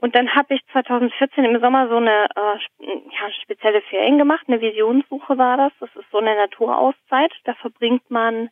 Und 0.00 0.14
dann 0.14 0.32
habe 0.34 0.54
ich 0.54 0.60
2014 0.70 1.44
im 1.44 1.60
Sommer 1.60 1.88
so 1.88 1.96
eine 1.96 2.26
äh, 2.36 2.84
ja, 2.86 3.32
spezielle 3.42 3.82
Ferien 3.82 4.16
gemacht, 4.16 4.44
eine 4.46 4.60
Visionssuche 4.60 5.36
war 5.38 5.56
das. 5.56 5.72
Das 5.80 5.90
ist 5.96 6.08
so 6.12 6.18
eine 6.18 6.36
Naturauszeit. 6.36 7.32
Da 7.44 7.54
verbringt 7.54 8.08
man 8.08 8.48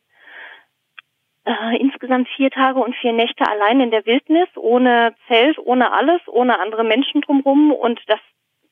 äh, 1.47 1.77
insgesamt 1.77 2.27
vier 2.35 2.51
Tage 2.51 2.79
und 2.79 2.95
vier 2.95 3.13
Nächte 3.13 3.47
allein 3.47 3.79
in 3.79 3.91
der 3.91 4.05
Wildnis, 4.05 4.49
ohne 4.55 5.15
Zelt, 5.27 5.57
ohne 5.59 5.93
alles, 5.93 6.21
ohne 6.27 6.59
andere 6.59 6.83
Menschen 6.83 7.21
drumherum 7.21 7.71
und 7.71 7.99
das 8.07 8.19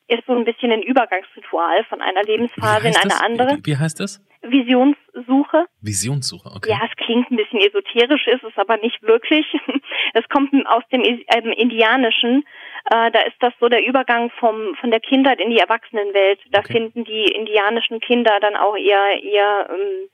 ist 0.08 0.24
so 0.26 0.34
ein 0.34 0.44
bisschen 0.44 0.70
ein 0.70 0.82
Übergangsritual 0.82 1.84
von 1.88 2.00
einer 2.00 2.22
Lebensphase 2.22 2.88
in 2.88 2.96
eine 2.96 3.08
das? 3.08 3.20
andere. 3.20 3.58
Wie 3.64 3.76
heißt 3.76 3.98
das? 3.98 4.22
Visionssuche. 4.42 5.66
Visionssuche, 5.80 6.48
okay. 6.54 6.70
Ja, 6.70 6.80
es 6.88 6.96
klingt 7.04 7.30
ein 7.30 7.36
bisschen 7.36 7.58
esoterisch, 7.58 8.28
ist 8.28 8.44
es 8.44 8.56
aber 8.56 8.76
nicht 8.76 9.02
wirklich. 9.02 9.46
Es 10.14 10.26
kommt 10.30 10.54
aus 10.66 10.82
dem 10.92 11.02
ähm, 11.02 11.52
Indianischen. 11.52 12.44
Äh, 12.90 13.10
da 13.10 13.20
ist 13.20 13.36
das 13.40 13.52
so 13.60 13.68
der 13.68 13.84
Übergang 13.84 14.30
vom 14.38 14.74
von 14.80 14.90
der 14.90 15.00
Kindheit 15.00 15.40
in 15.40 15.50
die 15.50 15.58
Erwachsenenwelt. 15.58 16.40
Da 16.52 16.60
okay. 16.60 16.72
finden 16.72 17.04
die 17.04 17.24
indianischen 17.24 18.00
Kinder 18.00 18.38
dann 18.40 18.56
auch 18.56 18.76
ihr 18.76 18.98
ihr 19.22 19.68
ähm, 19.68 20.08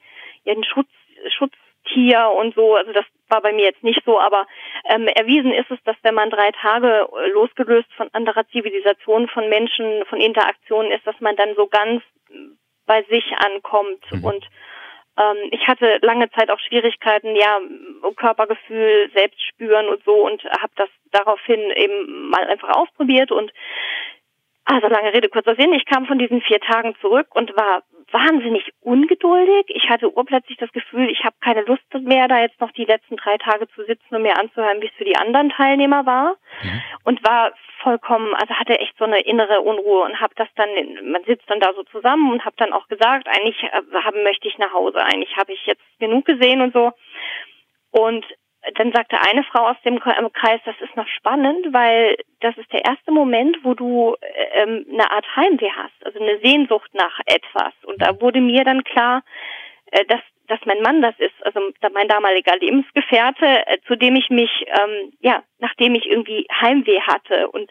ihren 0.45 0.65
Schutz 0.65 0.89
Schutz 1.37 1.53
Tier 1.93 2.31
und 2.39 2.55
so. 2.55 2.75
Also 2.75 2.93
das 2.93 3.05
war 3.29 3.41
bei 3.41 3.53
mir 3.53 3.65
jetzt 3.65 3.83
nicht 3.83 4.03
so, 4.05 4.21
aber 4.21 4.47
ähm, 4.89 5.09
erwiesen 5.09 5.53
ist 5.53 5.71
es, 5.71 5.79
dass 5.85 5.97
wenn 6.03 6.15
man 6.15 6.31
drei 6.31 6.51
Tage 6.53 7.09
äh, 7.17 7.29
losgelöst 7.31 7.93
von 7.97 8.09
anderer 8.13 8.47
Zivilisation, 8.49 9.29
von 9.29 9.49
Menschen, 9.49 10.05
von 10.07 10.21
Interaktionen 10.21 10.93
ist, 10.93 11.07
dass 11.07 11.19
man 11.21 11.37
dann 11.37 11.55
so 11.57 11.67
ganz 11.67 12.03
bei 12.87 13.03
sich 13.05 13.25
ankommt 13.37 14.05
mhm. 14.11 14.25
und 14.25 14.49
ähm, 15.19 15.37
ich 15.51 15.67
hatte 15.67 15.99
lange 16.03 16.31
Zeit 16.31 16.51
auch 16.51 16.59
Schwierigkeiten, 16.59 17.37
ja, 17.37 17.61
Körpergefühl, 18.17 19.11
selbst 19.15 19.43
spüren 19.43 19.89
und 19.89 20.03
so 20.05 20.27
und 20.27 20.43
habe 20.45 20.73
das 20.77 20.89
daraufhin 21.11 21.61
eben 21.73 22.31
mal 22.31 22.45
einfach 22.45 22.77
ausprobiert 22.77 23.31
und 23.31 23.53
also 24.73 24.89
lange 24.89 25.13
Rede, 25.13 25.29
kurzer 25.29 25.55
Sinn. 25.57 25.73
Ich 25.73 25.85
kam 25.85 26.07
von 26.07 26.19
diesen 26.19 26.41
vier 26.43 26.61
Tagen 26.61 26.95
zurück 27.01 27.29
und 27.35 27.57
war 27.57 27.83
wahnsinnig 28.11 28.73
ungeduldig. 28.81 29.65
Ich 29.69 29.89
hatte 29.89 30.15
urplötzlich 30.15 30.59
das 30.59 30.71
Gefühl, 30.73 31.11
ich 31.11 31.25
habe 31.25 31.35
keine 31.41 31.63
Lust 31.63 31.83
mehr, 31.95 32.29
da 32.29 32.41
jetzt 32.41 32.61
noch 32.61 32.71
die 32.73 32.85
letzten 32.85 33.17
drei 33.17 33.39
Tage 33.39 33.69
zu 33.69 33.85
sitzen 33.85 34.15
und 34.15 34.23
mir 34.23 34.39
anzuhören, 34.39 34.81
wie 34.81 34.87
es 34.87 34.95
für 34.97 35.05
die 35.05 35.17
anderen 35.17 35.51
Teilnehmer 35.51 36.07
war. 36.07 36.37
Mhm. 36.63 36.83
Und 37.05 37.25
war 37.27 37.53
vollkommen, 37.83 38.35
also 38.35 38.55
hatte 38.55 38.79
echt 38.79 38.97
so 38.99 39.05
eine 39.05 39.21
innere 39.21 39.61
Unruhe 39.61 40.05
und 40.05 40.21
habe 40.21 40.35
das 40.37 40.49
dann, 40.55 40.69
man 41.11 41.25
sitzt 41.25 41.49
dann 41.51 41.61
da 41.61 41.73
so 41.75 41.83
zusammen 41.85 42.31
und 42.31 42.45
habe 42.45 42.55
dann 42.59 42.73
auch 42.73 42.87
gesagt, 42.89 43.27
eigentlich 43.27 43.63
äh, 43.65 43.81
haben 44.05 44.23
möchte 44.23 44.47
ich 44.47 44.59
nach 44.59 44.73
Hause, 44.73 44.99
eigentlich 44.99 45.37
habe 45.37 45.53
ich 45.53 45.67
jetzt 45.67 45.83
genug 45.99 46.25
gesehen 46.25 46.61
und 46.61 46.73
so. 46.73 46.93
Und 47.91 48.25
dann 48.75 48.93
sagte 48.93 49.17
eine 49.21 49.43
Frau 49.45 49.69
aus 49.69 49.77
dem 49.85 49.99
Kreis, 49.99 50.61
das 50.65 50.77
ist 50.81 50.97
noch 50.97 51.09
spannend, 51.09 51.73
weil 51.73 52.17
das 52.41 52.57
ist 52.57 52.73
der 52.73 52.85
erste 52.85 53.11
Moment, 53.11 53.57
wo 53.63 53.75
du 53.75 54.15
ähm, 54.55 54.87
eine 54.93 55.11
Art 55.11 55.27
Heimweh 55.35 55.71
hast, 55.71 56.07
also 56.07 56.21
eine 56.21 56.39
Sehnsucht 56.39 56.95
nach 56.95 57.19
etwas. 57.27 57.73
Und 57.85 58.01
da 58.01 58.21
wurde 58.21 58.41
mir 58.41 58.65
dann 58.65 58.85
klar, 58.85 59.25
äh, 59.91 60.05
dass, 60.07 60.21
dass 60.47 60.61
mein 60.65 60.81
Mann 60.81 61.03
das 61.03 61.15
ist, 61.19 61.35
also 61.45 61.61
mein 61.93 62.09
damaliger 62.09 62.57
Lebensgefährte, 62.57 63.67
äh, 63.67 63.79
zu 63.87 63.97
dem 63.97 64.15
ich 64.15 64.31
mich, 64.31 64.51
ähm, 64.69 65.13
ja, 65.21 65.43
nachdem 65.59 65.95
ich 65.97 66.07
irgendwie 66.07 66.47
Heimweh 66.61 67.01
hatte. 67.01 67.49
Und 67.49 67.71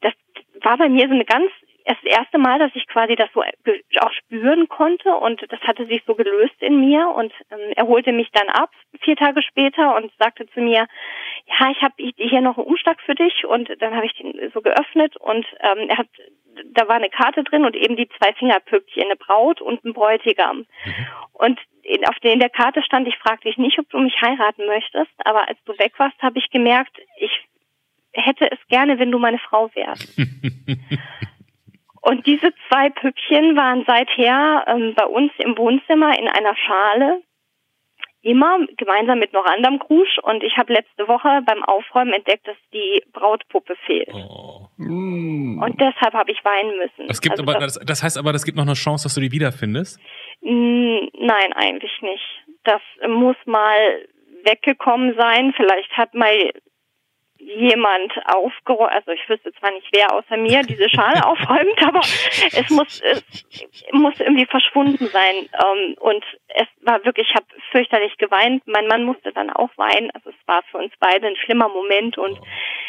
das 0.00 0.14
war 0.62 0.78
bei 0.78 0.88
mir 0.88 1.08
so 1.08 1.14
eine 1.14 1.26
ganz 1.26 1.50
das 1.84 1.96
erste 2.04 2.38
Mal, 2.38 2.58
dass 2.58 2.70
ich 2.74 2.86
quasi 2.86 3.16
das 3.16 3.28
so 3.32 3.42
auch 3.42 4.12
spüren 4.12 4.68
konnte 4.68 5.14
und 5.14 5.44
das 5.48 5.60
hatte 5.60 5.86
sich 5.86 6.02
so 6.06 6.14
gelöst 6.14 6.54
in 6.60 6.80
mir 6.80 7.08
und 7.08 7.32
ähm, 7.50 7.72
er 7.76 7.86
holte 7.86 8.12
mich 8.12 8.30
dann 8.32 8.48
ab 8.48 8.70
vier 9.00 9.16
Tage 9.16 9.42
später 9.42 9.96
und 9.96 10.12
sagte 10.18 10.48
zu 10.50 10.60
mir, 10.60 10.86
ja, 11.46 11.70
ich 11.70 11.82
habe 11.82 11.94
hier 11.96 12.40
noch 12.40 12.58
einen 12.58 12.66
Umschlag 12.66 13.00
für 13.00 13.14
dich 13.14 13.44
und 13.44 13.70
dann 13.80 13.94
habe 13.94 14.06
ich 14.06 14.14
den 14.14 14.50
so 14.52 14.60
geöffnet 14.60 15.16
und 15.16 15.46
ähm, 15.60 15.88
er 15.88 15.98
hat 15.98 16.08
da 16.72 16.88
war 16.88 16.96
eine 16.96 17.10
Karte 17.10 17.44
drin 17.44 17.64
und 17.64 17.76
eben 17.76 17.96
die 17.96 18.08
zwei 18.18 18.32
Fingerpüppchen, 18.34 19.04
eine 19.04 19.16
Braut 19.16 19.60
und 19.60 19.84
ein 19.84 19.92
Bräutigam. 19.92 20.58
Mhm. 20.58 21.06
Und 21.32 21.60
in, 21.82 22.06
auf 22.06 22.18
der, 22.22 22.32
in 22.32 22.40
der 22.40 22.50
Karte 22.50 22.82
stand, 22.82 23.08
ich 23.08 23.16
fragte 23.16 23.48
dich 23.48 23.56
nicht, 23.56 23.78
ob 23.78 23.88
du 23.90 23.98
mich 23.98 24.20
heiraten 24.20 24.66
möchtest, 24.66 25.10
aber 25.24 25.48
als 25.48 25.58
du 25.64 25.72
weg 25.78 25.92
warst, 25.98 26.20
habe 26.20 26.38
ich 26.38 26.50
gemerkt, 26.50 26.98
ich 27.16 27.30
hätte 28.12 28.50
es 28.50 28.58
gerne, 28.68 28.98
wenn 28.98 29.10
du 29.10 29.18
meine 29.18 29.38
Frau 29.38 29.70
wärst. 29.74 30.18
Und 32.00 32.26
diese 32.26 32.52
zwei 32.68 32.90
Püppchen 32.90 33.56
waren 33.56 33.84
seither 33.86 34.64
ähm, 34.66 34.94
bei 34.94 35.04
uns 35.04 35.32
im 35.38 35.56
Wohnzimmer 35.56 36.18
in 36.18 36.28
einer 36.28 36.56
Schale 36.56 37.22
immer 38.22 38.58
gemeinsam 38.76 39.18
mit 39.18 39.32
noch 39.32 39.46
anderem 39.46 39.78
Krusch 39.78 40.18
und 40.22 40.42
ich 40.42 40.56
habe 40.58 40.72
letzte 40.74 41.08
Woche 41.08 41.40
beim 41.46 41.62
Aufräumen 41.64 42.12
entdeckt, 42.12 42.46
dass 42.46 42.56
die 42.72 43.02
Brautpuppe 43.12 43.76
fehlt. 43.86 44.12
Oh. 44.12 44.66
Mm. 44.76 45.62
Und 45.62 45.80
deshalb 45.80 46.12
habe 46.12 46.30
ich 46.30 46.44
weinen 46.44 46.76
müssen. 46.76 47.08
Es 47.08 47.20
gibt 47.20 47.38
also 47.38 47.42
aber, 47.44 47.58
das, 47.58 47.78
das, 47.82 48.02
heißt 48.02 48.18
aber, 48.18 48.34
es 48.34 48.44
gibt 48.44 48.58
noch 48.58 48.66
eine 48.66 48.74
Chance, 48.74 49.04
dass 49.04 49.14
du 49.14 49.20
die 49.20 49.32
wiederfindest? 49.32 49.98
Nein, 50.42 51.52
eigentlich 51.54 51.92
nicht. 52.02 52.24
Das 52.64 52.80
muss 53.08 53.36
mal 53.46 54.06
weggekommen 54.44 55.14
sein. 55.18 55.52
Vielleicht 55.56 55.90
hat 55.96 56.14
mal 56.14 56.52
jemand 57.56 58.12
aufgeräumt, 58.26 58.92
also 58.92 59.12
ich 59.12 59.28
wüsste 59.28 59.52
zwar 59.54 59.70
nicht 59.72 59.88
wer 59.92 60.12
außer 60.12 60.36
mir 60.36 60.62
diese 60.62 60.88
Schale 60.88 61.24
aufräumt, 61.26 61.82
aber 61.82 62.00
es 62.00 62.70
muss 62.70 63.00
es 63.00 63.22
muss 63.92 64.18
irgendwie 64.20 64.46
verschwunden 64.46 65.06
sein 65.06 65.48
ähm, 65.64 65.94
und 66.00 66.24
es 66.48 66.66
war 66.82 67.04
wirklich, 67.04 67.28
ich 67.28 67.34
habe 67.34 67.46
fürchterlich 67.70 68.16
geweint. 68.18 68.62
Mein 68.66 68.86
Mann 68.86 69.04
musste 69.04 69.32
dann 69.32 69.50
auch 69.50 69.70
weinen, 69.76 70.10
also 70.12 70.30
es 70.30 70.48
war 70.48 70.62
für 70.70 70.78
uns 70.78 70.92
beide 70.98 71.26
ein 71.26 71.36
schlimmer 71.36 71.68
Moment 71.68 72.18
und 72.18 72.38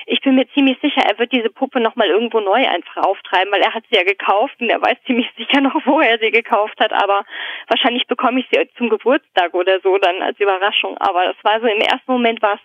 ich 0.06 0.22
bin 0.22 0.36
mir 0.36 0.48
ziemlich 0.54 0.78
sicher, 0.82 1.02
er 1.08 1.18
wird 1.20 1.32
diese 1.32 1.50
Puppe 1.50 1.80
nochmal 1.80 2.08
irgendwo 2.08 2.40
neu 2.40 2.68
einfach 2.68 2.98
auftreiben, 2.98 3.52
weil 3.52 3.62
er 3.62 3.74
hat 3.74 3.84
sie 3.90 3.98
ja 3.98 4.04
gekauft 4.04 4.56
und 4.60 4.70
er 4.70 4.82
weiß 4.82 4.98
ziemlich 5.06 5.30
sicher 5.38 5.62
noch, 5.62 5.76
wo 5.86 6.00
er 6.00 6.20
sie 6.20 6.32
gekauft 6.32 6.80
hat, 6.80 6.92
aber 6.92 7.24
wahrscheinlich 7.68 8.08
bekomme 8.08 8.40
ich 8.40 8.48
sie 8.52 8.68
zum 8.78 8.90
Geburtstag 8.90 9.54
oder 9.54 9.80
so 9.82 9.98
dann 9.98 10.22
als 10.22 10.40
Überraschung. 10.40 10.98
Aber 10.98 11.26
das 11.26 11.38
war 11.44 11.60
so 11.60 11.68
im 11.68 11.82
ersten 11.82 12.12
Moment 12.12 12.42
was 12.42 12.60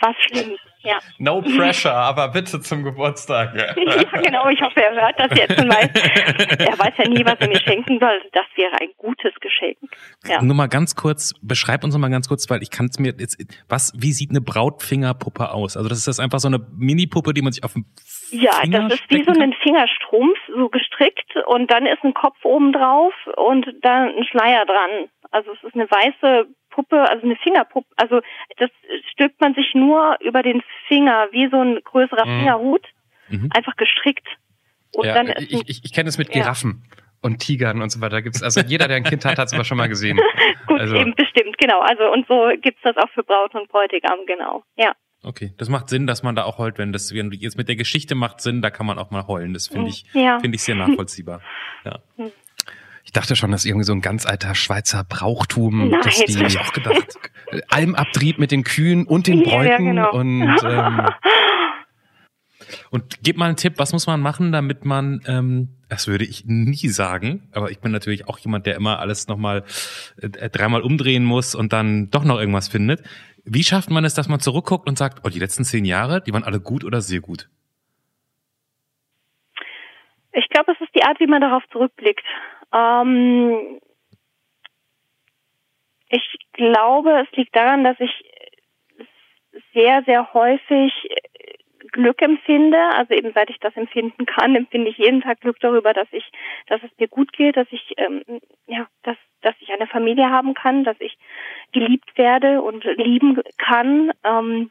was 0.00 0.16
schlimm. 0.26 0.56
Ja. 0.80 0.98
No 1.18 1.42
pressure, 1.42 1.92
aber 1.92 2.28
bitte 2.28 2.60
zum 2.60 2.84
Geburtstag. 2.84 3.54
ja, 3.56 4.20
genau. 4.20 4.48
Ich 4.48 4.60
hoffe, 4.62 4.80
er 4.82 4.92
hört 4.92 5.18
das 5.18 5.36
jetzt 5.36 5.60
und 5.60 5.68
weiß, 5.68 5.90
er 6.58 6.78
weiß 6.78 6.94
ja 6.98 7.08
nie, 7.08 7.24
was 7.24 7.34
er 7.40 7.48
mir 7.48 7.60
schenken 7.60 7.98
soll. 7.98 8.22
Das 8.32 8.44
wäre 8.54 8.80
ein 8.80 8.90
gutes 8.96 9.34
Geschenk. 9.40 9.76
Ja. 10.26 10.40
Nur 10.40 10.54
mal 10.54 10.68
ganz 10.68 10.94
kurz, 10.94 11.34
beschreib 11.42 11.82
uns 11.82 11.96
mal 11.98 12.08
ganz 12.10 12.28
kurz, 12.28 12.48
weil 12.48 12.62
ich 12.62 12.70
kann 12.70 12.86
es 12.86 12.98
mir 12.98 13.12
jetzt, 13.18 13.38
was, 13.68 13.92
wie 13.96 14.12
sieht 14.12 14.30
eine 14.30 14.40
Brautfingerpuppe 14.40 15.50
aus? 15.50 15.76
Also 15.76 15.88
das 15.88 15.98
ist 15.98 16.08
das 16.08 16.20
einfach 16.20 16.38
so 16.38 16.48
eine 16.48 16.60
Mini-Puppe, 16.76 17.34
die 17.34 17.42
man 17.42 17.52
sich 17.52 17.64
auf 17.64 17.72
dem 17.72 17.84
ja, 18.30 18.60
das 18.66 18.94
ist 18.94 19.04
wie 19.08 19.24
so 19.24 19.30
ein 19.30 19.54
Fingerstrumpf, 19.62 20.38
so 20.54 20.68
gestrickt 20.68 21.34
und 21.46 21.70
dann 21.70 21.86
ist 21.86 22.04
ein 22.04 22.12
Kopf 22.12 22.36
oben 22.44 22.72
drauf 22.72 23.14
und 23.36 23.66
dann 23.82 24.14
ein 24.16 24.24
Schleier 24.24 24.66
dran. 24.66 25.08
Also 25.30 25.52
es 25.52 25.62
ist 25.64 25.74
eine 25.74 25.90
weiße 25.90 26.46
Puppe, 26.78 27.10
also 27.10 27.26
eine 27.26 27.34
Fingerpuppe, 27.34 27.88
also 27.96 28.20
das 28.58 28.70
stülpt 29.10 29.40
man 29.40 29.52
sich 29.54 29.74
nur 29.74 30.16
über 30.20 30.44
den 30.44 30.62
Finger, 30.86 31.26
wie 31.32 31.48
so 31.50 31.60
ein 31.60 31.80
größerer 31.82 32.24
mhm. 32.24 32.38
Fingerhut, 32.38 32.86
mhm. 33.28 33.50
einfach 33.52 33.74
gestrickt. 33.74 34.28
Und 34.94 35.06
ja, 35.06 35.14
dann 35.14 35.34
ich, 35.38 35.68
ich, 35.68 35.84
ich 35.84 35.92
kenne 35.92 36.08
es 36.08 36.18
mit 36.18 36.30
Giraffen. 36.30 36.84
Ja. 36.88 37.02
Und 37.20 37.40
Tigern 37.40 37.82
und 37.82 37.90
so 37.90 38.00
weiter 38.00 38.22
gibt's. 38.22 38.44
Also 38.44 38.60
jeder, 38.60 38.86
der 38.86 38.98
ein 38.98 39.02
Kind 39.02 39.24
hat, 39.24 39.38
hat 39.38 39.48
es 39.48 39.52
aber 39.52 39.64
schon 39.64 39.76
mal 39.76 39.88
gesehen. 39.88 40.20
Gut, 40.68 40.78
also. 40.78 40.94
eben 40.94 41.16
bestimmt, 41.16 41.58
genau. 41.58 41.80
Also 41.80 42.04
und 42.12 42.28
so 42.28 42.48
gibt's 42.62 42.80
das 42.84 42.96
auch 42.96 43.10
für 43.10 43.24
Braut 43.24 43.56
und 43.56 43.68
Bräutigam, 43.68 44.20
genau. 44.24 44.62
Ja. 44.76 44.92
Okay, 45.24 45.52
das 45.58 45.68
macht 45.68 45.88
Sinn, 45.88 46.06
dass 46.06 46.22
man 46.22 46.36
da 46.36 46.44
auch 46.44 46.58
heult, 46.58 46.78
wenn 46.78 46.92
das 46.92 47.12
wenn 47.12 47.32
jetzt 47.32 47.58
mit 47.58 47.66
der 47.66 47.74
Geschichte 47.74 48.14
macht 48.14 48.40
Sinn, 48.40 48.62
da 48.62 48.70
kann 48.70 48.86
man 48.86 49.00
auch 49.00 49.10
mal 49.10 49.26
heulen. 49.26 49.52
Das 49.52 49.66
finde 49.66 49.90
ich 49.90 50.04
ja. 50.12 50.38
finde 50.38 50.54
ich 50.54 50.62
sehr 50.62 50.76
nachvollziehbar. 50.76 51.40
Ja. 51.84 52.00
Ich 53.08 53.12
dachte 53.12 53.36
schon, 53.36 53.50
das 53.50 53.62
ist 53.62 53.66
irgendwie 53.66 53.86
so 53.86 53.94
ein 53.94 54.02
ganz 54.02 54.26
alter 54.26 54.54
Schweizer 54.54 55.02
Brauchtum, 55.02 55.88
Nein. 55.88 56.00
dass 56.04 56.16
die 56.26 56.44
ich 56.44 56.60
auch 56.60 56.74
gedacht. 56.74 57.18
Almabtrieb 57.70 58.38
mit 58.38 58.50
den 58.50 58.64
Kühen 58.64 59.06
und 59.06 59.28
den 59.28 59.44
Bräuten 59.44 59.96
ja, 59.96 60.10
genau. 60.10 60.12
und 60.12 60.42
ähm, 60.62 61.08
und 62.90 63.22
gib 63.22 63.38
mal 63.38 63.46
einen 63.46 63.56
Tipp, 63.56 63.78
was 63.78 63.94
muss 63.94 64.06
man 64.06 64.20
machen, 64.20 64.52
damit 64.52 64.84
man, 64.84 65.22
ähm, 65.26 65.70
das 65.88 66.06
würde 66.06 66.26
ich 66.26 66.44
nie 66.44 66.88
sagen, 66.88 67.48
aber 67.52 67.70
ich 67.70 67.80
bin 67.80 67.92
natürlich 67.92 68.28
auch 68.28 68.38
jemand, 68.40 68.66
der 68.66 68.76
immer 68.76 68.98
alles 68.98 69.26
nochmal 69.26 69.64
äh, 70.20 70.50
dreimal 70.50 70.82
umdrehen 70.82 71.24
muss 71.24 71.54
und 71.54 71.72
dann 71.72 72.10
doch 72.10 72.24
noch 72.24 72.38
irgendwas 72.38 72.68
findet. 72.68 73.02
Wie 73.42 73.64
schafft 73.64 73.88
man 73.88 74.04
es, 74.04 74.12
dass 74.12 74.28
man 74.28 74.40
zurückguckt 74.40 74.86
und 74.86 74.98
sagt, 74.98 75.20
oh, 75.24 75.30
die 75.30 75.38
letzten 75.38 75.64
zehn 75.64 75.86
Jahre, 75.86 76.20
die 76.20 76.34
waren 76.34 76.44
alle 76.44 76.60
gut 76.60 76.84
oder 76.84 77.00
sehr 77.00 77.20
gut? 77.20 77.48
Ich 80.32 80.46
glaube, 80.50 80.72
es 80.72 80.80
ist 80.82 80.94
die 80.94 81.04
Art, 81.04 81.18
wie 81.20 81.26
man 81.26 81.40
darauf 81.40 81.62
zurückblickt. 81.72 82.26
Ähm, 82.72 83.80
ich 86.10 86.38
glaube, 86.52 87.26
es 87.28 87.36
liegt 87.36 87.54
daran, 87.54 87.84
dass 87.84 87.98
ich 88.00 88.24
sehr, 89.72 90.02
sehr 90.04 90.32
häufig 90.32 90.92
Glück 91.92 92.22
empfinde. 92.22 92.78
Also 92.94 93.14
eben 93.14 93.32
seit 93.34 93.50
ich 93.50 93.58
das 93.60 93.76
empfinden 93.76 94.26
kann, 94.26 94.54
empfinde 94.54 94.90
ich 94.90 94.98
jeden 94.98 95.20
Tag 95.20 95.40
Glück 95.40 95.58
darüber, 95.60 95.92
dass 95.92 96.08
ich, 96.12 96.30
dass 96.66 96.82
es 96.82 96.90
mir 96.98 97.08
gut 97.08 97.32
geht, 97.32 97.56
dass 97.56 97.68
ich, 97.70 97.94
ähm, 97.96 98.22
ja, 98.66 98.86
dass, 99.02 99.16
dass 99.42 99.54
ich 99.60 99.70
eine 99.72 99.86
Familie 99.86 100.30
haben 100.30 100.54
kann, 100.54 100.84
dass 100.84 100.96
ich 101.00 101.16
geliebt 101.72 102.16
werde 102.16 102.62
und 102.62 102.84
lieben 102.84 103.40
kann. 103.56 104.12
Ähm, 104.24 104.70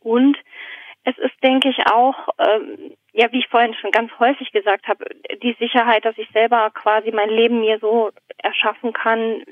und 0.00 0.36
es 1.04 1.16
ist, 1.18 1.42
denke 1.42 1.68
ich, 1.68 1.86
auch, 1.86 2.28
ähm, 2.38 2.94
ja, 3.14 3.30
wie 3.32 3.38
ich 3.38 3.48
vorhin 3.48 3.74
schon 3.74 3.92
ganz 3.92 4.10
häufig 4.18 4.50
gesagt 4.50 4.88
habe, 4.88 5.06
die 5.42 5.56
Sicherheit, 5.58 6.04
dass 6.04 6.18
ich 6.18 6.28
selber 6.32 6.70
quasi 6.70 7.12
mein 7.12 7.30
Leben 7.30 7.60
mir 7.60 7.78
so 7.78 8.10
erschaffen 8.38 8.92
kann, 8.92 9.44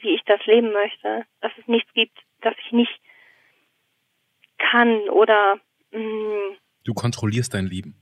wie 0.00 0.14
ich 0.14 0.22
das 0.26 0.44
leben 0.44 0.72
möchte. 0.72 1.24
Dass 1.40 1.52
es 1.58 1.66
nichts 1.66 1.92
gibt, 1.94 2.16
das 2.42 2.54
ich 2.66 2.72
nicht 2.72 3.00
kann 4.58 5.08
oder 5.08 5.58
mh, 5.92 6.00
mm, 6.00 6.56
Du 6.84 6.94
kontrollierst 6.94 7.52
dein 7.52 7.66
Leben. 7.66 7.96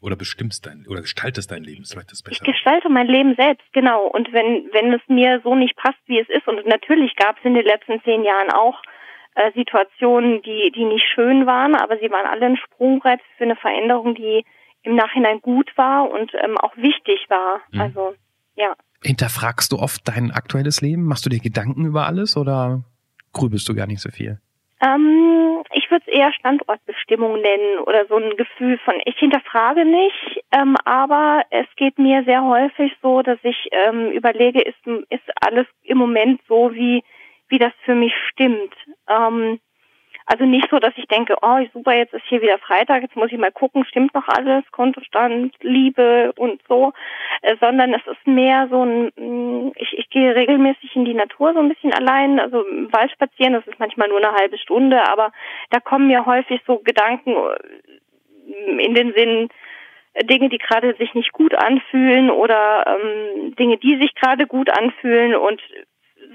Oder 0.00 0.14
bestimmst 0.14 0.64
dein, 0.64 0.86
oder 0.88 1.00
gestaltest 1.00 1.50
dein 1.50 1.64
Leben, 1.64 1.82
ist 1.82 1.92
vielleicht 1.92 2.12
das 2.12 2.22
Bessere. 2.22 2.46
Ich 2.46 2.52
gestalte 2.52 2.88
mein 2.88 3.08
Leben 3.08 3.34
selbst, 3.34 3.66
genau. 3.72 4.06
Und 4.06 4.32
wenn, 4.32 4.70
wenn 4.72 4.92
es 4.92 5.02
mir 5.08 5.40
so 5.42 5.56
nicht 5.56 5.74
passt, 5.74 5.98
wie 6.06 6.20
es 6.20 6.28
ist, 6.28 6.46
und 6.46 6.64
natürlich 6.66 7.16
gab 7.16 7.36
es 7.36 7.44
in 7.44 7.54
den 7.54 7.66
letzten 7.66 8.00
zehn 8.04 8.22
Jahren 8.22 8.52
auch 8.52 8.80
äh, 9.38 9.52
Situationen, 9.54 10.42
die, 10.42 10.72
die 10.74 10.84
nicht 10.84 11.06
schön 11.14 11.46
waren, 11.46 11.76
aber 11.76 11.96
sie 11.98 12.10
waren 12.10 12.26
alle 12.26 12.46
ein 12.46 12.56
Sprungbrett 12.56 13.20
für 13.36 13.44
eine 13.44 13.56
Veränderung, 13.56 14.14
die 14.14 14.44
im 14.82 14.96
Nachhinein 14.96 15.40
gut 15.40 15.70
war 15.76 16.10
und 16.10 16.32
ähm, 16.34 16.58
auch 16.58 16.76
wichtig 16.76 17.26
war. 17.28 17.60
Mhm. 17.70 17.80
Also, 17.80 18.14
ja. 18.56 18.74
Hinterfragst 19.04 19.70
du 19.70 19.78
oft 19.78 20.00
dein 20.08 20.32
aktuelles 20.32 20.80
Leben? 20.80 21.04
Machst 21.04 21.24
du 21.24 21.30
dir 21.30 21.40
Gedanken 21.40 21.86
über 21.86 22.06
alles 22.06 22.36
oder 22.36 22.82
grübelst 23.32 23.68
du 23.68 23.74
gar 23.74 23.86
nicht 23.86 24.00
so 24.00 24.10
viel? 24.10 24.40
Ähm, 24.80 25.62
ich 25.72 25.88
würde 25.90 26.04
es 26.06 26.12
eher 26.12 26.32
Standortbestimmung 26.32 27.40
nennen 27.40 27.78
oder 27.86 28.06
so 28.06 28.16
ein 28.16 28.36
Gefühl 28.36 28.78
von, 28.84 28.94
ich 29.04 29.16
hinterfrage 29.18 29.84
nicht, 29.84 30.44
ähm, 30.52 30.76
aber 30.84 31.42
es 31.50 31.66
geht 31.76 31.98
mir 31.98 32.24
sehr 32.24 32.44
häufig 32.44 32.92
so, 33.02 33.22
dass 33.22 33.38
ich 33.42 33.68
ähm, 33.72 34.10
überlege, 34.10 34.60
ist, 34.60 34.78
ist 35.10 35.30
alles 35.40 35.66
im 35.82 35.98
Moment 35.98 36.40
so, 36.48 36.72
wie 36.72 37.02
wie 37.48 37.58
das 37.58 37.72
für 37.84 37.94
mich 37.94 38.12
stimmt. 38.30 38.74
Ähm, 39.08 39.60
also 40.30 40.44
nicht 40.44 40.68
so, 40.70 40.78
dass 40.78 40.92
ich 40.96 41.06
denke, 41.06 41.36
oh 41.40 41.58
super, 41.72 41.94
jetzt 41.94 42.12
ist 42.12 42.26
hier 42.28 42.42
wieder 42.42 42.58
Freitag, 42.58 43.00
jetzt 43.00 43.16
muss 43.16 43.32
ich 43.32 43.38
mal 43.38 43.50
gucken, 43.50 43.86
stimmt 43.86 44.12
noch 44.12 44.28
alles, 44.28 44.62
Kontostand, 44.72 45.54
Liebe 45.62 46.34
und 46.36 46.60
so, 46.68 46.92
äh, 47.40 47.56
sondern 47.60 47.94
es 47.94 48.06
ist 48.06 48.26
mehr 48.26 48.68
so 48.70 48.84
ein, 48.84 49.10
mm, 49.16 49.72
ich, 49.76 49.96
ich 49.96 50.10
gehe 50.10 50.34
regelmäßig 50.34 50.94
in 50.96 51.06
die 51.06 51.14
Natur 51.14 51.54
so 51.54 51.60
ein 51.60 51.70
bisschen 51.70 51.94
allein, 51.94 52.38
also 52.40 52.60
im 52.60 52.92
Wald 52.92 53.10
spazieren, 53.10 53.54
das 53.54 53.66
ist 53.66 53.78
manchmal 53.78 54.08
nur 54.08 54.18
eine 54.18 54.34
halbe 54.34 54.58
Stunde, 54.58 55.02
aber 55.10 55.32
da 55.70 55.80
kommen 55.80 56.08
mir 56.08 56.26
häufig 56.26 56.60
so 56.66 56.78
Gedanken 56.78 57.34
äh, 57.34 58.84
in 58.84 58.94
den 58.94 59.14
Sinn, 59.14 59.48
äh, 60.12 60.26
Dinge, 60.26 60.50
die 60.50 60.58
gerade 60.58 60.94
sich 60.96 61.14
nicht 61.14 61.32
gut 61.32 61.54
anfühlen 61.54 62.30
oder 62.30 62.84
ähm, 62.86 63.56
Dinge, 63.56 63.78
die 63.78 63.96
sich 63.96 64.14
gerade 64.14 64.46
gut 64.46 64.68
anfühlen 64.68 65.34
und 65.34 65.62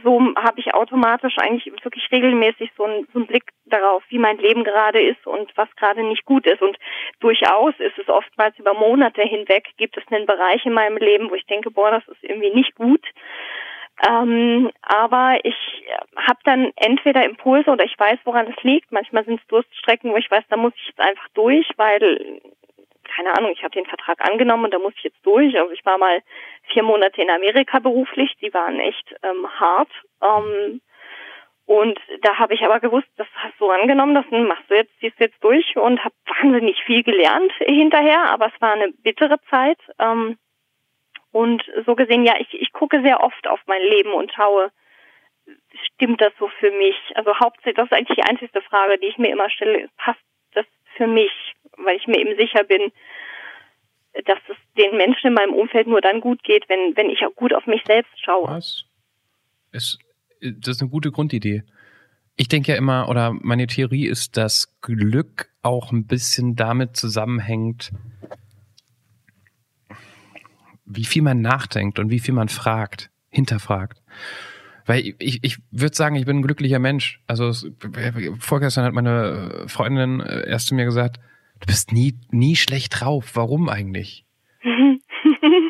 so 0.03 0.19
habe 0.35 0.59
ich 0.59 0.73
automatisch 0.73 1.37
eigentlich 1.37 1.71
wirklich 1.83 2.09
regelmäßig 2.11 2.71
so 2.77 2.83
einen, 2.83 3.07
so 3.13 3.19
einen 3.19 3.27
Blick 3.27 3.45
darauf, 3.65 4.03
wie 4.09 4.19
mein 4.19 4.37
Leben 4.37 4.63
gerade 4.63 5.01
ist 5.01 5.25
und 5.25 5.51
was 5.55 5.73
gerade 5.75 6.03
nicht 6.03 6.25
gut 6.25 6.45
ist. 6.45 6.61
Und 6.61 6.77
durchaus 7.19 7.73
ist 7.79 7.97
es 7.97 8.09
oftmals 8.09 8.57
über 8.59 8.73
Monate 8.73 9.21
hinweg, 9.21 9.65
gibt 9.77 9.97
es 9.97 10.03
einen 10.11 10.25
Bereich 10.25 10.65
in 10.65 10.73
meinem 10.73 10.97
Leben, 10.97 11.29
wo 11.29 11.35
ich 11.35 11.45
denke, 11.45 11.71
boah, 11.71 11.91
das 11.91 12.07
ist 12.07 12.23
irgendwie 12.23 12.53
nicht 12.53 12.75
gut. 12.75 13.05
Ähm, 14.07 14.71
aber 14.81 15.39
ich 15.43 15.55
habe 16.15 16.39
dann 16.43 16.71
entweder 16.75 17.23
Impulse 17.23 17.69
oder 17.69 17.85
ich 17.85 17.97
weiß, 17.97 18.19
woran 18.23 18.47
es 18.47 18.63
liegt. 18.63 18.91
Manchmal 18.91 19.23
sind 19.23 19.39
es 19.39 19.47
Durststrecken, 19.47 20.11
wo 20.11 20.17
ich 20.17 20.29
weiß, 20.29 20.43
da 20.49 20.57
muss 20.57 20.73
ich 20.75 20.87
jetzt 20.87 20.99
einfach 20.99 21.27
durch, 21.33 21.67
weil 21.77 22.41
keine 23.15 23.35
Ahnung, 23.37 23.51
ich 23.51 23.63
habe 23.63 23.73
den 23.73 23.85
Vertrag 23.85 24.19
angenommen 24.21 24.65
und 24.65 24.73
da 24.73 24.79
muss 24.79 24.93
ich 24.97 25.03
jetzt 25.03 25.25
durch. 25.25 25.57
Also 25.57 25.71
ich 25.71 25.85
war 25.85 25.97
mal 25.97 26.21
vier 26.71 26.83
Monate 26.83 27.21
in 27.21 27.29
Amerika 27.29 27.79
beruflich, 27.79 28.33
die 28.41 28.53
waren 28.53 28.79
echt 28.79 29.15
ähm, 29.23 29.47
hart. 29.59 29.89
Ähm, 30.21 30.81
und 31.65 31.97
da 32.21 32.37
habe 32.37 32.53
ich 32.53 32.63
aber 32.63 32.79
gewusst, 32.79 33.07
das 33.15 33.27
hast 33.35 33.59
du 33.59 33.69
angenommen, 33.69 34.15
das 34.15 34.25
machst 34.29 34.69
du 34.69 34.75
jetzt, 34.75 34.91
ziehst 34.99 35.19
du 35.19 35.25
jetzt 35.25 35.41
durch 35.43 35.77
und 35.77 36.03
habe 36.03 36.15
wahnsinnig 36.25 36.81
viel 36.83 37.03
gelernt 37.03 37.53
hinterher, 37.59 38.25
aber 38.31 38.47
es 38.47 38.61
war 38.61 38.73
eine 38.73 38.91
bittere 38.91 39.39
Zeit. 39.49 39.79
Ähm, 39.99 40.37
und 41.31 41.63
so 41.85 41.95
gesehen, 41.95 42.25
ja, 42.25 42.35
ich, 42.39 42.53
ich 42.53 42.71
gucke 42.73 43.01
sehr 43.01 43.23
oft 43.23 43.47
auf 43.47 43.59
mein 43.65 43.81
Leben 43.81 44.13
und 44.13 44.31
schaue, 44.31 44.71
stimmt 45.95 46.21
das 46.21 46.33
so 46.37 46.47
für 46.59 46.71
mich? 46.71 46.95
Also 47.15 47.37
hauptsächlich, 47.39 47.75
das 47.75 47.85
ist 47.85 47.93
eigentlich 47.93 48.17
die 48.17 48.29
einzige 48.29 48.61
Frage, 48.61 48.97
die 48.99 49.07
ich 49.07 49.17
mir 49.17 49.31
immer 49.31 49.49
stelle, 49.49 49.89
passt 49.97 50.21
das 50.53 50.65
für 50.95 51.07
mich? 51.07 51.31
Weil 51.77 51.97
ich 51.97 52.07
mir 52.07 52.19
eben 52.19 52.37
sicher 52.37 52.63
bin, 52.63 52.91
dass 54.25 54.39
es 54.47 54.57
den 54.77 54.95
Menschen 54.97 55.27
in 55.27 55.33
meinem 55.33 55.53
Umfeld 55.53 55.87
nur 55.87 56.01
dann 56.01 56.21
gut 56.21 56.43
geht, 56.43 56.69
wenn, 56.69 56.95
wenn 56.95 57.09
ich 57.09 57.25
auch 57.25 57.35
gut 57.35 57.53
auf 57.53 57.65
mich 57.65 57.81
selbst 57.85 58.13
schaue. 58.23 58.47
Was? 58.47 58.85
Es 59.71 59.97
das 60.43 60.75
ist 60.75 60.81
eine 60.81 60.89
gute 60.89 61.11
Grundidee. 61.11 61.63
Ich 62.35 62.47
denke 62.47 62.71
ja 62.71 62.77
immer, 62.77 63.09
oder 63.09 63.31
meine 63.31 63.67
Theorie 63.67 64.07
ist, 64.07 64.37
dass 64.37 64.79
Glück 64.81 65.49
auch 65.61 65.91
ein 65.91 66.05
bisschen 66.05 66.55
damit 66.55 66.97
zusammenhängt, 66.97 67.91
wie 70.85 71.05
viel 71.05 71.21
man 71.21 71.41
nachdenkt 71.41 71.99
und 71.99 72.09
wie 72.09 72.19
viel 72.19 72.33
man 72.33 72.49
fragt, 72.49 73.09
hinterfragt. 73.29 74.01
Weil 74.85 75.13
ich, 75.19 75.39
ich 75.43 75.57
würde 75.71 75.95
sagen, 75.95 76.15
ich 76.15 76.25
bin 76.25 76.37
ein 76.37 76.43
glücklicher 76.43 76.79
Mensch. 76.79 77.21
Also 77.25 77.53
vorgestern 78.39 78.83
hat 78.83 78.93
meine 78.93 79.65
Freundin 79.67 80.19
äh, 80.19 80.49
erst 80.49 80.67
zu 80.67 80.75
mir 80.75 80.85
gesagt, 80.85 81.19
du 81.59 81.67
bist 81.67 81.91
nie, 81.91 82.15
nie 82.29 82.55
schlecht 82.55 82.99
drauf. 82.99 83.31
Warum 83.33 83.69
eigentlich? 83.69 84.25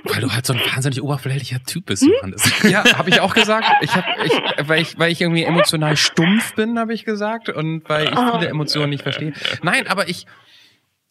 Weil 0.04 0.22
du 0.22 0.32
halt 0.32 0.46
so 0.46 0.54
ein 0.54 0.60
wahnsinnig 0.60 1.02
oberflächlicher 1.02 1.64
Typ 1.64 1.88
bist, 1.88 2.04
Johannes. 2.04 2.52
Ja, 2.70 2.84
habe 2.98 3.10
ich 3.10 3.20
auch 3.22 3.34
gesagt. 3.34 3.66
Ich 3.82 3.96
hab, 3.96 4.06
ich, 4.24 4.68
weil, 4.68 4.82
ich, 4.82 5.00
weil 5.00 5.12
ich 5.12 5.22
irgendwie 5.22 5.44
emotional 5.44 5.98
stumpf 5.98 6.56
bin, 6.56 6.78
habe 6.78 6.94
ich 6.94 7.06
gesagt. 7.06 7.50
Und 7.50 7.88
weil 7.90 8.06
ich 8.06 8.20
viele 8.20 8.48
Emotionen 8.48 8.92
nicht 8.92 9.04
verstehe. 9.04 9.34
Nein, 9.64 9.88
aber 9.88 10.10
ich, 10.10 10.26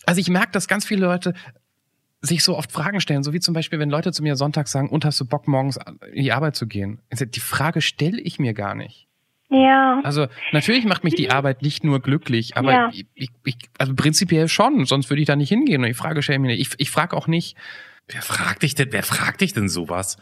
also 0.07 0.21
ich 0.21 0.29
merke, 0.29 0.53
dass 0.53 0.69
ganz 0.69 0.85
viele 0.85 1.03
Leute 1.07 1.35
sich 2.21 2.45
so 2.45 2.57
oft 2.57 2.71
Fragen 2.71 3.01
stellen, 3.01 3.25
so 3.25 3.33
wie 3.33 3.41
zum 3.41 3.53
Beispiel, 3.53 3.81
wenn 3.81 3.91
Leute 3.91 4.13
zu 4.13 4.23
mir 4.23 4.37
sonntags 4.37 4.71
sagen, 4.71 4.89
und 4.89 5.05
hast 5.05 5.19
du 5.19 5.25
Bock, 5.25 5.49
morgens 5.49 5.79
in 6.13 6.23
die 6.23 6.33
Arbeit 6.33 6.55
zu 6.55 6.69
gehen? 6.69 7.01
Die 7.13 7.41
Frage 7.41 7.83
stelle 7.83 8.21
ich 8.21 8.39
mir 8.39 8.55
gar 8.55 8.77
nicht. 8.77 9.09
Ja. 9.53 10.01
Also 10.03 10.27
natürlich 10.53 10.85
macht 10.85 11.05
mich 11.05 11.15
die 11.15 11.31
Arbeit 11.31 11.63
nicht 11.63 11.85
nur 11.85 12.01
glücklich, 12.01 12.57
aber 12.57 12.73
ja. 12.73 12.91
ich, 12.93 13.07
ich, 13.15 13.29
ich, 13.45 13.57
also 13.79 13.95
prinzipiell 13.95 14.49
schon, 14.49 14.85
sonst 14.85 15.11
würde 15.11 15.21
ich 15.21 15.27
da 15.27 15.37
nicht 15.37 15.51
hingehen. 15.51 15.83
Und 15.83 15.89
die 15.89 15.95
Frage 15.95 16.23
stelle 16.23 16.37
ich 16.37 16.43
mir 16.43 16.49
nicht. 16.49 16.61
Ich, 16.61 16.75
ich 16.79 16.91
frage 16.91 17.17
auch 17.17 17.27
nicht. 17.27 17.57
Wer 18.09 18.23
fragt 18.23 18.63
dich 18.63 18.75
denn, 18.75 18.93
wer 18.93 19.03
fragt 19.03 19.41
dich 19.41 19.53
denn 19.53 19.69
sowas? 19.69 20.17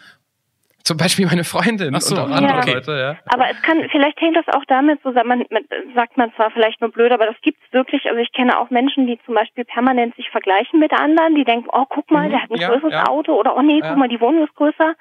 Zum 0.82 0.96
Beispiel 0.96 1.26
meine 1.26 1.44
Freundin 1.44 1.94
Ach 1.94 2.00
so, 2.00 2.14
und 2.14 2.20
auch 2.22 2.30
andere 2.30 2.66
ja. 2.66 2.74
Leute, 2.74 2.92
ja. 2.92 3.16
Aber 3.32 3.50
es 3.50 3.60
kann, 3.62 3.86
vielleicht 3.90 4.18
hängt 4.20 4.36
das 4.36 4.48
auch 4.48 4.64
damit 4.66 5.00
zusammen, 5.02 5.44
man, 5.50 5.62
sagt 5.94 6.16
man 6.16 6.32
zwar 6.36 6.50
vielleicht 6.50 6.80
nur 6.80 6.90
blöd, 6.90 7.12
aber 7.12 7.26
das 7.26 7.36
gibt's 7.42 7.60
wirklich. 7.70 8.06
Also 8.06 8.18
ich 8.18 8.32
kenne 8.32 8.58
auch 8.58 8.70
Menschen, 8.70 9.06
die 9.06 9.18
zum 9.26 9.34
Beispiel 9.34 9.64
permanent 9.64 10.16
sich 10.16 10.30
vergleichen 10.30 10.80
mit 10.80 10.92
anderen, 10.92 11.34
die 11.34 11.44
denken, 11.44 11.68
oh 11.72 11.84
guck 11.88 12.10
mal, 12.10 12.26
Mhm, 12.26 12.30
der 12.30 12.42
hat 12.42 12.50
ein 12.50 12.60
ja, 12.60 12.68
größeres 12.70 12.92
ja. 12.92 13.06
Auto 13.08 13.34
oder 13.34 13.56
oh 13.56 13.62
nee, 13.62 13.80
Ja. 13.80 13.90
guck 13.90 13.98
mal, 13.98 14.08
die 14.08 14.20
Wohnung 14.20 14.44
ist 14.44 14.54
größer. 14.54 14.94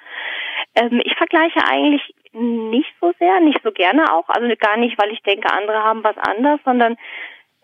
Ähm, 0.76 1.02
ich 1.04 1.16
vergleiche 1.16 1.60
eigentlich 1.66 2.14
nicht 2.34 2.92
so 3.02 3.12
sehr, 3.20 3.40
nicht 3.40 3.62
so 3.64 3.72
gerne 3.72 4.14
auch. 4.14 4.30
Also 4.30 4.48
gar 4.58 4.78
nicht, 4.78 4.98
weil 5.02 5.12
ich 5.12 5.22
denke, 5.22 5.52
andere 5.52 5.84
haben 5.84 6.04
was 6.04 6.18
anders, 6.18 6.60
sondern 6.64 6.98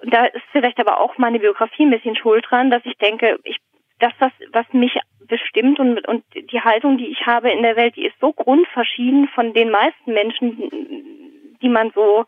da 0.04 0.26
ist 0.26 0.44
vielleicht 0.52 0.80
aber 0.80 1.00
auch 1.00 1.18
meine 1.18 1.40
Biografie 1.40 1.86
ein 1.86 1.92
bisschen 1.92 2.16
schuld 2.16 2.46
dran, 2.50 2.72
dass 2.72 2.86
ich 2.86 2.98
denke, 2.98 3.40
ich, 3.44 3.58
dass 4.00 4.14
das, 4.20 4.32
was 4.52 4.66
mich 4.74 4.98
bestimmt 5.28 5.80
und, 5.80 6.06
und 6.08 6.24
die 6.36 6.62
Haltung, 6.62 6.98
die 6.98 7.08
ich 7.08 7.26
habe 7.26 7.52
in 7.52 7.64
der 7.64 7.76
Welt, 7.76 7.96
die 7.96 8.06
ist 8.06 8.20
so 8.20 8.34
grundverschieden 8.34 9.28
von 9.30 9.54
den 9.54 9.72
meisten 9.72 10.14
Menschen, 10.14 11.58
die 11.62 11.70
man 11.70 11.92
so, 11.96 12.26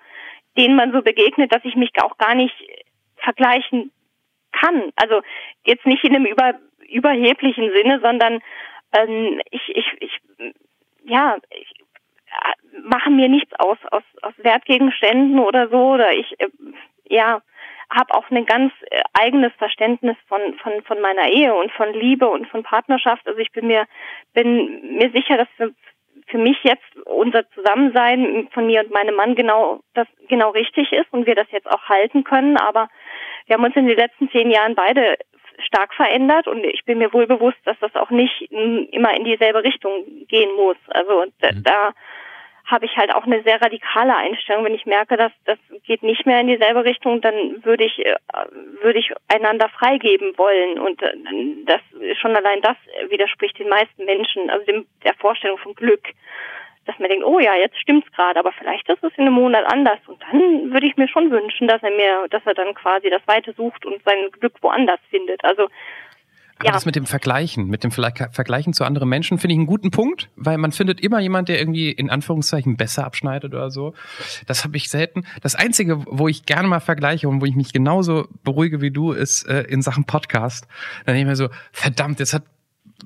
denen 0.58 0.76
man 0.76 0.92
so 0.92 1.02
begegnet, 1.02 1.54
dass 1.54 1.64
ich 1.66 1.76
mich 1.76 1.92
auch 2.02 2.18
gar 2.18 2.34
nicht 2.34 2.56
vergleichen 3.18 3.92
kann. 4.52 4.92
Also 4.96 5.22
jetzt 5.66 5.86
nicht 5.86 6.04
in 6.04 6.16
einem 6.16 6.26
über, 6.26 6.56
überheblichen 6.90 7.72
Sinne, 7.74 8.00
sondern 8.00 8.42
ähm, 8.94 9.42
ich, 9.52 9.62
ich, 9.76 9.86
ich, 10.00 10.20
ja, 11.08 11.38
ich 11.50 11.72
äh, 12.28 12.80
mache 12.84 13.10
mir 13.10 13.30
nichts 13.30 13.54
aus, 13.60 13.78
aus, 13.92 14.04
aus 14.22 14.34
Wertgegenständen 14.38 15.40
oder 15.40 15.70
so, 15.70 15.94
oder 15.94 16.12
ich, 16.12 16.40
äh, 16.40 16.50
ja, 17.10 17.42
habe 17.90 18.14
auch 18.14 18.30
ein 18.30 18.46
ganz 18.46 18.74
äh, 18.90 19.02
eigenes 19.14 19.54
Verständnis 19.58 20.18
von, 20.28 20.42
von, 20.62 20.84
von 20.84 21.02
meiner 21.02 21.30
Ehe 21.30 21.56
und 21.56 21.72
von 21.72 21.94
Liebe 21.94 22.28
und 22.28 22.48
von 22.48 22.64
Partnerschaft. 22.64 23.26
Also 23.28 23.40
ich 23.40 23.52
bin 23.52 23.68
mir, 23.68 23.86
bin 24.34 24.98
mir 24.98 25.10
sicher, 25.12 25.38
dass 25.38 25.48
für, 25.56 25.74
für 26.28 26.38
mich 26.38 26.58
jetzt 26.64 26.84
unser 27.06 27.50
Zusammensein 27.52 28.50
von 28.54 28.68
mir 28.68 28.82
und 28.82 28.92
meinem 28.92 29.16
Mann 29.16 29.36
genau 29.36 29.80
das 29.94 30.08
genau 30.28 30.50
richtig 30.50 30.92
ist 30.92 31.08
und 31.12 31.26
wir 31.26 31.36
das 31.36 31.48
jetzt 31.52 31.72
auch 31.72 31.84
halten 31.88 32.26
können. 32.26 32.58
Aber 32.58 32.90
wir 33.46 33.56
haben 33.56 33.64
uns 33.64 33.76
in 33.78 33.88
den 33.88 33.98
letzten 33.98 34.30
zehn 34.32 34.52
Jahren 34.52 34.76
beide 34.76 35.18
stark 35.68 35.94
verändert 35.94 36.48
und 36.48 36.64
ich 36.64 36.84
bin 36.86 36.98
mir 36.98 37.14
wohl 37.14 37.28
bewusst, 37.28 37.58
dass 37.66 37.78
das 37.80 37.96
auch 37.96 38.10
nicht 38.10 38.52
mm, 38.52 38.86
immer 38.92 39.16
in 39.16 39.26
dieselbe 39.26 39.64
Richtung 39.64 40.06
gehen 40.28 40.50
muss. 40.56 40.78
Also 40.88 41.26
da, 41.42 41.52
Mhm. 41.52 41.64
da 41.64 41.94
habe 42.66 42.86
ich 42.86 42.98
halt 42.98 43.16
auch 43.16 43.24
eine 43.24 43.42
sehr 43.44 43.62
radikale 43.62 44.16
Einstellung. 44.16 44.66
Wenn 44.66 44.76
ich 44.76 44.86
merke, 44.86 45.16
dass 45.16 45.32
das 45.46 45.58
geht 45.86 46.04
nicht 46.04 46.26
mehr 46.26 46.42
in 46.42 46.48
dieselbe 46.48 46.84
Richtung, 46.84 47.22
dann 47.22 47.64
würde 47.64 47.86
ich 47.86 48.06
äh, 48.06 48.16
würde 48.82 49.00
ich 49.00 49.12
einander 49.30 49.70
freigeben 49.70 50.38
wollen 50.38 50.78
und 50.78 51.02
äh, 51.02 51.14
das 51.66 51.82
schon 52.20 52.36
allein 52.36 52.62
das 52.62 52.76
widerspricht 53.10 53.58
den 53.58 53.70
meisten 53.70 54.04
Menschen, 54.04 54.50
also 54.50 54.66
dem, 54.66 54.86
der 55.04 55.14
Vorstellung 55.16 55.58
von 55.58 55.74
Glück, 55.76 56.10
dass 56.88 56.98
man 57.00 57.10
denkt, 57.10 57.26
oh 57.26 57.40
ja, 57.40 57.56
jetzt 57.56 57.78
stimmt's 57.80 58.12
gerade, 58.14 58.40
aber 58.40 58.52
vielleicht 58.54 58.88
ist 58.90 59.04
es 59.04 59.12
in 59.18 59.26
einem 59.26 59.34
Monat 59.34 59.66
anders 59.72 60.00
und 60.08 60.22
dann 60.22 60.72
würde 60.72 60.88
ich 60.88 60.98
mir 60.98 61.08
schon 61.08 61.30
wünschen, 61.32 61.68
dass 61.68 61.84
er 61.84 61.92
mir, 61.92 62.28
dass 62.30 62.46
er 62.46 62.54
dann 62.54 62.74
quasi 62.74 63.10
das 63.10 63.22
Weite 63.28 63.54
sucht 63.54 63.86
und 63.86 64.02
sein 64.06 64.30
Glück 64.40 64.54
woanders 64.62 65.00
findet. 65.10 65.44
Also 65.44 65.68
Aber 66.60 66.66
Ja. 66.70 66.72
das 66.72 66.88
mit 66.88 66.96
dem 66.96 67.06
Vergleichen, 67.06 67.68
mit 67.68 67.84
dem 67.84 67.92
Vergleichen 67.92 68.74
zu 68.74 68.84
anderen 68.84 69.08
Menschen 69.10 69.38
finde 69.38 69.54
ich 69.54 69.60
einen 69.60 69.68
guten 69.68 69.92
Punkt, 69.92 70.30
weil 70.36 70.58
man 70.58 70.72
findet 70.72 71.00
immer 71.02 71.20
jemand, 71.20 71.50
der 71.50 71.60
irgendwie 71.60 71.92
in 71.92 72.10
Anführungszeichen 72.10 72.78
besser 72.78 73.06
abschneidet 73.06 73.54
oder 73.54 73.70
so. 73.70 73.94
Das 74.48 74.64
habe 74.64 74.76
ich 74.76 74.90
selten. 74.90 75.28
Das 75.44 75.54
Einzige, 75.54 76.04
wo 76.08 76.28
ich 76.28 76.48
gerne 76.48 76.68
mal 76.68 76.80
vergleiche 76.80 77.30
und 77.30 77.42
wo 77.42 77.46
ich 77.46 77.56
mich 77.56 77.74
genauso 77.74 78.28
beruhige 78.44 78.82
wie 78.82 78.90
du, 78.90 79.12
ist 79.12 79.48
äh, 79.48 79.66
in 79.70 79.84
Sachen 79.84 80.06
Podcast. 80.06 80.68
Dann 81.06 81.14
denke 81.14 81.20
ich 81.22 81.28
mir 81.28 81.36
so, 81.36 81.50
verdammt, 81.72 82.20
jetzt 82.20 82.34
hat 82.34 82.42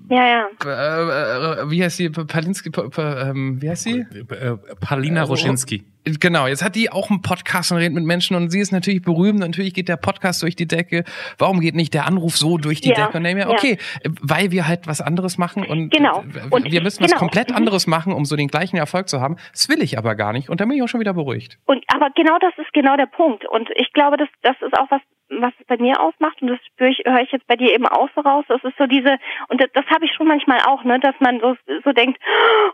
ja, 0.10 0.28
ja. 0.28 0.48
äh, 0.66 1.62
äh, 1.64 1.70
wie 1.72 1.84
heißt 1.84 1.98
sie, 1.98 2.10
Palinski, 2.10 2.72
ähm, 2.98 3.62
wie 3.62 3.70
heißt 3.70 3.84
sie? 3.84 4.00
Äh, 4.00 4.58
Palina 4.80 5.24
Roschinski. 5.24 5.84
Genau, 6.04 6.48
jetzt 6.48 6.64
hat 6.64 6.74
die 6.76 6.92
auch 6.92 7.12
einen 7.12 7.22
Podcast 7.22 7.72
und 7.72 7.78
redet 7.78 7.94
mit 7.94 8.04
Menschen 8.04 8.36
und 8.36 8.50
sie 8.50 8.60
ist 8.60 8.72
natürlich 8.72 9.04
berühmt. 9.04 9.38
Natürlich 9.40 9.76
geht 9.76 9.88
der 9.88 9.98
Podcast 9.98 10.42
durch 10.42 10.56
die 10.56 10.66
Decke. 10.68 11.04
Warum 11.38 11.60
geht 11.60 11.76
nicht 11.76 11.94
der 11.94 12.08
Anruf 12.08 12.38
so 12.38 12.58
durch 12.58 12.82
die 12.82 12.90
Ja, 12.90 12.96
Decke? 13.06 13.18
Und 13.20 13.24
dann 13.24 13.38
ja. 13.38 13.48
okay, 13.50 13.78
weil 14.22 14.50
wir 14.50 14.68
halt 14.68 14.88
was 14.88 15.00
anderes 15.00 15.38
machen 15.38 15.64
und 15.64 15.92
Genau. 15.94 16.22
äh, 16.24 16.48
Und 16.50 16.72
wir 16.72 16.82
müssen 16.82 17.04
genau. 17.04 17.12
was 17.14 17.20
komplett 17.20 17.52
Mhm. 17.52 17.58
anderes 17.58 17.86
machen, 17.86 18.14
um 18.14 18.26
so 18.26 18.36
den 18.36 18.48
gleichen 18.48 18.78
Erfolg 18.78 19.10
zu 19.10 19.22
haben. 19.22 19.36
Das 19.52 19.70
will 19.70 19.84
ich 19.84 20.00
aber 20.00 20.16
gar 20.16 20.34
nicht. 20.34 20.50
Und 20.50 20.60
dann 20.60 20.70
bin 20.70 20.78
ich 20.78 20.84
auch 20.84 20.88
schon 20.90 21.00
wieder 21.02 21.14
beruhigt. 21.14 21.60
Und 21.66 21.84
aber 21.94 22.10
genau 22.16 22.38
das 22.40 22.54
ist 22.58 22.74
genau 22.74 22.98
der 22.98 23.06
Punkt. 23.06 23.46
Und 23.48 23.70
ich 23.76 23.94
glaube, 23.94 24.18
das 24.18 24.30
das 24.42 24.56
ist 24.66 24.74
auch 24.80 24.90
was, 24.90 25.02
was 25.40 25.54
es 25.60 25.66
bei 25.68 25.78
mir 25.78 26.00
ausmacht. 26.00 26.42
Und 26.42 26.50
das 26.50 26.60
spüre 26.66 26.90
ich, 26.90 27.02
höre 27.06 27.22
ich 27.22 27.32
jetzt 27.32 27.48
bei 27.48 27.56
dir 27.56 27.74
eben 27.74 27.88
auch 27.88 28.10
so 28.16 28.22
raus. 28.22 28.46
Das 28.48 28.64
ist 28.64 28.78
so 28.78 28.86
diese, 28.86 29.18
und 29.50 29.62
das, 29.62 29.70
das 29.74 29.86
habe 29.88 30.06
ich 30.06 30.14
schon 30.14 30.28
manchmal 30.28 30.60
auch, 30.68 30.84
ne, 30.84 31.00
dass 31.00 31.16
man 31.20 31.40
so, 31.40 31.56
so 31.84 31.92
denkt, 31.92 32.22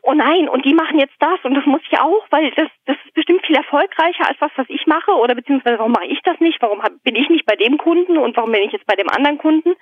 oh 0.04 0.14
nein, 0.14 0.50
und 0.50 0.66
die 0.66 0.74
machen 0.74 1.00
jetzt 1.00 1.16
das 1.20 1.40
und 1.44 1.54
das 1.54 1.66
muss 1.66 1.82
ich 1.90 2.00
auch, 2.00 2.26
weil 2.30 2.52
das, 2.52 2.68
das 2.86 2.98
ist 3.06 3.14
bestimmt 3.14 3.46
viel 3.46 3.56
erfolgreicher 3.56 4.28
als 4.28 4.38
was, 4.40 4.52
was 4.56 4.70
ich 4.70 4.86
mache. 4.88 5.12
Oder 5.12 5.36
beziehungsweise 5.36 5.80
warum 5.80 5.92
mache 5.92 6.08
ich 6.08 6.22
das 6.24 6.40
nicht? 6.40 6.62
Warum 6.62 6.82
hab, 6.82 6.92
bin 7.04 7.16
ich 7.16 7.30
nicht 7.30 7.46
bei 7.46 7.56
dem 7.56 7.78
Kunden 7.78 8.18
und 8.18 8.36
warum 8.38 8.52
bin 8.52 8.64
ich 8.64 8.72
jetzt 8.72 8.88
bei 8.88 8.96
dem 8.96 9.10
anderen 9.10 9.38
Kunden? 9.38 9.76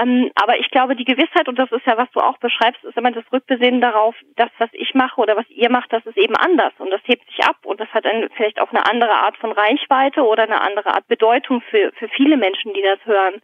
Ähm, 0.00 0.30
aber 0.34 0.58
ich 0.58 0.70
glaube, 0.70 0.96
die 0.96 1.04
Gewissheit, 1.04 1.48
und 1.48 1.58
das 1.58 1.70
ist 1.72 1.86
ja, 1.86 1.96
was 1.96 2.10
du 2.12 2.20
auch 2.20 2.38
beschreibst, 2.38 2.82
ist 2.84 2.96
immer 2.96 3.12
das 3.12 3.24
Rückbesinnen 3.32 3.80
darauf, 3.80 4.14
das, 4.36 4.50
was 4.58 4.70
ich 4.72 4.94
mache 4.94 5.20
oder 5.20 5.36
was 5.36 5.48
ihr 5.50 5.70
macht, 5.70 5.92
das 5.92 6.04
ist 6.06 6.16
eben 6.16 6.36
anders 6.36 6.72
und 6.78 6.90
das 6.90 7.00
hebt 7.04 7.26
sich 7.28 7.44
ab 7.44 7.56
und 7.64 7.80
das 7.80 7.88
hat 7.88 8.04
dann 8.04 8.28
vielleicht 8.34 8.60
auch 8.60 8.70
eine 8.70 8.86
andere 8.86 9.12
Art 9.12 9.36
von 9.36 9.52
Reichweite 9.52 10.22
oder 10.22 10.44
eine 10.44 10.60
andere 10.60 10.94
Art 10.94 11.06
Bedeutung 11.08 11.60
für, 11.70 11.92
für 11.92 12.01
viele 12.08 12.36
Menschen, 12.36 12.72
die 12.74 12.82
das 12.82 13.04
hören. 13.04 13.42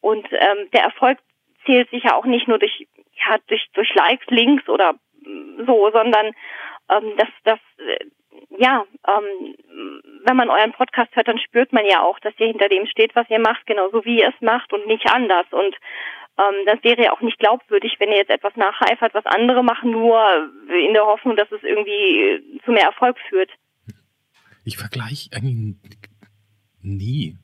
Und 0.00 0.26
ähm, 0.32 0.70
der 0.72 0.82
Erfolg 0.82 1.18
zählt 1.64 1.90
sich 1.90 2.04
ja 2.04 2.14
auch 2.14 2.24
nicht 2.24 2.48
nur 2.48 2.58
durch, 2.58 2.86
ja, 3.26 3.38
durch, 3.48 3.66
durch 3.74 3.94
Likes, 3.94 4.26
Links 4.28 4.68
oder 4.68 4.94
mm, 5.22 5.64
so, 5.66 5.90
sondern 5.90 6.26
ähm, 6.88 7.14
das, 7.16 7.28
das, 7.44 7.58
äh, 7.78 8.04
ja, 8.58 8.84
ähm, 9.06 9.56
wenn 10.24 10.36
man 10.36 10.50
euren 10.50 10.72
Podcast 10.72 11.14
hört, 11.14 11.28
dann 11.28 11.38
spürt 11.38 11.72
man 11.72 11.84
ja 11.86 12.02
auch, 12.02 12.18
dass 12.20 12.34
ihr 12.38 12.46
hinter 12.46 12.68
dem 12.68 12.86
steht, 12.86 13.14
was 13.14 13.28
ihr 13.30 13.40
macht, 13.40 13.66
genauso 13.66 14.04
wie 14.04 14.20
ihr 14.20 14.28
es 14.28 14.40
macht 14.40 14.72
und 14.72 14.86
nicht 14.86 15.06
anders. 15.10 15.46
Und 15.50 15.74
ähm, 16.38 16.66
das 16.66 16.82
wäre 16.82 17.02
ja 17.02 17.12
auch 17.12 17.20
nicht 17.20 17.38
glaubwürdig, 17.38 17.96
wenn 17.98 18.10
ihr 18.10 18.18
jetzt 18.18 18.30
etwas 18.30 18.54
nacheifert, 18.56 19.14
was 19.14 19.26
andere 19.26 19.62
machen, 19.62 19.90
nur 19.90 20.50
in 20.68 20.92
der 20.92 21.06
Hoffnung, 21.06 21.36
dass 21.36 21.50
es 21.50 21.62
irgendwie 21.62 22.60
zu 22.64 22.72
mehr 22.72 22.84
Erfolg 22.84 23.16
führt. 23.28 23.50
Ich 24.64 24.76
vergleiche 24.76 25.30
eigentlich 25.32 25.76
nie. 26.82 27.36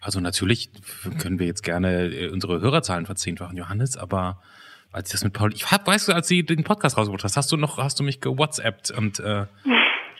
Also 0.00 0.20
natürlich 0.20 0.70
können 1.18 1.38
wir 1.38 1.46
jetzt 1.46 1.62
gerne 1.62 2.04
äh, 2.06 2.28
unsere 2.28 2.60
Hörerzahlen 2.60 3.06
verzehnfachen, 3.06 3.56
Johannes, 3.56 3.96
aber 3.96 4.40
als 4.92 5.08
ich 5.08 5.12
das 5.12 5.24
mit 5.24 5.32
Paul, 5.32 5.52
ich 5.52 5.70
hab, 5.70 5.86
weißt 5.86 6.08
du, 6.08 6.12
als 6.12 6.28
sie 6.28 6.44
den 6.44 6.64
Podcast 6.64 6.96
rausgebracht 6.96 7.24
hast, 7.24 7.36
hast 7.36 7.52
du 7.52 7.56
noch, 7.56 7.78
hast 7.78 7.98
du 8.00 8.04
mich 8.04 8.20
gewhatsappt 8.20 8.90
und 8.90 9.20
äh, 9.20 9.46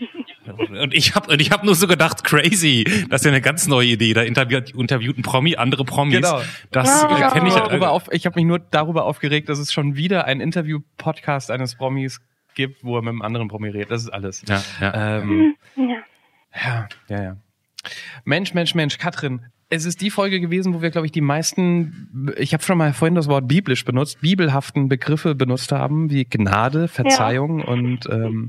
und 0.80 0.94
ich 0.94 1.14
habe 1.14 1.30
und 1.32 1.40
ich 1.40 1.50
habe 1.50 1.64
nur 1.66 1.74
so 1.74 1.86
gedacht, 1.86 2.24
crazy, 2.24 2.84
das 3.08 3.20
ist 3.20 3.24
ja 3.26 3.30
eine 3.32 3.40
ganz 3.40 3.66
neue 3.66 3.88
Idee. 3.88 4.14
Da 4.14 4.22
interviewt, 4.22 4.70
interviewt 4.74 5.18
ein 5.18 5.22
Promi 5.22 5.56
andere 5.56 5.84
Promis. 5.84 6.16
Genau. 6.16 6.40
Das 6.70 7.02
Ja. 7.02 7.08
äh, 7.10 7.26
Ich 7.26 7.32
kenne 7.32 7.48
ich. 7.48 7.54
habe 7.54 7.76
Äh, 7.76 7.80
auf, 7.86 8.08
ich 8.12 8.26
hab 8.26 8.34
mich 8.36 8.44
nur 8.44 8.58
darüber 8.58 9.04
aufgeregt, 9.04 9.48
dass 9.48 9.58
es 9.58 9.72
schon 9.72 9.96
wieder 9.96 10.24
ein 10.24 10.40
Interview-Podcast 10.40 11.50
eines 11.50 11.76
Promis 11.76 12.20
gibt, 12.54 12.82
wo 12.82 12.96
er 12.96 13.02
mit 13.02 13.10
einem 13.10 13.22
anderen 13.22 13.48
Promi 13.48 13.68
redet. 13.68 13.90
Das 13.90 14.02
ist 14.02 14.10
alles. 14.10 14.42
ja, 14.48 14.62
ja. 14.80 15.18
Ähm, 15.18 15.54
Ja. 15.76 16.02
Ja, 16.54 16.88
ja, 17.08 17.22
ja. 17.22 17.36
Mensch, 18.24 18.54
Mensch, 18.54 18.74
Mensch, 18.74 18.98
Katrin, 18.98 19.46
Es 19.70 19.84
ist 19.84 20.00
die 20.00 20.10
Folge 20.10 20.40
gewesen, 20.40 20.72
wo 20.72 20.80
wir, 20.80 20.90
glaube 20.90 21.06
ich, 21.06 21.12
die 21.12 21.20
meisten, 21.20 22.32
ich 22.38 22.54
habe 22.54 22.62
schon 22.62 22.78
mal 22.78 22.94
vorhin 22.94 23.14
das 23.14 23.28
Wort 23.28 23.48
biblisch 23.48 23.84
benutzt, 23.84 24.20
bibelhaften 24.22 24.88
Begriffe 24.88 25.34
benutzt 25.34 25.72
haben, 25.72 26.10
wie 26.10 26.24
Gnade, 26.24 26.88
Verzeihung 26.88 27.58
ja. 27.60 27.66
und 27.66 28.06
ähm, 28.10 28.48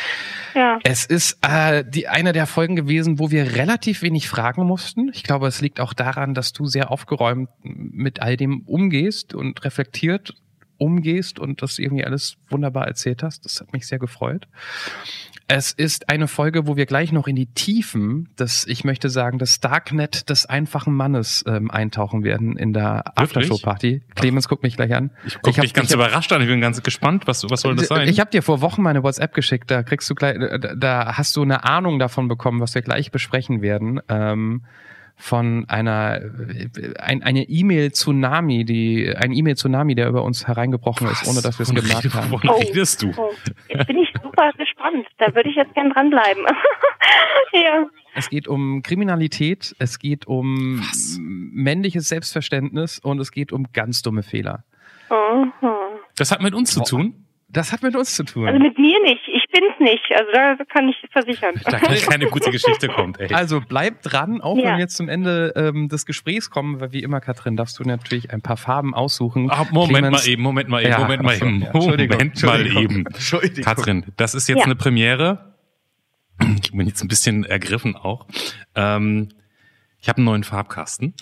ja. 0.54 0.78
es 0.84 1.06
ist 1.06 1.38
äh, 1.40 1.84
die 1.88 2.08
eine 2.08 2.32
der 2.34 2.46
Folgen 2.46 2.76
gewesen, 2.76 3.18
wo 3.18 3.30
wir 3.30 3.56
relativ 3.56 4.02
wenig 4.02 4.28
fragen 4.28 4.66
mussten. 4.66 5.10
Ich 5.14 5.22
glaube, 5.22 5.46
es 5.46 5.62
liegt 5.62 5.80
auch 5.80 5.94
daran, 5.94 6.34
dass 6.34 6.52
du 6.52 6.66
sehr 6.66 6.90
aufgeräumt 6.90 7.48
mit 7.62 8.20
all 8.20 8.36
dem 8.36 8.60
umgehst 8.66 9.34
und 9.34 9.64
reflektiert 9.64 10.34
umgehst 10.78 11.38
und 11.38 11.62
das 11.62 11.78
irgendwie 11.78 12.04
alles 12.04 12.36
wunderbar 12.48 12.86
erzählt 12.86 13.22
hast. 13.22 13.44
Das 13.44 13.60
hat 13.60 13.72
mich 13.72 13.86
sehr 13.86 13.98
gefreut. 13.98 14.48
Es 15.50 15.72
ist 15.72 16.10
eine 16.10 16.28
Folge, 16.28 16.66
wo 16.66 16.76
wir 16.76 16.84
gleich 16.84 17.10
noch 17.10 17.26
in 17.26 17.34
die 17.34 17.46
Tiefen 17.46 18.28
des, 18.38 18.66
ich 18.66 18.84
möchte 18.84 19.08
sagen, 19.08 19.38
das 19.38 19.60
Darknet 19.60 20.28
des 20.28 20.44
einfachen 20.44 20.94
Mannes 20.94 21.42
ähm, 21.48 21.70
eintauchen 21.70 22.22
werden 22.22 22.56
in 22.58 22.74
der 22.74 23.18
Aftershow-Party. 23.18 24.02
Clemens 24.14 24.46
guckt 24.46 24.62
mich 24.62 24.76
gleich 24.76 24.94
an. 24.94 25.10
Ich 25.26 25.40
gucke 25.40 25.62
dich 25.62 25.72
ganz 25.72 25.90
überrascht 25.92 26.30
an. 26.32 26.42
Ich 26.42 26.48
bin 26.48 26.60
ganz 26.60 26.82
gespannt. 26.82 27.26
Was, 27.26 27.48
was 27.48 27.62
soll 27.62 27.76
das 27.76 27.88
sein? 27.88 28.08
Ich 28.08 28.20
habe 28.20 28.30
dir 28.30 28.42
vor 28.42 28.60
Wochen 28.60 28.82
meine 28.82 29.02
WhatsApp 29.02 29.32
geschickt. 29.32 29.70
Da 29.70 29.82
kriegst 29.82 30.10
du 30.10 30.14
gleich, 30.14 30.36
da 30.76 31.16
hast 31.16 31.34
du 31.34 31.42
eine 31.42 31.64
Ahnung 31.64 31.98
davon 31.98 32.28
bekommen, 32.28 32.60
was 32.60 32.74
wir 32.74 32.82
gleich 32.82 33.10
besprechen 33.10 33.62
werden. 33.62 34.02
Ähm, 34.10 34.64
von 35.18 35.64
einer 35.68 36.20
ein, 37.00 37.22
eine 37.22 37.42
E-Mail-Tsunami, 37.42 38.64
die 38.64 39.12
ein 39.16 39.32
E-Mail-Tsunami, 39.32 39.96
der 39.96 40.08
über 40.08 40.22
uns 40.22 40.46
hereingebrochen 40.46 41.08
Was? 41.08 41.22
ist, 41.22 41.28
ohne 41.28 41.42
dass 41.42 41.58
wir 41.58 41.64
es 41.64 41.74
gemerkt 41.74 42.14
haben. 42.14 42.30
Wovon 42.30 42.50
oh, 42.50 42.58
redest 42.58 43.02
du? 43.02 43.12
Oh, 43.16 43.30
jetzt 43.68 43.86
bin 43.88 43.98
ich 43.98 44.08
super 44.22 44.52
gespannt. 44.56 45.06
Da 45.18 45.34
würde 45.34 45.50
ich 45.50 45.56
jetzt 45.56 45.74
gern 45.74 45.90
dranbleiben. 45.90 46.44
ja. 47.52 47.86
Es 48.14 48.30
geht 48.30 48.46
um 48.46 48.82
Kriminalität, 48.82 49.74
es 49.80 49.98
geht 49.98 50.26
um 50.26 50.80
Was? 50.80 51.18
männliches 51.20 52.08
Selbstverständnis 52.08 53.00
und 53.00 53.18
es 53.18 53.32
geht 53.32 53.52
um 53.52 53.66
ganz 53.72 54.02
dumme 54.02 54.22
Fehler. 54.22 54.64
Mhm. 55.10 55.52
Das 56.16 56.30
hat 56.30 56.42
mit 56.42 56.54
uns 56.54 56.72
zu 56.72 56.82
tun? 56.82 57.27
Das 57.50 57.72
hat 57.72 57.82
mit 57.82 57.96
uns 57.96 58.14
zu 58.14 58.24
tun. 58.24 58.46
Also 58.46 58.60
mit 58.60 58.78
mir 58.78 59.00
nicht. 59.02 59.26
Ich 59.26 59.44
bin's 59.50 59.72
nicht. 59.80 60.04
Also 60.14 60.30
da 60.32 60.64
kann 60.64 60.88
ich 60.88 60.96
versichern. 61.10 61.54
Da 61.64 61.78
kann 61.78 61.94
keine 61.94 62.26
gute 62.26 62.50
Geschichte 62.50 62.88
kommen. 62.88 63.14
Ey. 63.18 63.32
Also 63.32 63.62
bleib 63.66 64.02
dran, 64.02 64.42
auch 64.42 64.56
ja. 64.58 64.64
wenn 64.64 64.72
wir 64.72 64.80
jetzt 64.80 64.96
zum 64.98 65.08
Ende 65.08 65.54
ähm, 65.56 65.88
des 65.88 66.04
Gesprächs 66.04 66.50
kommen, 66.50 66.78
weil 66.80 66.92
wie 66.92 67.02
immer, 67.02 67.20
Katrin, 67.20 67.56
darfst 67.56 67.78
du 67.78 67.84
natürlich 67.84 68.30
ein 68.32 68.42
paar 68.42 68.58
Farben 68.58 68.94
aussuchen. 68.94 69.48
Ach, 69.50 69.70
Moment 69.70 69.98
Clemens. 69.98 70.24
mal 70.24 70.30
eben, 70.30 70.42
Moment 70.42 70.68
mal 70.68 70.82
eben, 70.82 70.90
ja, 70.90 70.98
Moment 70.98 71.22
mal 71.22 71.36
eben. 71.36 71.60
Ja, 71.62 71.72
Moment 71.72 72.42
mal 72.42 72.66
eben. 72.66 73.06
Entschuldigung. 73.06 73.64
Katrin, 73.64 74.04
das 74.18 74.34
ist 74.34 74.46
jetzt 74.48 74.64
eine 74.64 74.76
Premiere. 74.76 75.54
Ich 76.62 76.72
bin 76.72 76.86
jetzt 76.86 77.02
ein 77.02 77.08
bisschen 77.08 77.44
ergriffen 77.44 77.96
auch. 77.96 78.26
Ähm, 78.74 79.30
ich 80.00 80.08
habe 80.08 80.18
einen 80.18 80.26
neuen 80.26 80.44
Farbkasten. 80.44 81.14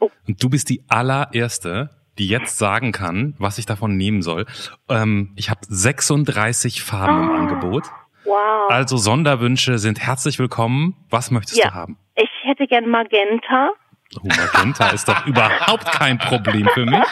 Oh. 0.00 0.10
Und 0.26 0.42
du 0.42 0.48
bist 0.48 0.70
die 0.70 0.82
allererste, 0.88 1.90
die 2.18 2.28
jetzt 2.28 2.58
sagen 2.58 2.92
kann, 2.92 3.34
was 3.38 3.58
ich 3.58 3.66
davon 3.66 3.96
nehmen 3.96 4.22
soll. 4.22 4.46
Ähm, 4.88 5.32
ich 5.36 5.50
habe 5.50 5.60
36 5.62 6.82
Farben 6.82 7.20
oh. 7.20 7.22
im 7.22 7.40
Angebot. 7.40 7.84
Wow. 8.24 8.70
Also 8.70 8.96
Sonderwünsche 8.96 9.78
sind 9.78 10.00
herzlich 10.00 10.38
willkommen. 10.38 10.94
Was 11.10 11.30
möchtest 11.30 11.58
ja. 11.58 11.68
du 11.68 11.74
haben? 11.74 11.98
Ich 12.14 12.30
hätte 12.42 12.66
gern 12.66 12.88
Magenta. 12.88 13.70
Oh, 14.16 14.26
Magenta 14.26 14.90
ist 14.90 15.08
doch 15.08 15.26
überhaupt 15.26 15.90
kein 15.92 16.18
Problem 16.18 16.68
für 16.74 16.84
mich. 16.84 17.04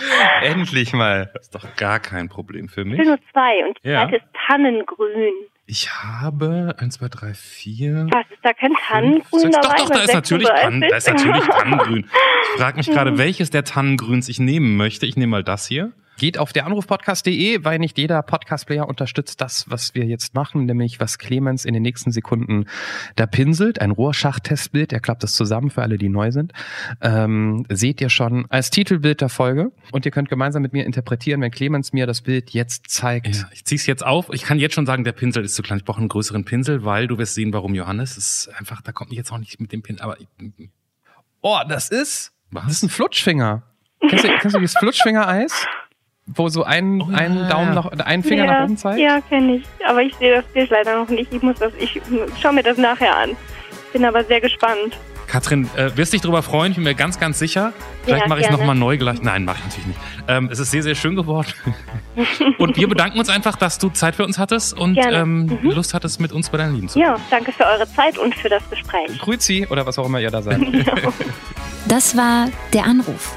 Endlich 0.42 0.92
mal. 0.92 1.32
Ist 1.40 1.54
doch 1.54 1.74
gar 1.76 1.98
kein 1.98 2.28
Problem 2.28 2.68
für 2.68 2.84
mich. 2.84 2.94
Ich 2.94 3.06
will 3.06 3.16
nur 3.16 3.18
zwei 3.32 3.66
und 3.66 3.78
die 3.82 3.88
ja. 3.88 4.02
zweite 4.02 4.16
ist 4.16 4.26
Tannengrün. 4.46 5.32
Ich 5.70 5.88
habe 5.88 6.74
eins, 6.78 6.94
zwei, 6.94 7.08
drei, 7.08 7.32
vier. 7.32 8.08
Was 8.10 8.26
ist 8.28 8.40
da 8.42 8.52
kein 8.52 8.72
Tannengrün? 8.88 9.52
Doch, 9.52 9.76
doch, 9.76 9.88
da 9.88 10.02
ist, 10.02 10.12
natürlich 10.14 10.48
Tannen, 10.48 10.80
da 10.80 10.96
ist 10.96 11.06
natürlich 11.06 11.44
Tannengrün. 11.46 12.10
Ich 12.42 12.60
frage 12.60 12.76
mich 12.78 12.88
gerade, 12.88 13.18
welches 13.18 13.50
der 13.50 13.62
Tannengrüns 13.62 14.28
ich 14.28 14.40
nehmen 14.40 14.76
möchte. 14.76 15.06
Ich 15.06 15.16
nehme 15.16 15.30
mal 15.30 15.44
das 15.44 15.68
hier. 15.68 15.92
Geht 16.20 16.36
auf 16.36 16.52
der 16.52 16.66
Anrufpodcast.de, 16.66 17.64
weil 17.64 17.78
nicht 17.78 17.96
jeder 17.96 18.20
Podcast-Player 18.20 18.86
unterstützt 18.86 19.40
das, 19.40 19.70
was 19.70 19.94
wir 19.94 20.04
jetzt 20.04 20.34
machen, 20.34 20.66
nämlich 20.66 21.00
was 21.00 21.16
Clemens 21.16 21.64
in 21.64 21.72
den 21.72 21.82
nächsten 21.82 22.12
Sekunden 22.12 22.66
da 23.16 23.24
pinselt. 23.24 23.80
Ein 23.80 23.90
Rohrschacht-Testbild, 23.90 24.92
er 24.92 25.00
klappt 25.00 25.22
das 25.22 25.32
zusammen 25.32 25.70
für 25.70 25.80
alle, 25.80 25.96
die 25.96 26.10
neu 26.10 26.30
sind. 26.30 26.52
Ähm, 27.00 27.64
seht 27.70 28.02
ihr 28.02 28.10
schon 28.10 28.44
als 28.50 28.68
Titelbild 28.68 29.22
der 29.22 29.30
Folge. 29.30 29.72
Und 29.92 30.04
ihr 30.04 30.10
könnt 30.10 30.28
gemeinsam 30.28 30.60
mit 30.60 30.74
mir 30.74 30.84
interpretieren, 30.84 31.40
wenn 31.40 31.50
Clemens 31.50 31.94
mir 31.94 32.06
das 32.06 32.20
Bild 32.20 32.50
jetzt 32.50 32.90
zeigt. 32.90 33.36
Ja, 33.36 33.48
ich 33.54 33.64
zieh's 33.64 33.86
jetzt 33.86 34.04
auf. 34.04 34.28
Ich 34.30 34.42
kann 34.42 34.58
jetzt 34.58 34.74
schon 34.74 34.84
sagen, 34.84 35.04
der 35.04 35.12
Pinsel 35.12 35.42
ist 35.42 35.54
zu 35.54 35.62
klein. 35.62 35.78
Ich 35.78 35.86
brauche 35.86 36.00
einen 36.00 36.10
größeren 36.10 36.44
Pinsel, 36.44 36.84
weil 36.84 37.06
du 37.06 37.16
wirst 37.16 37.32
sehen, 37.32 37.54
warum 37.54 37.74
Johannes 37.74 38.18
ist 38.18 38.50
einfach, 38.58 38.82
da 38.82 38.92
kommt 38.92 39.10
jetzt 39.14 39.32
auch 39.32 39.38
nicht 39.38 39.58
mit 39.58 39.72
dem 39.72 39.80
Pinsel, 39.80 40.04
aber. 40.04 40.18
Oh, 41.40 41.60
das 41.66 41.88
ist. 41.88 42.32
Was? 42.50 42.64
Das 42.64 42.72
ist 42.74 42.82
ein 42.82 42.90
Flutschfinger. 42.90 43.62
Kennst 44.06 44.24
du, 44.24 44.28
kennst 44.38 44.54
du 44.54 44.60
dieses 44.60 44.76
Flutschfinger-Eis? 44.76 45.66
Wo 46.34 46.48
so 46.48 46.64
ein, 46.64 47.00
oh, 47.00 47.08
ein 47.12 47.36
ja, 47.36 47.48
Daumen 47.48 47.74
nach, 47.74 47.86
ein 47.86 48.22
Finger 48.22 48.44
ja, 48.44 48.52
nach 48.52 48.64
oben 48.64 48.76
zeigt? 48.76 48.98
Ja, 48.98 49.20
kenne 49.20 49.56
ich. 49.56 49.64
Aber 49.86 50.02
ich 50.02 50.14
sehe 50.16 50.34
das 50.34 50.44
Bild 50.46 50.70
leider 50.70 50.98
noch 50.98 51.08
nicht. 51.08 51.32
Ich 51.32 51.42
muss 51.42 51.58
das, 51.58 51.72
ich 51.78 52.00
schaue 52.40 52.52
mir 52.52 52.62
das 52.62 52.78
nachher 52.78 53.16
an. 53.16 53.36
Bin 53.92 54.04
aber 54.04 54.24
sehr 54.24 54.40
gespannt. 54.40 54.96
Katrin, 55.26 55.70
äh, 55.76 55.96
wirst 55.96 56.12
dich 56.12 56.20
darüber 56.22 56.42
freuen, 56.42 56.72
ich 56.72 56.76
bin 56.76 56.82
mir 56.82 56.96
ganz, 56.96 57.20
ganz 57.20 57.38
sicher. 57.38 57.72
Vielleicht 58.02 58.22
ja, 58.22 58.28
mache 58.28 58.40
ich 58.40 58.46
es 58.46 58.50
nochmal 58.50 58.74
neu 58.74 58.98
gleich. 58.98 59.22
Nein, 59.22 59.44
mache 59.44 59.58
ich 59.58 59.64
natürlich 59.64 59.86
nicht. 59.86 60.00
Ähm, 60.26 60.48
es 60.50 60.58
ist 60.58 60.72
sehr, 60.72 60.82
sehr 60.82 60.96
schön 60.96 61.14
geworden. 61.14 61.46
und 62.58 62.76
wir 62.76 62.88
bedanken 62.88 63.16
uns 63.16 63.28
einfach, 63.28 63.54
dass 63.54 63.78
du 63.78 63.90
Zeit 63.90 64.16
für 64.16 64.24
uns 64.24 64.38
hattest 64.38 64.76
und 64.76 64.98
ähm, 64.98 65.46
mhm. 65.46 65.70
Lust 65.70 65.94
hattest, 65.94 66.20
mit 66.20 66.32
uns 66.32 66.50
bei 66.50 66.58
deinen 66.58 66.74
Lieben 66.74 66.88
zu 66.88 66.98
Ja, 66.98 67.16
danke 67.30 67.52
für 67.52 67.64
eure 67.64 67.88
Zeit 67.92 68.18
und 68.18 68.34
für 68.34 68.48
das 68.48 68.68
Gespräch. 68.70 69.18
Grüezi 69.20 69.68
oder 69.70 69.86
was 69.86 70.00
auch 70.00 70.06
immer 70.06 70.18
ihr 70.18 70.32
da 70.32 70.42
seid. 70.42 70.60
das 71.86 72.16
war 72.16 72.48
der 72.72 72.84
Anruf 72.86 73.36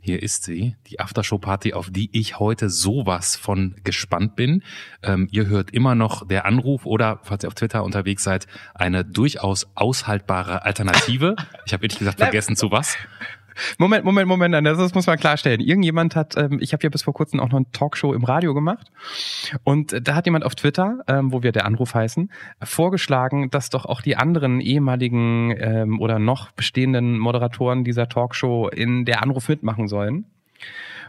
hier 0.00 0.22
ist 0.22 0.44
sie, 0.44 0.76
die 0.86 1.00
Aftershow-Party, 1.00 1.74
auf 1.74 1.90
die 1.90 2.08
ich 2.12 2.38
heute 2.38 2.70
sowas 2.70 3.36
von 3.36 3.76
gespannt 3.84 4.34
bin. 4.34 4.62
Ähm, 5.02 5.28
ihr 5.30 5.46
hört 5.46 5.72
immer 5.72 5.94
noch 5.94 6.26
der 6.26 6.46
Anruf 6.46 6.86
oder, 6.86 7.20
falls 7.22 7.44
ihr 7.44 7.48
auf 7.48 7.54
Twitter 7.54 7.84
unterwegs 7.84 8.24
seid, 8.24 8.46
eine 8.74 9.04
durchaus 9.04 9.66
aushaltbare 9.74 10.64
Alternative. 10.64 11.36
Ich 11.66 11.74
habe 11.74 11.84
ehrlich 11.84 11.98
gesagt 11.98 12.18
vergessen, 12.18 12.56
zu 12.56 12.70
was. 12.70 12.96
Moment, 13.78 14.04
Moment, 14.04 14.28
Moment, 14.28 14.66
das 14.66 14.94
muss 14.94 15.06
man 15.06 15.18
klarstellen. 15.18 15.60
Irgendjemand 15.60 16.16
hat, 16.16 16.36
ähm, 16.36 16.58
ich 16.60 16.72
habe 16.72 16.82
ja 16.82 16.88
bis 16.88 17.02
vor 17.02 17.14
kurzem 17.14 17.40
auch 17.40 17.48
noch 17.48 17.56
eine 17.56 17.70
Talkshow 17.72 18.12
im 18.12 18.24
Radio 18.24 18.54
gemacht 18.54 18.90
und 19.64 19.96
da 20.06 20.14
hat 20.14 20.26
jemand 20.26 20.44
auf 20.44 20.54
Twitter, 20.54 21.00
ähm, 21.06 21.32
wo 21.32 21.42
wir 21.42 21.52
der 21.52 21.66
Anruf 21.66 21.94
heißen, 21.94 22.30
vorgeschlagen, 22.62 23.50
dass 23.50 23.70
doch 23.70 23.84
auch 23.86 24.02
die 24.02 24.16
anderen 24.16 24.60
ehemaligen 24.60 25.54
ähm, 25.58 26.00
oder 26.00 26.18
noch 26.18 26.52
bestehenden 26.52 27.18
Moderatoren 27.18 27.84
dieser 27.84 28.08
Talkshow 28.08 28.68
in 28.68 29.04
der 29.04 29.22
Anruf 29.22 29.48
mitmachen 29.48 29.88
sollen. 29.88 30.26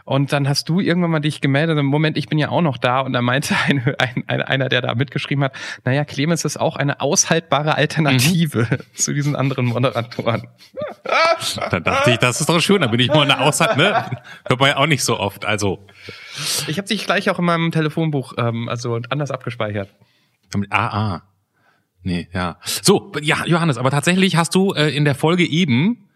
Und 0.04 0.32
dann 0.32 0.48
hast 0.48 0.68
du 0.68 0.80
irgendwann 0.80 1.10
mal 1.10 1.20
dich 1.20 1.40
gemeldet, 1.40 1.78
im 1.78 1.86
Moment, 1.86 2.16
ich 2.16 2.28
bin 2.28 2.38
ja 2.38 2.48
auch 2.48 2.60
noch 2.60 2.76
da. 2.76 3.00
Und 3.00 3.12
da 3.12 3.22
meinte 3.22 3.54
ein, 3.66 3.94
ein, 3.98 4.24
ein, 4.26 4.42
einer, 4.42 4.68
der 4.68 4.80
da 4.80 4.94
mitgeschrieben 4.94 5.44
hat, 5.44 5.54
naja, 5.84 6.04
Clemens 6.04 6.44
ist 6.44 6.58
auch 6.58 6.76
eine 6.76 7.00
aushaltbare 7.00 7.76
Alternative 7.76 8.66
mhm. 8.70 8.78
zu 8.94 9.12
diesen 9.12 9.36
anderen 9.36 9.66
Moderatoren. 9.66 10.48
Da 11.70 11.80
dachte 11.80 12.12
ich, 12.12 12.18
das 12.18 12.40
ist 12.40 12.48
doch 12.48 12.60
schön, 12.60 12.80
da 12.82 12.86
bin 12.86 13.00
ich 13.00 13.08
mal 13.08 13.22
eine 13.22 13.40
Aushalt, 13.40 13.76
ne? 13.76 14.20
Hört 14.46 14.60
man 14.60 14.68
ja 14.70 14.76
auch 14.76 14.86
nicht 14.86 15.02
so 15.02 15.18
oft, 15.18 15.44
also. 15.44 15.84
Ich 16.66 16.78
habe 16.78 16.86
dich 16.86 17.04
gleich 17.04 17.28
auch 17.30 17.38
in 17.38 17.44
meinem 17.44 17.72
Telefonbuch, 17.72 18.34
ähm, 18.38 18.68
also 18.68 18.98
anders 19.08 19.30
abgespeichert. 19.30 19.88
Ah, 20.70 20.86
ah. 20.86 21.22
Nee, 22.02 22.28
ja. 22.32 22.58
So, 22.64 23.12
ja, 23.20 23.44
Johannes, 23.46 23.78
aber 23.78 23.90
tatsächlich 23.90 24.36
hast 24.36 24.54
du 24.54 24.72
äh, 24.72 24.94
in 24.94 25.04
der 25.04 25.14
Folge 25.14 25.44
eben 25.44 26.08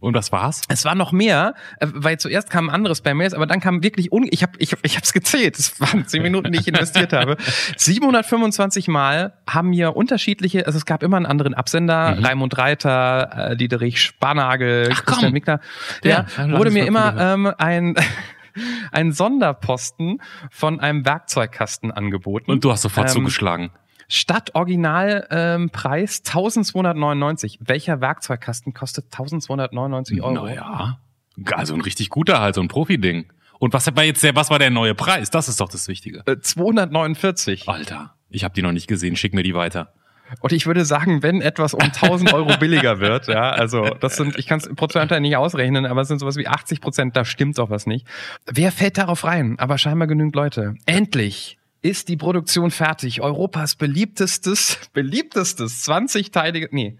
Und 0.00 0.14
was 0.14 0.30
war's? 0.30 0.62
Es 0.68 0.84
war 0.84 0.94
noch 0.94 1.10
mehr, 1.10 1.54
äh, 1.80 1.86
weil 1.92 2.18
zuerst 2.18 2.50
kam 2.50 2.68
ein 2.68 2.74
anderes 2.74 3.00
bei 3.00 3.14
Mails, 3.14 3.34
aber 3.34 3.46
dann 3.46 3.60
kam 3.60 3.82
wirklich 3.82 4.12
un 4.12 4.28
ich 4.30 4.42
habe 4.42 4.52
ich, 4.58 4.74
ich 4.82 4.96
hab's 4.96 5.12
gezählt. 5.12 5.58
Das 5.58 5.80
waren 5.80 6.06
zehn 6.06 6.22
Minuten, 6.22 6.52
die 6.52 6.60
ich 6.60 6.68
investiert 6.68 7.12
habe. 7.12 7.36
725 7.76 8.88
Mal 8.88 9.32
haben 9.48 9.70
mir 9.70 9.96
unterschiedliche, 9.96 10.66
also 10.66 10.76
es 10.76 10.86
gab 10.86 11.02
immer 11.02 11.16
einen 11.16 11.26
anderen 11.26 11.54
Absender, 11.54 12.14
mhm. 12.14 12.24
Raimund 12.24 12.58
Reiter, 12.58 13.50
äh, 13.50 13.56
Diederich 13.56 14.00
Spanagel, 14.00 14.90
Ach, 14.92 15.04
Christian 15.04 15.32
Mickler. 15.32 15.60
Der 16.04 16.26
ja, 16.36 16.50
wurde 16.56 16.70
mir 16.70 16.86
immer 16.86 17.16
ähm, 17.18 17.52
ein 17.58 17.96
ein 18.92 19.12
Sonderposten 19.12 20.20
von 20.50 20.80
einem 20.80 21.04
Werkzeugkasten 21.04 21.90
angeboten. 21.90 22.50
Und 22.50 22.64
du 22.64 22.72
hast 22.72 22.82
sofort 22.82 23.08
ähm, 23.08 23.14
zugeschlagen. 23.14 23.70
Statt 24.08 24.54
Originalpreis 24.54 26.18
ähm, 26.18 26.26
1299. 26.26 27.58
Welcher 27.60 28.00
Werkzeugkasten 28.00 28.72
kostet 28.72 29.06
1299 29.06 30.22
Euro? 30.22 30.46
Naja, 30.46 30.98
also 31.52 31.74
ein 31.74 31.80
richtig 31.82 32.08
guter 32.08 32.40
halt, 32.40 32.54
so 32.54 32.60
ein 32.60 32.68
Profi-Ding. 32.68 33.30
Und 33.58 33.72
was 33.74 33.94
war 33.94 34.04
jetzt 34.04 34.22
der, 34.22 34.34
was 34.34 34.50
war 34.50 34.58
der 34.58 34.70
neue 34.70 34.94
Preis? 34.94 35.30
Das 35.30 35.48
ist 35.48 35.60
doch 35.60 35.68
das 35.68 35.88
Wichtige. 35.88 36.22
Äh, 36.26 36.38
249. 36.40 37.68
Alter, 37.68 38.14
ich 38.30 38.44
habe 38.44 38.54
die 38.54 38.62
noch 38.62 38.72
nicht 38.72 38.86
gesehen. 38.86 39.16
Schick 39.16 39.34
mir 39.34 39.42
die 39.42 39.54
weiter. 39.54 39.92
Und 40.40 40.52
ich 40.52 40.66
würde 40.66 40.84
sagen, 40.84 41.22
wenn 41.22 41.40
etwas 41.40 41.74
um 41.74 41.80
1000 41.80 42.32
Euro 42.34 42.56
billiger 42.58 43.00
wird, 43.00 43.28
ja, 43.28 43.50
also 43.50 43.82
das 44.00 44.16
sind, 44.16 44.38
ich 44.38 44.46
kann 44.46 44.58
es 44.58 44.68
prozentual 44.74 45.20
nicht 45.20 45.36
ausrechnen, 45.36 45.86
aber 45.86 46.02
es 46.02 46.08
sind 46.08 46.18
sowas 46.18 46.36
wie 46.36 46.46
80 46.46 46.80
Prozent, 46.80 47.16
da 47.16 47.24
stimmt 47.24 47.58
doch 47.58 47.70
was 47.70 47.86
nicht. 47.86 48.06
Wer 48.46 48.70
fällt 48.70 48.98
darauf 48.98 49.24
rein? 49.24 49.58
Aber 49.58 49.78
scheinbar 49.78 50.06
genügend 50.06 50.34
Leute. 50.34 50.74
Endlich 50.84 51.57
ist 51.82 52.08
die 52.08 52.16
Produktion 52.16 52.70
fertig. 52.70 53.20
Europas 53.20 53.76
beliebtestes, 53.76 54.78
beliebtestes 54.92 55.86
20-teilige, 55.88 56.68
nee, 56.72 56.98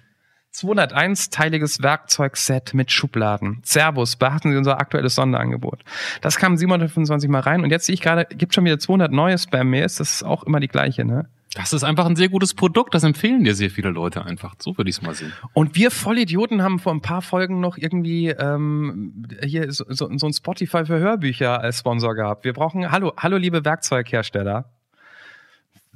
201-teiliges 0.54 1.82
Werkzeugset 1.82 2.74
mit 2.74 2.90
Schubladen. 2.90 3.60
Servus, 3.64 4.16
beachten 4.16 4.50
Sie 4.50 4.56
unser 4.56 4.80
aktuelles 4.80 5.14
Sonderangebot. 5.14 5.84
Das 6.20 6.36
kam 6.36 6.56
725 6.56 7.28
Mal 7.28 7.40
rein 7.40 7.62
und 7.62 7.70
jetzt 7.70 7.86
sehe 7.86 7.94
ich 7.94 8.00
gerade, 8.00 8.24
gibt 8.24 8.54
schon 8.54 8.64
wieder 8.64 8.78
200 8.78 9.12
neue 9.12 9.36
Spam-Mails. 9.36 9.96
Das 9.96 10.14
ist 10.14 10.22
auch 10.22 10.44
immer 10.44 10.60
die 10.60 10.68
gleiche, 10.68 11.04
ne? 11.04 11.28
Das 11.54 11.72
ist 11.72 11.82
einfach 11.82 12.06
ein 12.06 12.16
sehr 12.16 12.28
gutes 12.28 12.54
Produkt. 12.54 12.94
Das 12.94 13.04
empfehlen 13.04 13.44
dir 13.44 13.54
sehr 13.54 13.70
viele 13.70 13.90
Leute 13.90 14.24
einfach. 14.24 14.54
So 14.58 14.76
würde 14.76 14.90
ich 14.90 14.96
es 14.96 15.02
mal 15.02 15.14
sehen. 15.14 15.32
Und 15.54 15.76
wir 15.76 15.90
Vollidioten 15.90 16.62
haben 16.62 16.78
vor 16.78 16.92
ein 16.92 17.00
paar 17.00 17.22
Folgen 17.22 17.60
noch 17.60 17.78
irgendwie 17.78 18.28
ähm, 18.28 19.26
hier 19.42 19.72
so, 19.72 19.84
so, 19.88 20.08
ein 20.08 20.32
Spotify 20.32 20.84
für 20.84 20.98
Hörbücher 20.98 21.60
als 21.60 21.78
Sponsor 21.78 22.14
gehabt. 22.14 22.44
Wir 22.44 22.52
brauchen, 22.52 22.90
hallo, 22.90 23.12
hallo 23.16 23.36
liebe 23.38 23.64
Werkzeughersteller 23.64 24.70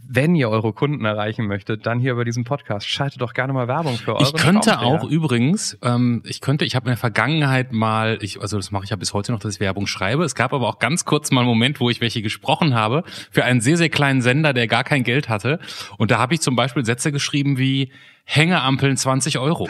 wenn 0.07 0.35
ihr 0.35 0.51
eure 0.51 0.73
Kunden 0.73 1.05
erreichen 1.05 1.47
möchtet, 1.47 1.87
dann 1.87 2.01
hier 2.01 2.13
über 2.13 2.25
diesen 2.25 2.45
Podcast. 2.45 2.89
Schaltet 2.89 3.21
doch 3.21 3.35
gerne 3.35 3.53
mal 3.53 3.69
Werbung 3.69 3.97
für 3.97 4.15
eure 4.17 4.25
Ich 4.25 4.35
könnte 4.35 4.81
auch 4.81 5.05
übrigens, 5.05 5.79
ähm, 5.83 6.23
ich 6.27 6.41
könnte, 6.41 6.65
ich 6.65 6.75
habe 6.75 6.85
in 6.87 6.91
der 6.91 6.97
Vergangenheit 6.97 7.73
mal, 7.73 8.19
ich, 8.21 8.41
also 8.41 8.57
das 8.57 8.71
mache 8.71 8.85
ich 8.85 8.91
ja 8.91 8.97
bis 8.97 9.15
heute 9.15 9.33
noch, 9.33 9.39
dass 9.39 9.55
ich 9.55 9.61
Werbung 9.61 9.87
schreibe. 9.87 10.25
Es 10.25 10.35
gab 10.35 10.53
aber 10.53 10.69
auch 10.69 10.79
ganz 10.79 11.05
kurz 11.05 11.31
mal 11.31 11.41
einen 11.41 11.49
Moment, 11.49 11.81
wo 11.81 11.89
ich 11.89 12.01
welche 12.01 12.21
gesprochen 12.21 12.75
habe 12.75 13.05
für 13.31 13.45
einen 13.45 13.61
sehr, 13.61 13.77
sehr 13.77 13.89
kleinen 13.89 14.23
Sender, 14.23 14.53
der 14.53 14.67
gar 14.67 14.85
kein 14.85 15.05
Geld 15.05 15.29
hatte. 15.29 15.61
Und 15.99 16.11
da 16.11 16.19
habe 16.19 16.35
ich 16.35 16.41
zum 16.41 16.57
Beispiel 16.57 16.85
Sätze 16.85 17.13
geschrieben 17.13 17.59
wie, 17.59 17.91
Hängeampeln 18.25 18.97
20 18.97 19.39
Euro. 19.39 19.69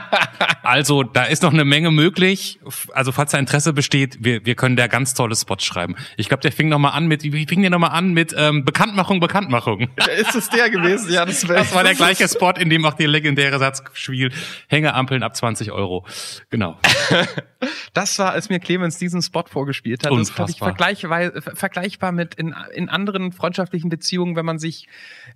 also 0.62 1.02
da 1.02 1.24
ist 1.24 1.42
noch 1.42 1.52
eine 1.52 1.64
Menge 1.64 1.90
möglich. 1.90 2.58
Also 2.92 3.12
falls 3.12 3.32
da 3.32 3.38
Interesse 3.38 3.72
besteht, 3.72 4.18
wir, 4.20 4.46
wir 4.46 4.54
können 4.54 4.76
da 4.76 4.86
ganz 4.86 5.14
tolle 5.14 5.34
Spots 5.34 5.64
schreiben. 5.64 5.96
Ich 6.16 6.28
glaube, 6.28 6.40
der 6.40 6.52
fing 6.52 6.68
noch 6.68 6.78
mal 6.78 6.90
an 6.90 7.06
mit, 7.06 7.24
wie 7.24 7.46
fing 7.46 7.60
der 7.60 7.70
noch 7.70 7.78
mal 7.78 7.88
an 7.88 8.12
mit 8.12 8.34
ähm, 8.36 8.64
Bekanntmachung, 8.64 9.20
Bekanntmachung. 9.20 9.88
Ist 10.18 10.34
es 10.34 10.48
der 10.48 10.70
gewesen? 10.70 11.12
Ja, 11.12 11.26
das, 11.26 11.42
das 11.42 11.74
war 11.74 11.82
der 11.82 11.94
gleiche 11.94 12.28
Spot, 12.28 12.52
in 12.52 12.70
dem 12.70 12.84
auch 12.86 12.94
der 12.94 13.08
legendäre 13.08 13.58
Satz 13.58 13.82
spielt. 13.92 14.32
Hängeampeln 14.68 15.22
ab 15.22 15.36
20 15.36 15.72
Euro. 15.72 16.06
Genau. 16.50 16.78
das 17.92 18.18
war, 18.18 18.32
als 18.32 18.48
mir 18.48 18.60
Clemens 18.60 18.98
diesen 18.98 19.20
Spot 19.22 19.44
vorgespielt 19.46 20.04
hat. 20.04 20.12
Unfassbar. 20.12 20.46
Das 20.46 20.54
ich 20.54 20.58
vergleichbar, 21.00 21.42
vergleichbar 21.56 22.12
mit 22.12 22.36
in, 22.36 22.54
in 22.72 22.88
anderen 22.88 23.32
freundschaftlichen 23.32 23.90
Beziehungen, 23.90 24.36
wenn 24.36 24.46
man 24.46 24.58
sich 24.58 24.86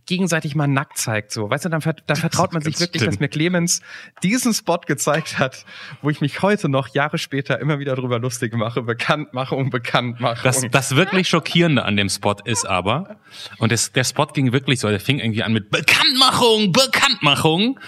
gegenseitig 0.07 0.55
mal 0.55 0.69
nackt 0.69 0.97
zeigt. 0.99 1.33
So, 1.33 1.51
weißt 1.51 1.65
du, 1.65 1.69
dann, 1.69 1.83
dann 2.07 2.17
vertraut 2.17 2.52
freut 2.53 2.65
man 2.65 2.73
sich 2.73 2.81
wirklich, 2.81 3.03
stimmt. 3.03 3.15
dass 3.15 3.21
mir 3.21 3.29
Clemens 3.29 3.81
diesen 4.23 4.53
Spot 4.53 4.79
gezeigt 4.87 5.39
hat, 5.39 5.65
wo 6.03 6.11
ich 6.11 6.21
mich 6.21 6.43
heute 6.43 6.69
noch 6.69 6.89
Jahre 6.95 7.19
später 7.19 7.61
immer 7.61 7.79
wieder 7.79 7.95
drüber 7.95 8.19
lustig 8.19 8.55
mache. 8.55 8.83
Bekanntmachung, 8.83 9.71
Bekanntmachung. 9.71 10.43
Das, 10.43 10.63
das 10.71 10.97
wirklich 10.97 11.29
Schockierende 11.29 11.85
an 11.85 11.97
dem 11.97 12.09
Spot 12.09 12.37
ist 12.45 12.65
aber, 12.65 13.17
und 13.59 13.73
das, 13.73 13.93
der 13.93 14.05
Spot 14.05 14.27
ging 14.27 14.53
wirklich 14.53 14.81
so, 14.81 14.89
der 14.89 15.01
fing 15.01 15.19
irgendwie 15.19 15.43
an 15.43 15.53
mit 15.53 15.71
Bekanntmachung, 15.71 16.73
Bekanntmachung. 16.73 17.81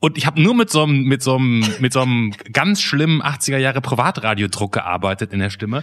Und 0.00 0.18
ich 0.18 0.26
habe 0.26 0.42
nur 0.42 0.54
mit 0.54 0.68
so 0.68 0.82
einem 0.82 1.04
mit 1.04 1.22
so 1.22 1.36
einem 1.36 1.64
mit 1.80 1.94
so 1.94 2.02
einem 2.02 2.34
ganz 2.52 2.82
schlimmen 2.82 3.22
80er 3.22 3.56
Jahre 3.56 3.80
Privatradiodruck 3.80 4.72
gearbeitet 4.72 5.32
in 5.32 5.38
der 5.38 5.48
Stimme 5.48 5.82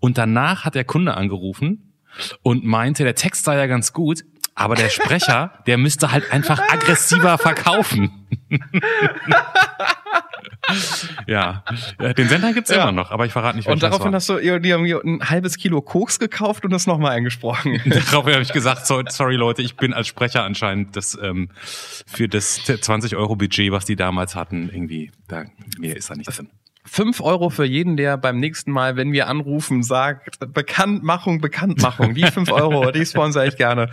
und 0.00 0.18
danach 0.18 0.64
hat 0.64 0.74
der 0.74 0.82
Kunde 0.82 1.14
angerufen 1.14 1.94
und 2.42 2.64
meinte, 2.64 3.04
der 3.04 3.14
Text 3.14 3.44
sei 3.44 3.56
ja 3.56 3.66
ganz 3.66 3.92
gut, 3.92 4.24
aber 4.60 4.74
der 4.74 4.90
Sprecher, 4.90 5.52
der 5.66 5.78
müsste 5.78 6.12
halt 6.12 6.30
einfach 6.32 6.60
aggressiver 6.70 7.38
verkaufen. 7.38 8.28
ja, 11.26 11.64
den 11.98 12.28
Sender 12.28 12.52
gibt's 12.52 12.70
ja. 12.70 12.82
immer 12.82 12.92
noch, 12.92 13.10
aber 13.10 13.24
ich 13.24 13.32
verrate 13.32 13.56
nicht, 13.56 13.68
Und 13.68 13.82
daraufhin 13.82 14.14
hast 14.14 14.28
du 14.28 14.38
dir 14.60 14.76
ein 14.76 15.30
halbes 15.30 15.56
Kilo 15.56 15.80
Koks 15.80 16.18
gekauft 16.18 16.64
und 16.64 16.72
das 16.72 16.86
nochmal 16.86 17.12
eingesprochen. 17.12 17.80
Daraufhin 18.10 18.34
habe 18.34 18.42
ich 18.42 18.52
gesagt, 18.52 18.86
so, 18.86 19.02
sorry 19.08 19.36
Leute, 19.36 19.62
ich 19.62 19.76
bin 19.76 19.94
als 19.94 20.08
Sprecher 20.08 20.44
anscheinend 20.44 20.94
das 20.94 21.18
ähm, 21.20 21.48
für 22.06 22.28
das 22.28 22.62
20 22.62 23.16
Euro 23.16 23.36
Budget, 23.36 23.72
was 23.72 23.86
die 23.86 23.96
damals 23.96 24.34
hatten, 24.34 24.68
irgendwie, 24.68 25.10
da 25.26 25.44
mehr 25.78 25.96
ist 25.96 26.10
da 26.10 26.16
nicht 26.16 26.36
drin. 26.36 26.50
Fünf 26.84 27.20
Euro 27.20 27.50
für 27.50 27.66
jeden, 27.66 27.98
der 27.98 28.16
beim 28.16 28.40
nächsten 28.40 28.72
Mal, 28.72 28.96
wenn 28.96 29.12
wir 29.12 29.28
anrufen, 29.28 29.82
sagt, 29.82 30.38
Bekanntmachung, 30.54 31.40
Bekanntmachung. 31.40 32.14
Die 32.14 32.24
fünf 32.24 32.50
Euro, 32.50 32.90
die 32.92 33.04
sponsere 33.04 33.46
ich 33.46 33.56
gerne. 33.56 33.90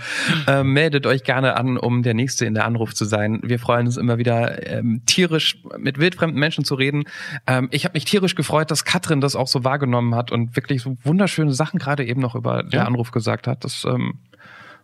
Ähm, 0.48 0.72
meldet 0.72 1.06
euch 1.06 1.24
gerne 1.24 1.58
an, 1.58 1.78
um 1.78 2.02
der 2.02 2.14
Nächste 2.14 2.46
in 2.46 2.54
der 2.54 2.66
Anruf 2.66 2.96
zu 2.96 3.04
sein. 3.04 3.42
Wir 3.44 3.60
freuen 3.60 3.88
uns 3.88 3.98
immer 3.98 4.18
wieder, 4.18 4.66
ähm, 4.66 5.02
tierisch 5.06 5.62
mit 5.78 6.00
wildfremden 6.00 6.40
Menschen 6.40 6.64
zu 6.64 6.76
reden. 6.76 7.04
Ähm, 7.46 7.68
ich 7.72 7.84
habe 7.84 7.94
mich 7.94 8.06
tierisch 8.06 8.36
gefreut, 8.36 8.72
dass 8.72 8.86
Katrin 8.86 9.20
das 9.20 9.36
auch 9.36 9.48
so 9.48 9.66
wahrgenommen 9.66 10.16
hat 10.16 10.32
und 10.32 10.56
wirklich 10.56 10.82
so 10.82 10.98
wunderschöne 11.04 11.52
Sachen 11.52 11.80
gerade 11.80 12.06
eben 12.06 12.22
noch 12.22 12.36
über 12.36 12.64
ja. 12.64 12.70
der 12.70 12.88
Anruf 12.88 13.12
gesagt 13.12 13.48
hat. 13.48 13.66
Das 13.66 13.84
ähm, 13.84 14.20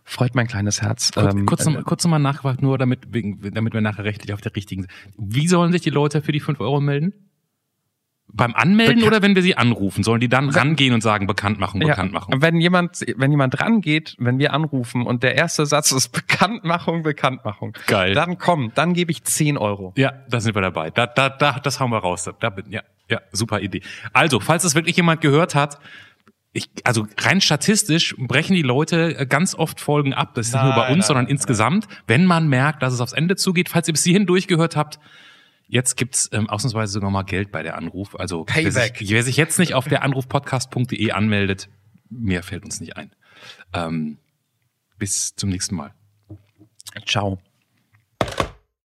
freut 0.04 0.34
mein 0.34 0.46
kleines 0.46 0.82
Herz. 0.82 1.10
Kurz, 1.12 1.34
ähm, 1.34 1.46
kurz, 1.46 1.64
noch, 1.64 1.74
äh, 1.74 1.82
kurz 1.82 2.04
nochmal 2.04 2.20
nachgefragt, 2.20 2.60
nur 2.60 2.76
damit, 2.76 3.08
damit 3.10 3.72
wir 3.72 3.80
nachher 3.80 4.04
rechtlich 4.04 4.34
auf 4.34 4.42
der 4.42 4.54
richtigen 4.54 4.82
sind. 4.82 4.92
Wie 5.16 5.48
sollen 5.48 5.72
sich 5.72 5.80
die 5.80 5.90
Leute 5.90 6.20
für 6.20 6.32
die 6.32 6.40
fünf 6.40 6.60
Euro 6.60 6.82
melden? 6.82 7.14
Beim 8.36 8.54
Anmelden 8.54 8.96
Bekan 8.96 9.08
oder 9.08 9.22
wenn 9.22 9.36
wir 9.36 9.42
sie 9.42 9.56
anrufen, 9.56 10.02
sollen 10.02 10.20
die 10.20 10.28
dann 10.28 10.48
rangehen 10.48 10.92
und 10.92 11.02
sagen 11.02 11.28
Bekanntmachung, 11.28 11.80
Bekanntmachung? 11.80 12.34
Ja, 12.34 12.42
wenn 12.42 12.60
jemand, 12.60 13.00
wenn 13.16 13.30
jemand 13.30 13.60
rangeht, 13.60 14.16
wenn 14.18 14.38
wir 14.40 14.52
anrufen 14.52 15.06
und 15.06 15.22
der 15.22 15.36
erste 15.36 15.66
Satz 15.66 15.92
ist 15.92 16.08
Bekanntmachung, 16.12 17.04
Bekanntmachung. 17.04 17.76
Geil. 17.86 18.14
Dann 18.14 18.38
komm, 18.38 18.72
dann 18.74 18.92
gebe 18.92 19.12
ich 19.12 19.22
10 19.22 19.56
Euro. 19.56 19.92
Ja, 19.96 20.12
da 20.28 20.40
sind 20.40 20.54
wir 20.56 20.62
dabei. 20.62 20.90
Da, 20.90 21.06
da, 21.06 21.28
da, 21.28 21.60
das 21.60 21.78
hauen 21.78 21.90
wir 21.90 21.98
raus. 21.98 22.28
Da, 22.40 22.50
bin, 22.50 22.70
ja, 22.70 22.82
ja, 23.08 23.20
super 23.30 23.60
Idee. 23.60 23.82
Also, 24.12 24.40
falls 24.40 24.64
es 24.64 24.74
wirklich 24.74 24.96
jemand 24.96 25.20
gehört 25.20 25.54
hat, 25.54 25.78
ich, 26.52 26.70
also 26.84 27.06
rein 27.18 27.40
statistisch 27.40 28.14
brechen 28.16 28.54
die 28.54 28.62
Leute 28.62 29.26
ganz 29.28 29.54
oft 29.54 29.80
Folgen 29.80 30.14
ab. 30.14 30.34
Das 30.34 30.46
ist 30.46 30.54
nein, 30.54 30.66
nicht 30.66 30.76
nur 30.76 30.84
bei 30.84 30.88
uns, 30.88 30.98
nein, 30.98 31.06
sondern 31.06 31.24
nein. 31.24 31.32
insgesamt. 31.32 31.88
Wenn 32.06 32.26
man 32.26 32.48
merkt, 32.48 32.82
dass 32.82 32.92
es 32.94 33.00
aufs 33.00 33.12
Ende 33.12 33.36
zugeht, 33.36 33.68
falls 33.68 33.88
ihr 33.88 33.92
bis 33.92 34.04
hierhin 34.04 34.26
durchgehört 34.26 34.76
habt, 34.76 34.98
Jetzt 35.66 35.96
gibt's 35.96 36.28
ähm, 36.32 36.48
ausnahmsweise 36.48 36.92
sogar 36.92 37.10
mal 37.10 37.22
Geld 37.22 37.50
bei 37.50 37.62
der 37.62 37.76
Anruf. 37.76 38.18
Also 38.18 38.46
wer 38.52 38.70
sich, 38.70 39.10
wer 39.10 39.22
sich, 39.22 39.36
jetzt 39.36 39.58
nicht 39.58 39.74
auf 39.74 39.88
der 39.88 40.02
anrufpodcast.de 40.02 41.10
anmeldet, 41.10 41.68
mehr 42.10 42.42
fällt 42.42 42.64
uns 42.64 42.80
nicht 42.80 42.96
ein. 42.96 43.12
Ähm, 43.72 44.18
bis 44.98 45.34
zum 45.34 45.50
nächsten 45.50 45.74
Mal. 45.74 45.94
Ciao. 47.06 47.40